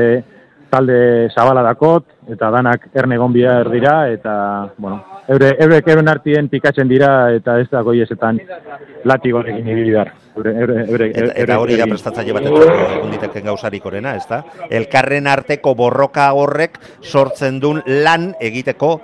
talde 0.72 1.28
zabala 1.34 1.62
dakot, 1.66 2.08
eta 2.32 2.50
danak 2.54 2.88
erne 2.94 3.20
bihar 3.32 3.70
dira, 3.70 4.08
eta, 4.08 4.72
bueno, 4.78 5.15
eure, 5.28 5.50
eurek 5.64 5.88
euren 5.92 6.08
artien 6.08 6.48
pikatzen 6.52 6.88
dira, 6.88 7.10
eta 7.36 7.58
ez 7.60 7.68
da 7.72 7.82
goiesetan 7.86 8.40
latigorekin 9.04 9.68
ibili 9.68 9.92
behar. 9.94 10.12
Eure, 10.36 10.52
eure, 10.60 10.78
eure, 10.84 11.10
Eta, 11.10 11.34
eta 11.44 11.58
hori 11.62 11.78
da 11.80 11.86
prestatzaile 11.88 12.34
batek 12.36 12.56
egun 12.98 13.14
diteken 13.14 13.46
gauzarik 13.50 13.86
orena, 13.88 14.16
ez 14.16 14.26
da? 14.28 14.42
Elkarren 14.70 15.26
arteko 15.32 15.74
borroka 15.78 16.28
horrek 16.36 16.78
sortzen 17.02 17.60
duen 17.60 17.82
lan 17.86 18.34
egiteko 18.40 18.98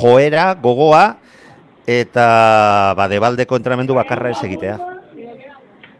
joera, 0.00 0.54
gogoa, 0.62 1.04
eta 1.90 2.94
ba, 2.96 3.10
debaldeko 3.10 3.58
entrenamendu 3.58 3.98
bakarra 3.98 4.32
ez 4.32 4.40
egitea. 4.46 4.78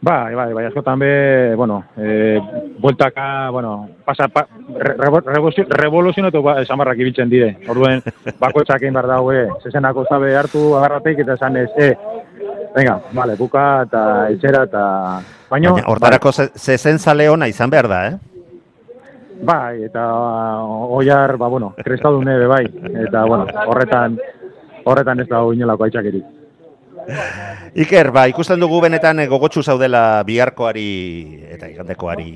Bai, 0.03 0.35
bai, 0.35 0.53
bai, 0.55 0.65
askotan 0.65 0.99
be, 0.99 1.55
bueno, 1.55 1.85
eh, 1.99 2.41
bueltaka, 2.79 3.51
bueno, 3.51 3.87
pasa, 4.03 4.29
pa, 4.29 4.47
re, 4.79 4.95
revoluzio, 4.97 5.67
revoluzionatu 5.69 6.41
ba, 6.43 6.65
samarrak 6.65 7.03
ibiltzen 7.05 7.29
dire. 7.29 7.59
Orduen, 7.69 8.01
bakoitzak 8.41 8.81
egin 8.81 8.97
behar 8.97 9.11
daue, 9.13 9.43
zezenako 9.61 10.07
zabe 10.09 10.33
hartu 10.41 10.63
agarrateik 10.79 11.21
eta 11.21 11.37
esan 11.37 11.61
ez, 11.61 11.69
eh, 11.77 11.93
venga, 12.75 12.97
vale, 13.13 13.37
buka 13.37 13.67
eta 13.85 14.03
etxera 14.33 14.65
eta... 14.71 14.87
Baina, 15.51 15.77
Baina 15.77 15.93
hortarako 15.93 16.33
bai. 16.39 16.49
zezen 16.57 16.99
zale 16.99 17.29
hona 17.29 17.51
izan 17.53 17.69
behar 17.69 17.93
da, 17.93 18.03
eh? 18.09 18.19
Bai, 19.45 19.85
eta 19.85 20.09
oiar, 20.97 21.37
ba, 21.37 21.53
bueno, 21.53 21.75
krestadune 21.77 22.41
be 22.41 22.49
bai, 22.49 22.65
eta, 23.05 23.27
bueno, 23.29 23.45
horretan, 23.67 24.17
horretan 24.85 25.21
ez 25.21 25.29
da 25.29 25.45
inolako 25.53 25.91
aitzakerik. 25.91 26.40
Iker, 27.85 28.11
ba, 28.15 28.27
ikusten 28.31 28.61
dugu 28.61 28.81
benetan 28.83 29.21
eh, 29.23 29.29
gogotsu 29.31 29.63
zaudela 29.63 30.23
biharkoari 30.27 30.89
eta 31.57 31.69
igandekoari 31.71 32.31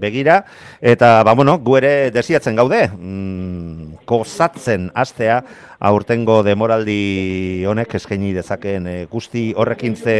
begira, 0.00 0.42
eta, 0.80 1.22
ba, 1.24 1.34
bueno, 1.34 1.56
gu 1.64 1.78
ere 1.80 1.92
desiatzen 2.14 2.56
gaude, 2.58 2.82
mm, 2.92 4.04
kozatzen 4.04 4.90
astea 4.94 5.38
aurtengo 5.80 6.42
demoraldi 6.44 7.64
honek 7.68 7.96
eskaini 8.00 8.34
dezakeen 8.36 8.86
e, 8.86 8.96
guzti 9.10 9.46
horrekin 9.56 9.96
ze 9.96 10.18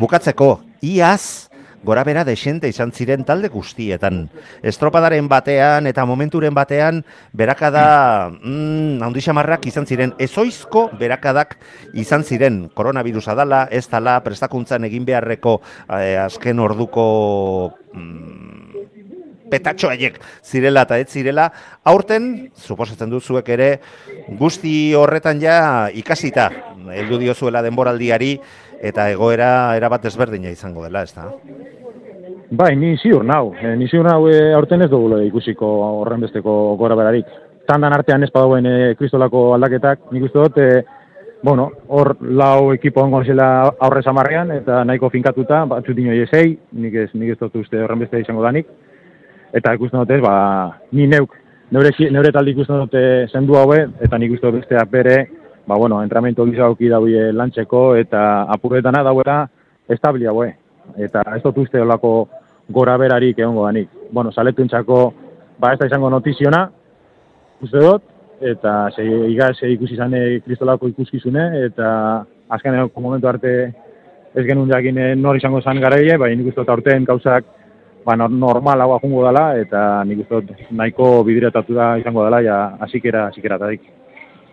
bukatzeko, 0.00 0.50
iaz, 0.82 1.48
gora 1.84 2.04
bera 2.04 2.24
desente 2.24 2.68
izan 2.68 2.92
ziren 2.92 3.24
talde 3.24 3.48
guztietan. 3.48 4.26
Estropadaren 4.62 5.28
batean 5.28 5.86
eta 5.86 6.04
momenturen 6.08 6.54
batean 6.54 7.02
berakada 7.32 8.30
mm, 8.30 9.02
handi 9.02 9.22
xamarrak 9.22 9.66
izan 9.70 9.86
ziren. 9.86 10.14
Ezoizko 10.18 10.88
berakadak 10.98 11.56
izan 11.94 12.24
ziren. 12.24 12.66
Koronavirusa 12.74 13.34
dala, 13.38 13.66
ez 13.70 13.86
dala, 13.90 14.18
prestakuntzan 14.24 14.88
egin 14.88 15.06
beharreko 15.06 15.60
eh, 15.88 16.16
azken 16.20 16.60
orduko 16.60 17.06
mm, 17.92 18.66
petatxo 19.50 19.90
haiek 19.90 20.18
zirela 20.44 20.84
eta 20.86 20.98
ez 21.00 21.08
zirela. 21.12 21.48
Aurten, 21.86 22.50
suposatzen 22.56 23.10
duzuek 23.12 23.48
ere, 23.54 23.70
guzti 24.38 24.94
horretan 24.98 25.40
ja 25.42 25.58
ikasita, 25.94 26.48
heldu 26.96 27.20
diozuela 27.22 27.62
denboraldiari, 27.66 28.34
eta 28.82 29.10
egoera 29.10 29.76
erabat 29.76 30.04
ezberdina 30.10 30.50
izango 30.52 30.84
dela, 30.84 31.02
ez 31.02 31.14
da? 31.14 31.30
Bai, 32.50 32.76
ni 32.76 32.96
ziur 32.96 33.24
nau. 33.26 33.54
E, 33.58 33.74
ni 33.76 33.88
ziur 33.88 34.06
nau 34.06 34.28
e, 34.30 34.52
aurten 34.54 34.84
ez 34.84 34.90
dugu 34.90 35.18
ikusiko 35.26 35.66
horren 36.00 36.22
besteko 36.22 36.76
gora 36.78 36.94
berarik. 36.94 37.26
Tandan 37.66 37.96
artean 37.96 38.22
ez 38.22 38.30
badauen 38.30 38.66
e, 38.66 38.94
kristolako 38.98 39.48
aldaketak, 39.56 40.12
nik 40.12 40.28
uste 40.28 40.38
dut, 40.38 40.58
e, 40.58 40.84
bueno, 41.42 41.70
hor 41.88 42.14
lau 42.20 42.72
ekipo 42.74 43.02
ongo 43.02 43.24
zela 43.24 43.72
aurre 43.80 44.02
samarrean, 44.02 44.52
eta 44.60 44.84
nahiko 44.84 45.10
finkatuta, 45.10 45.64
batzut 45.66 45.96
dino 45.96 46.14
esei, 46.14 46.54
nik 46.72 46.94
ez, 46.94 47.08
nik 47.14 47.34
ez 47.34 47.38
dut 47.40 47.56
uste 47.62 47.82
horren 47.82 48.04
beste 48.04 48.22
izango 48.22 48.46
danik. 48.46 48.70
Eta 49.54 49.74
ikusten 49.74 50.04
dut 50.04 50.14
ez, 50.14 50.20
ba, 50.22 50.36
ni 50.92 51.08
neuk, 51.10 51.34
neure, 51.74 51.90
neure 52.14 52.30
taldi 52.32 52.54
ikusten 52.54 52.84
dut 52.84 53.32
zendu 53.32 53.58
haue, 53.58 53.88
eta 54.06 54.18
nik 54.22 54.38
uste 54.38 54.46
dut 54.46 54.60
besteak 54.60 54.90
bere, 54.94 55.18
ba, 55.66 55.76
bueno, 55.76 56.02
entramento 56.02 56.46
gizauki 56.46 56.88
daue 56.88 57.32
lantzeko, 57.32 57.96
eta 57.96 58.42
apurretana 58.54 59.02
dauera 59.02 59.42
establia 59.88 60.30
haue 60.30 60.54
eta 60.94 61.22
ez 61.34 61.42
dut 61.42 61.58
uste 61.64 61.80
olako 61.82 62.28
gora 62.68 62.96
berarik 62.98 63.38
egongo 63.38 63.64
danik. 63.66 63.88
Bueno, 64.10 64.32
saletuntzako, 64.32 65.00
ba 65.58 65.72
ez 65.72 65.80
da 65.80 65.88
izango 65.90 66.10
notiziona, 66.10 66.66
uste 67.62 67.82
dut, 67.82 68.04
eta 68.40 68.90
ze, 68.94 69.04
igaz 69.32 69.56
ikusi 69.64 69.96
zane 69.96 70.40
kristolako 70.44 70.90
ikuskizune, 70.92 71.46
eta 71.66 71.88
azken 72.48 72.78
momentu 72.94 73.28
arte 73.28 73.56
ez 74.36 74.44
genuen 74.46 74.70
jakin 74.70 75.00
nor 75.20 75.36
izango 75.36 75.62
zan 75.62 75.80
garaile, 75.80 76.18
bai 76.20 76.34
nik 76.36 76.52
uste 76.52 76.60
dut 76.60 76.74
aurten 76.74 77.04
gauzak 77.04 77.46
ba, 78.04 78.16
normal 78.16 78.80
hau 78.80 78.98
jungo 79.00 79.24
dela, 79.26 79.48
eta 79.58 80.04
nik 80.04 80.24
uste 80.26 80.42
dut 80.42 80.66
nahiko 80.70 81.22
bidiratatu 81.26 81.74
da 81.74 81.94
izango 81.98 82.26
dela, 82.26 82.42
ja, 82.42 82.58
azikera, 82.86 83.28
azikera 83.32 83.58
tadik. 83.58 83.95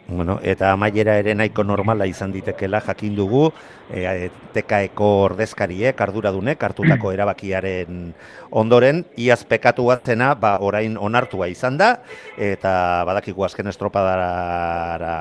Bueno, 0.06 0.36
eta 0.43 0.74
amaiera 0.76 1.16
ere 1.16 1.32
nahiko 1.32 1.64
normala 1.64 2.04
izan 2.06 2.34
ditekela 2.34 2.82
jakin 2.84 3.14
dugu, 3.16 3.45
e, 3.88 4.28
tekaeko 4.51 5.08
ordezkariek, 5.30 5.95
arduradunek, 5.95 6.60
hartutako 6.60 7.12
erabakiaren 7.16 8.10
ondoren, 8.51 9.06
iaz 9.16 9.39
pekatu 9.47 9.86
batzena, 9.88 10.34
ba, 10.36 10.58
orain 10.60 10.97
onartua 10.99 11.47
izan 11.47 11.80
da, 11.80 11.88
eta 12.36 12.74
badakiku 13.08 13.47
azken 13.47 13.72
estropadara 13.72 15.14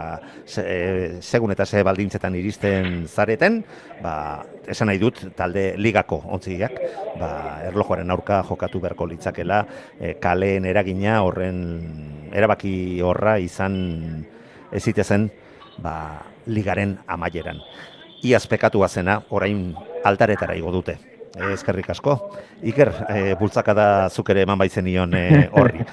e, 0.59 1.20
segun 1.22 1.55
eta 1.55 1.64
ze 1.66 1.85
baldintzetan 1.87 2.35
iristen 2.43 3.07
zareten, 3.07 3.62
ba, 4.03 4.43
esan 4.66 4.91
nahi 4.91 4.99
dut, 4.99 5.22
talde 5.39 5.76
ligako 5.78 6.24
ontziak, 6.26 6.74
ba, 7.22 7.62
erlojoaren 7.70 8.11
aurka 8.11 8.43
jokatu 8.51 8.83
beharko 8.83 9.07
litzakela, 9.14 9.62
e, 10.01 10.16
kaleen 10.18 10.66
eragina 10.66 11.20
horren 11.22 11.62
erabaki 12.35 12.99
horra 13.07 13.39
izan 13.39 13.78
ezite 14.73 15.05
zen 15.05 15.31
ba, 15.79 16.23
ligaren 16.47 16.99
amaieran. 17.07 17.61
Iaz 18.23 18.47
pekatu 18.47 18.85
zena 18.89 19.20
orain 19.31 19.75
altaretara 20.05 20.55
igo 20.55 20.73
dute. 20.73 20.99
Ezkerrik 21.53 21.91
asko. 21.91 22.18
Iker, 22.62 22.93
e, 23.09 23.35
bultzaka 23.41 23.75
da 23.75 24.09
zuk 24.11 24.29
ere 24.31 24.43
eman 24.43 24.59
baitzen 24.59 24.85
nion 24.85 25.14
e, 25.14 25.49
horri. 25.53 25.85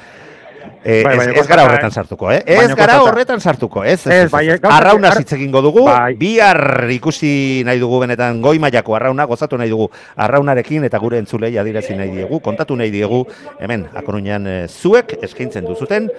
E, 0.84 1.04
bai, 1.04 1.16
bai, 1.18 1.28
ez, 1.40 1.46
gara 1.48 1.64
horretan 1.64 1.92
sartuko, 1.92 2.30
eh? 2.32 2.40
Ez 2.46 2.74
gara 2.76 2.98
horretan 3.04 3.40
sartuko, 3.40 3.84
ez? 3.84 4.06
ez, 4.08 4.28
ez, 4.28 4.34
ez, 4.54 4.58
arrauna 4.64 5.12
zitzegingo 5.16 5.62
dugu, 5.64 5.86
bai. 5.88 6.16
bihar 6.20 6.88
ikusi 6.92 7.64
nahi 7.68 7.80
dugu 7.80 8.00
benetan 8.04 8.40
goi 8.44 8.60
mailako 8.64 8.96
arrauna, 8.96 9.26
gozatu 9.28 9.60
nahi 9.60 9.72
dugu 9.72 9.90
arraunarekin 10.20 10.88
eta 10.88 11.00
gure 11.00 11.20
entzulei 11.20 11.54
adirazi 11.60 11.96
nahi 12.00 12.12
diegu, 12.20 12.40
kontatu 12.44 12.76
nahi 12.80 12.92
diegu, 12.96 13.26
hemen, 13.60 13.88
akorunean 14.00 14.48
zuek 14.68 15.18
eskaintzen 15.24 15.68
duzuten, 15.68 16.12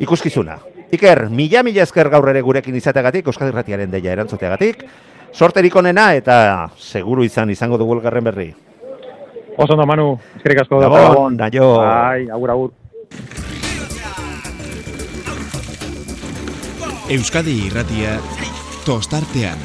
ikuskizuna. 0.00 0.58
Iker, 0.92 1.28
mila 1.30 1.62
mila 1.66 1.82
esker 1.82 2.08
gaur 2.12 2.28
ere 2.30 2.40
gurekin 2.46 2.76
izateagatik, 2.78 3.26
Euskadi 3.26 3.50
Ratiaren 3.54 3.90
deia 3.90 4.12
erantzuteagatik. 4.14 4.84
Sorterik 5.34 5.74
onena 5.76 6.12
eta 6.14 6.70
seguru 6.78 7.24
izan 7.26 7.50
izango 7.50 7.78
dugu 7.78 7.98
elgarren 7.98 8.24
berri. 8.24 8.48
Oso 9.56 9.72
ondo, 9.72 9.86
Manu. 9.88 10.12
Eskerik 10.36 10.62
asko. 10.62 10.78
Gabon, 10.84 11.36
naio. 11.36 11.80
Ai, 11.80 12.28
agur, 12.30 12.50
agur. 12.54 12.70
Euskadi 17.10 17.54
Irratia 17.66 18.18
tostartean. 18.84 19.58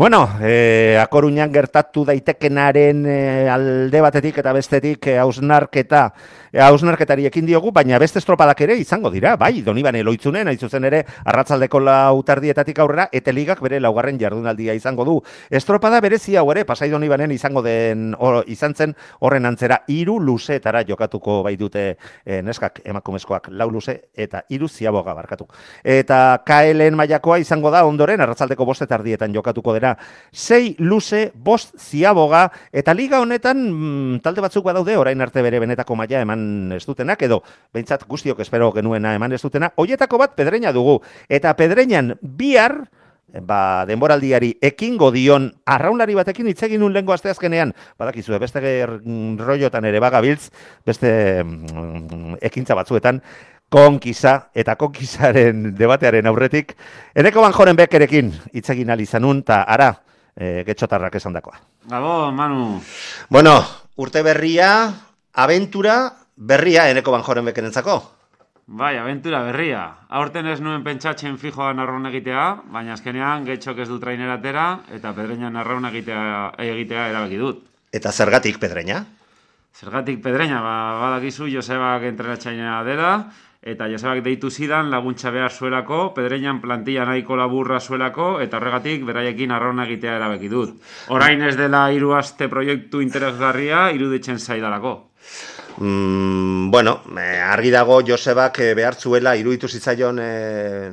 Bueno, 0.00 0.28
eh, 0.40 0.96
akoruñan 0.96 1.52
gertatu 1.52 2.06
daitekenaren 2.08 3.02
eh, 3.04 3.48
alde 3.52 4.00
batetik 4.00 4.38
eta 4.40 4.54
bestetik 4.56 5.10
eh, 5.12 5.18
hausnarketa 5.20 6.06
hausnarketari 6.52 7.26
ekin 7.28 7.46
diogu, 7.46 7.70
baina 7.72 7.98
beste 7.98 8.18
estropadak 8.18 8.60
ere 8.66 8.76
izango 8.80 9.10
dira, 9.10 9.36
bai, 9.38 9.62
doni 9.62 9.82
bane 9.86 10.02
loitzunen, 10.02 10.50
zuzen 10.58 10.84
ere, 10.88 11.04
arratzaldeko 11.24 11.80
lautardietatik 11.80 12.78
aurrera, 12.82 13.08
eta 13.12 13.32
ligak 13.32 13.60
bere 13.62 13.80
laugarren 13.80 14.18
jardunaldia 14.18 14.74
izango 14.74 15.04
du. 15.04 15.16
Estropada 15.50 16.00
berezi 16.00 16.36
hau 16.36 16.48
ere, 16.50 16.64
pasai 16.64 16.90
doni 16.90 17.08
banen 17.08 17.30
izango 17.30 17.62
den, 17.62 18.14
or, 18.18 18.42
izan 18.50 18.74
zen, 18.74 18.94
horren 19.20 19.46
antzera, 19.46 19.82
iru 19.88 20.18
luzeetara 20.18 20.82
jokatuko 20.88 21.40
bai 21.46 21.54
dute 21.56 21.84
e, 22.24 22.40
neskak 22.42 22.82
emakumezkoak, 22.84 23.50
lau 23.54 23.70
luze 23.70 23.96
eta 24.14 24.42
iru 24.50 24.68
ziaboga 24.68 25.14
barkatu. 25.14 25.46
Eta 25.84 26.40
KLN 26.46 26.98
mailakoa 26.98 27.38
izango 27.38 27.70
da 27.70 27.84
ondoren, 27.86 28.20
arratzaldeko 28.20 28.66
bostetardietan 28.66 29.34
jokatuko 29.34 29.76
dira, 29.76 29.94
sei 30.32 30.74
luze, 30.78 31.30
bost 31.34 31.76
ziaboga, 31.78 32.48
eta 32.72 32.94
liga 32.94 33.20
honetan, 33.22 33.62
mm, 33.70 34.20
talde 34.24 34.42
batzuk 34.42 34.64
badaude, 34.64 34.96
orain 34.98 35.20
arte 35.20 35.42
bere 35.42 35.60
benetako 35.62 35.96
maila 35.96 36.24
eman 36.26 36.39
ez 36.76 36.84
dutenak, 36.86 37.22
edo 37.22 37.42
behintzat 37.74 38.06
guztiok 38.08 38.40
espero 38.44 38.70
genuena 38.72 39.14
eman 39.16 39.32
ez 39.32 39.42
dutena, 39.42 39.72
hoietako 39.76 40.18
bat 40.22 40.34
pedreina 40.38 40.72
dugu, 40.72 41.00
eta 41.28 41.54
pedreinan 41.58 42.16
bihar, 42.20 42.82
ba, 43.46 43.84
denboraldiari 43.86 44.56
ekingo 44.70 45.10
dion 45.14 45.48
arraunlari 45.66 46.16
batekin 46.18 46.50
hitz 46.50 46.62
egin 46.66 46.82
nun 46.82 46.94
lengo 46.96 47.14
asteazkenean, 47.14 47.72
badakizue 47.98 48.40
beste 48.42 48.62
ger 48.64 48.96
rollotan 49.38 49.86
ere 49.86 50.02
bagabiltz, 50.02 50.50
beste 50.86 51.12
mm, 51.44 52.40
ekintza 52.50 52.76
batzuetan, 52.78 53.22
konkisa 53.70 54.50
eta 54.54 54.74
konkisaren 54.76 55.70
debatearen 55.78 56.26
aurretik, 56.26 56.74
eneko 57.14 57.44
banjoren 57.44 57.78
bekerekin 57.78 58.32
hitz 58.52 58.68
egin 58.74 58.90
alizanun, 58.90 59.44
eta 59.46 59.62
ara, 59.62 59.92
e, 60.34 60.64
getxotarrak 60.66 61.20
esan 61.20 61.36
dakoa. 61.36 61.60
Gabo, 61.90 62.32
Manu. 62.32 62.80
Bueno, 63.30 63.54
urte 63.96 64.24
berria, 64.26 64.90
aventura 65.32 66.00
berria 66.40 66.88
eneko 66.90 67.12
banjoren 67.12 67.44
bekerentzako. 67.50 68.00
Bai, 68.70 68.94
aventura 68.96 69.42
berria. 69.42 69.82
Aurten 70.14 70.46
ez 70.46 70.60
nuen 70.62 70.84
pentsatzen 70.86 71.36
fijoan 71.42 71.82
arraun 71.82 72.06
egitea, 72.06 72.44
baina 72.70 72.94
azkenean 72.94 73.44
getxok 73.44 73.82
ez 73.82 73.88
du 73.90 73.98
trainera 73.98 74.38
atera, 74.38 74.66
eta 74.94 75.12
pedreinan 75.16 75.58
arraun 75.58 75.88
egitea, 75.90 76.20
egitea 76.64 77.08
erabaki 77.10 77.40
dut. 77.40 77.64
Eta 77.92 78.12
zergatik 78.12 78.60
pedreina? 78.62 79.02
Zergatik 79.74 80.22
pedreina, 80.22 80.62
ba, 80.62 80.76
badakizu 81.02 81.50
Josebak 81.50 82.06
entrenatzainea 82.12 82.78
dela, 82.86 83.12
eta 83.60 83.90
Josebak 83.90 84.22
deitu 84.24 84.50
zidan 84.50 84.88
laguntza 84.94 85.34
behar 85.34 85.50
zuelako, 85.50 86.14
pedreinan 86.14 86.62
plantilla 86.62 87.04
nahiko 87.10 87.36
laburra 87.36 87.80
zuelako, 87.80 88.36
eta 88.40 88.62
horregatik 88.62 89.04
beraiekin 89.04 89.50
arraun 89.50 89.82
egitea 89.82 90.14
erabaki 90.22 90.48
dut. 90.48 90.78
Orain 91.10 91.42
ez 91.42 91.56
dela 91.58 91.88
hiru 91.90 92.14
aste 92.14 92.48
proiektu 92.48 93.02
interesgarria, 93.02 93.88
iruditzen 93.98 94.38
zaidalako. 94.38 94.94
Mm, 95.78 96.70
bueno, 96.70 97.02
eh, 97.18 97.40
argi 97.40 97.70
dago 97.70 98.00
Josebak 98.06 98.58
eh, 98.60 98.74
behartzuela 98.74 99.36
iruditu 99.36 99.68
zitzaion 99.68 100.18
eh, 100.22 100.90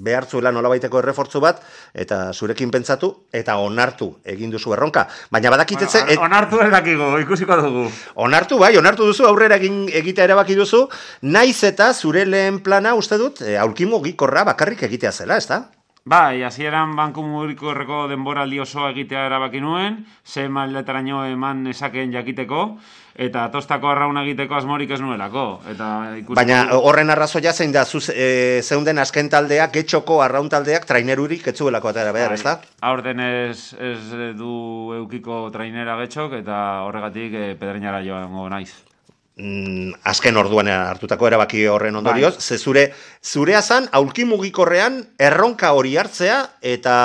behartzuela 0.00 0.52
nolabaiteko 0.52 1.00
errefortzu 1.00 1.40
bat 1.42 1.60
eta 1.94 2.20
zurekin 2.32 2.70
pentsatu 2.72 3.10
eta 3.32 3.56
onartu 3.60 4.10
egin 4.24 4.52
duzu 4.52 4.74
erronka. 4.76 5.06
Baina 5.30 5.52
badakitetze... 5.54 6.04
Bueno, 6.06 6.28
onartu 6.28 6.62
ez 6.64 6.70
dakigu, 6.72 7.10
ikusiko 7.24 7.58
dugu. 7.60 7.84
Onartu, 8.26 8.58
bai, 8.62 8.72
onartu 8.80 9.08
duzu, 9.10 9.26
aurrera 9.28 9.60
egin 9.60 9.82
egitea 10.02 10.30
erabaki 10.30 10.56
duzu, 10.58 10.86
naiz 11.22 11.58
eta 11.68 11.92
zure 11.94 12.24
lehen 12.26 12.62
plana 12.64 12.94
uste 12.98 13.18
dut, 13.20 13.42
e, 13.42 13.58
aulkimo 13.60 14.00
gikorra 14.04 14.46
bakarrik 14.48 14.86
egitea 14.88 15.12
zela, 15.12 15.36
ez 15.36 15.46
da? 15.50 15.64
Bai, 16.08 16.42
hasieran 16.42 16.94
banku 16.96 17.20
mugikorreko 17.20 18.06
denboraldi 18.08 18.60
osoa 18.62 18.88
egitea 18.94 19.26
erabaki 19.28 19.60
nuen, 19.60 19.98
ze 20.24 20.46
mailetaraino 20.48 21.26
eman 21.28 21.66
esakeen 21.68 22.12
jakiteko, 22.14 22.62
eta 23.20 23.44
tostako 23.52 23.90
arrauna 23.92 24.24
egiteko 24.24 24.56
asmorik 24.56 24.90
ez 24.96 25.00
nuelako. 25.04 25.44
Eta 25.68 25.90
ikusi... 26.16 26.38
Baina 26.40 26.62
horren 26.72 27.12
arrazoia 27.12 27.52
zein 27.52 27.76
da, 27.76 27.84
zuz, 27.84 28.08
e, 28.14 28.62
zeunden 28.64 28.98
azken 28.98 29.28
taldeak, 29.28 29.74
getxoko 29.76 30.22
arraun 30.24 30.48
taldeak 30.48 30.88
trainerurik 30.88 31.46
etzuelako 31.52 31.92
atera 31.92 32.16
behar? 32.16 32.36
Bai, 32.44 32.56
aurten 32.80 33.20
ez, 33.20 33.74
ez 33.76 34.34
du 34.40 34.94
eukiko 35.02 35.50
trainera 35.52 36.00
getxok, 36.00 36.40
eta 36.40 36.86
horregatik 36.88 37.34
e, 37.34 37.50
pedreinara 37.60 38.00
joango 38.06 38.48
naiz 38.48 38.72
mm, 39.40 40.00
azken 40.12 40.36
orduan 40.36 40.68
hartutako 40.70 41.28
erabaki 41.30 41.64
horren 41.66 41.96
ondorioz, 41.96 42.34
bai. 42.36 42.42
ze 42.44 42.58
zure, 42.58 42.84
zure 43.22 43.56
azan, 43.56 43.88
aulki 43.92 44.26
mugikorrean 44.28 45.00
erronka 45.18 45.72
hori 45.76 45.96
hartzea, 45.96 46.40
eta 46.60 46.96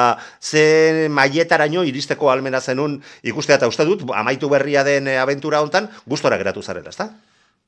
ze 0.41 1.07
maietaraino 1.09 1.85
iristeko 1.87 2.31
almena 2.31 2.61
zenun 2.61 2.99
ikustea, 3.23 3.59
eta 3.61 3.71
uste 3.71 3.87
dut, 3.87 4.03
amaitu 4.13 4.49
berria 4.51 4.83
den 4.83 5.07
aventura 5.15 5.63
hontan, 5.63 5.89
gustora 6.05 6.37
geratu 6.41 6.61
zarela, 6.61 6.91
ezta? 6.93 7.09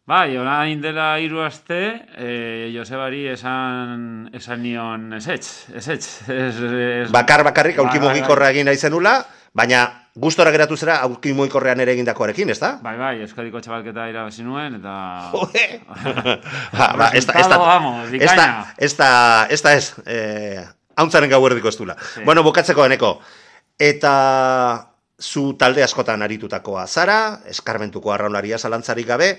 Bai, 0.08 0.38
orain 0.39 0.80
dela 0.80 1.18
hiru 1.20 1.41
aste, 1.43 1.78
eh, 2.16 2.72
Josebari 2.72 3.26
esan, 3.28 4.30
esan 4.32 4.62
nion 4.64 5.12
esetz, 5.18 5.68
esetz. 5.76 6.22
Es, 6.32 6.62
es, 6.64 7.12
Bakar 7.12 7.43
bakarrik 7.43 7.82
aulki 7.84 7.99
bai, 7.99 8.05
bai, 8.05 8.14
mugikorra 8.14 8.53
egin 8.53 8.70
nahi 8.72 8.80
zenula, 8.80 9.18
baina 9.51 9.82
gustora 10.16 10.53
geratu 10.55 10.80
zera 10.80 11.01
aurki 11.10 11.36
moikorrean 11.36 11.84
ere 11.84 11.91
egindakoarekin, 11.97 12.55
ez 12.55 12.60
da? 12.64 12.72
Bai, 12.86 12.95
bai, 12.95 13.12
Euskadiko 13.28 13.60
txabalketa 13.60 14.08
irabazi 14.08 14.47
nuen, 14.47 14.80
eta... 14.80 14.95
ba, 16.80 16.89
ba, 17.03 17.12
ez 17.12 17.28
da, 17.28 17.36
ez 18.80 18.95
da, 18.95 19.12
ez 19.51 19.62
da, 19.68 19.76
ez, 19.76 19.86
eh, 20.08 20.64
hauntzaren 20.95 21.36
gau 21.36 21.43
erdiko 21.51 21.68
ez 21.68 21.76
Sí. 21.76 22.24
Bueno, 22.24 22.47
bukatzeko 22.47 22.86
eneko. 22.86 23.18
Eta 23.78 24.88
zu 25.20 25.58
talde 25.60 25.84
askotan 25.84 26.22
aritutakoa 26.22 26.88
zara, 26.88 27.41
eskarmentuko 27.45 28.14
arraunaria 28.14 28.58
zalantzarik 28.58 29.08
gabe, 29.08 29.34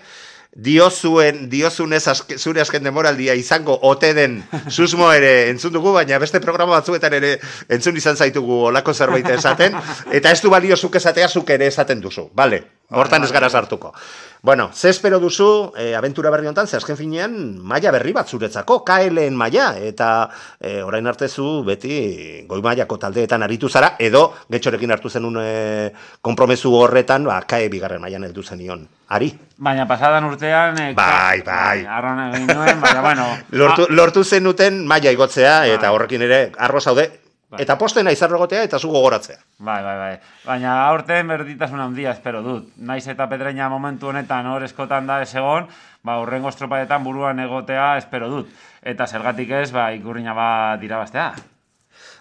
diozuen, 0.57 1.49
diozunez 1.51 2.07
azke, 2.09 2.39
zure 2.39 2.63
azken 2.63 2.83
demoraldia 2.83 3.35
izango 3.39 3.79
ote 3.83 4.15
den 4.15 4.41
susmo 4.69 5.11
ere 5.13 5.51
entzun 5.51 5.73
dugu, 5.73 5.93
baina 5.93 6.19
beste 6.19 6.41
programa 6.41 6.79
batzuetan 6.79 7.15
ere 7.21 7.37
entzun 7.69 7.97
izan 7.97 8.17
zaitugu 8.17 8.65
olako 8.73 8.95
zerbait 8.95 9.29
esaten, 9.37 9.77
eta 10.11 10.33
ez 10.33 10.41
du 10.43 10.51
balio 10.51 10.77
zuk 10.77 10.97
esatea 10.97 11.29
zuk 11.29 11.51
ere 11.51 11.69
esaten 11.69 12.01
duzu, 12.01 12.29
bale, 12.35 12.65
hortan 12.91 13.25
ez 13.25 13.33
gara 13.33 13.51
sartuko. 13.51 13.93
Bueno, 14.41 14.71
ze 14.73 14.89
espero 14.89 15.19
duzu, 15.19 15.73
e, 15.77 15.95
aventura 15.97 16.31
berri 16.31 16.47
honetan, 16.47 16.67
ze 16.67 16.77
azken 16.77 16.97
finean, 16.97 17.59
maia 17.59 17.91
berri 17.91 18.13
bat 18.15 18.29
zuretzako, 18.29 18.85
KLN 18.87 19.35
maia, 19.35 19.73
eta 19.83 20.31
e, 20.61 20.81
orain 20.83 21.07
artezu 21.07 21.65
beti 21.67 22.47
goi 22.47 22.61
maiako 22.63 22.99
taldeetan 23.03 23.43
aritu 23.43 23.69
zara, 23.69 23.97
edo 23.99 24.23
getxorekin 24.49 24.95
hartu 24.95 25.11
zenun 25.11 25.41
e, 25.43 25.93
kompromesu 26.23 26.73
horretan, 26.79 27.27
ba, 27.27 27.41
KE 27.43 27.69
bigarren 27.69 28.01
maian 28.01 28.25
heldu 28.25 28.43
zenion. 28.43 28.87
Ari? 29.09 29.33
Baina 29.59 29.89
pasadan 29.89 30.25
urtean... 30.31 30.79
E, 30.79 30.93
bai, 30.95 31.43
bai. 31.43 31.85
Arron 31.85 32.23
egin 32.29 32.47
nuen, 32.47 32.81
baina, 32.81 33.03
bueno... 33.03 33.27
lortu, 33.61 33.89
lortu 33.91 34.25
zenuten 34.25 34.87
maia 34.87 35.11
igotzea, 35.11 35.65
eta 35.67 35.91
horrekin 35.93 36.23
ere, 36.23 36.45
arro 36.57 36.81
zaude, 36.81 37.11
Bai. 37.49 37.63
Eta 37.65 37.79
postena 37.81 38.13
izarrogotea 38.13 38.67
eta 38.67 38.77
zu 38.79 38.91
gogoratzea. 38.93 39.39
Bai, 39.65 39.79
bai, 39.83 39.97
bai. 39.97 40.15
Baina 40.45 40.75
aurten 40.91 41.31
berditasun 41.33 41.81
handia 41.81 42.13
espero 42.13 42.43
dut. 42.45 42.67
Naiz 42.77 43.07
eta 43.09 43.25
pedreina 43.31 43.71
momentu 43.73 44.11
honetan 44.11 44.47
hor 44.53 44.67
eskotan 44.67 45.09
da 45.09 45.23
ez 45.25 45.31
egon, 45.35 45.65
ba, 46.05 46.19
urrengo 46.21 46.53
estropadetan 46.53 47.07
buruan 47.07 47.41
egotea 47.41 47.95
espero 48.03 48.29
dut. 48.29 48.53
Eta 48.85 49.07
zergatik 49.09 49.55
ez, 49.63 49.71
ba, 49.73 49.89
ikurriña 49.97 50.37
bat 50.37 50.85
irabaztea. 50.85 51.31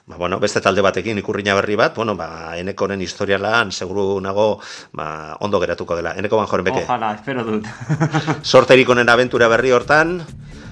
Ba, 0.07 0.15
bueno, 0.15 0.39
beste 0.39 0.63
talde 0.63 0.79
batekin 0.79 1.19
ikurriña 1.19 1.59
berri 1.59 1.75
bat, 1.75 1.99
bueno, 1.99 2.15
ba, 2.15 2.55
enekoren 2.55 3.03
historialan, 3.03 3.75
seguru 3.75 4.21
nago, 4.23 4.61
ba, 4.95 5.35
ondo 5.43 5.59
geratuko 5.59 5.99
dela. 5.99 6.15
Eneko 6.15 6.39
ban 6.39 6.47
joren 6.47 6.71
beke. 6.71 6.85
Ojalá, 6.87 7.11
espero 7.19 7.43
dut. 7.43 7.67
Sorterik 8.43 8.87
honen 8.87 9.11
aventura 9.11 9.51
berri 9.51 9.75
hortan, 9.75 10.21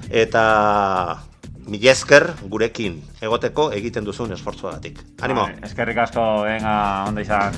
eta 0.08 0.46
mila 1.68 1.92
esker 1.92 2.28
gurekin 2.50 3.00
egoteko 3.22 3.72
egiten 3.80 4.06
duzun 4.06 4.34
esfortzuagatik. 4.38 5.02
Animo! 5.22 5.48
Eskerrik 5.66 6.04
asko, 6.06 6.28
venga, 6.46 6.78
ondo 7.10 7.26
izan. 7.26 7.54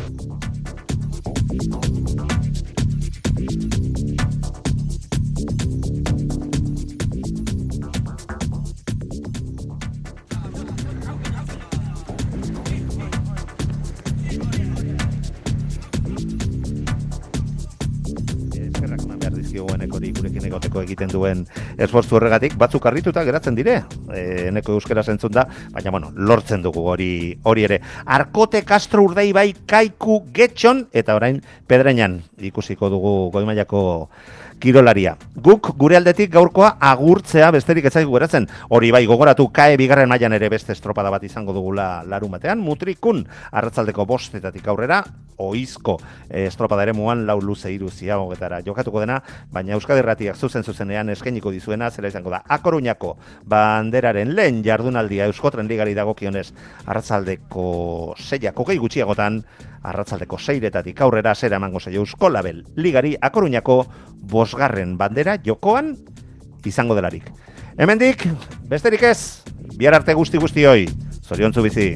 Egiten 20.97 21.13
duen 21.13 21.45
esfortzu 21.77 22.17
horregatik, 22.17 22.55
batzuk 22.57 22.85
arrituta 22.89 23.23
geratzen 23.27 23.55
dire, 23.55 23.83
e, 24.09 24.47
eneko 24.49 24.73
euskera 24.77 25.03
zentzun 25.03 25.31
da, 25.31 25.45
baina 25.73 25.91
bueno, 25.93 26.11
lortzen 26.15 26.63
dugu 26.65 26.87
hori 26.89 27.37
hori 27.43 27.67
ere. 27.67 27.81
Arkote 28.05 28.63
Castro 28.65 29.03
urdei 29.05 29.31
bai 29.33 29.53
kaiku 29.65 30.23
getxon, 30.33 30.87
eta 30.91 31.15
orain 31.15 31.41
pedreinan 31.67 32.21
ikusiko 32.49 32.89
dugu 32.89 33.29
goimaiako 33.31 34.09
kirolaria. 34.59 35.15
Guk 35.35 35.71
gure 35.77 35.97
aldetik 35.97 36.31
gaurkoa 36.33 36.73
agurtzea 36.79 37.49
besterik 37.55 37.85
ez 37.85 37.93
zaigu 37.93 38.13
geratzen. 38.17 38.47
Hori 38.69 38.91
bai 38.91 39.05
gogoratu 39.05 39.49
kae 39.53 39.77
bigarren 39.77 40.09
mailan 40.09 40.33
ere 40.33 40.49
beste 40.49 40.73
estropada 40.73 41.11
bat 41.13 41.23
izango 41.23 41.53
dugula 41.53 42.03
larun 42.07 42.33
batean. 42.37 42.59
Mutrikun 42.63 43.23
arratzaldeko 43.51 44.05
bostetatik 44.05 44.67
aurrera 44.67 45.03
oizko 45.37 45.97
eh, 46.29 46.47
estropada 46.47 46.83
ere 46.83 46.93
muan 46.97 47.25
lau 47.27 47.37
luze 47.41 47.71
iru 47.71 47.91
ziagogetara 47.93 48.61
jokatuko 48.65 49.01
dena, 49.03 49.19
baina 49.53 49.75
Euskadi 49.77 50.01
Ratiak 50.01 50.35
zuzen 50.35 50.63
zuzenean 50.63 51.09
eskainiko 51.13 51.51
dizuena 51.53 51.91
zela 51.91 52.09
izango 52.09 52.33
da. 52.33 52.41
Akoruñako 52.57 53.15
banderaren 53.45 54.33
lehen 54.35 54.63
jardunaldia 54.65 55.29
Euskotren 55.29 55.69
ligari 55.69 55.93
dagokionez 55.93 56.49
arratzaldeko 56.85 58.15
seiako 58.17 58.65
gehi 58.71 58.81
gutxiagotan 58.81 59.43
arratzaldeko 59.87 60.37
seiretatik 60.37 61.01
aurrera 61.01 61.33
zera 61.35 61.57
emango 61.61 61.79
zaio 61.79 62.01
Eusko 62.03 62.29
Label 62.29 62.63
Ligari 62.75 63.15
Akoruñako 63.21 63.85
bosgarren 64.31 64.97
bandera 64.97 65.37
jokoan 65.43 65.95
izango 66.67 66.95
delarik. 66.95 67.31
Hemendik, 67.77 68.25
besterik 68.67 69.03
ez, 69.07 69.43
bihar 69.77 69.95
arte 69.95 70.13
guzti 70.17 70.37
guzti 70.41 70.65
hoi, 70.65 70.87
zorion 71.23 71.53
bizi. 71.63 71.89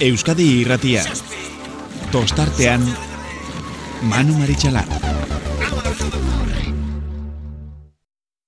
Euskadi 0.00 0.46
irratia 0.62 1.02
Tostartean 2.12 3.09
Manu 4.02 4.32
Maritxalar. 4.38 5.09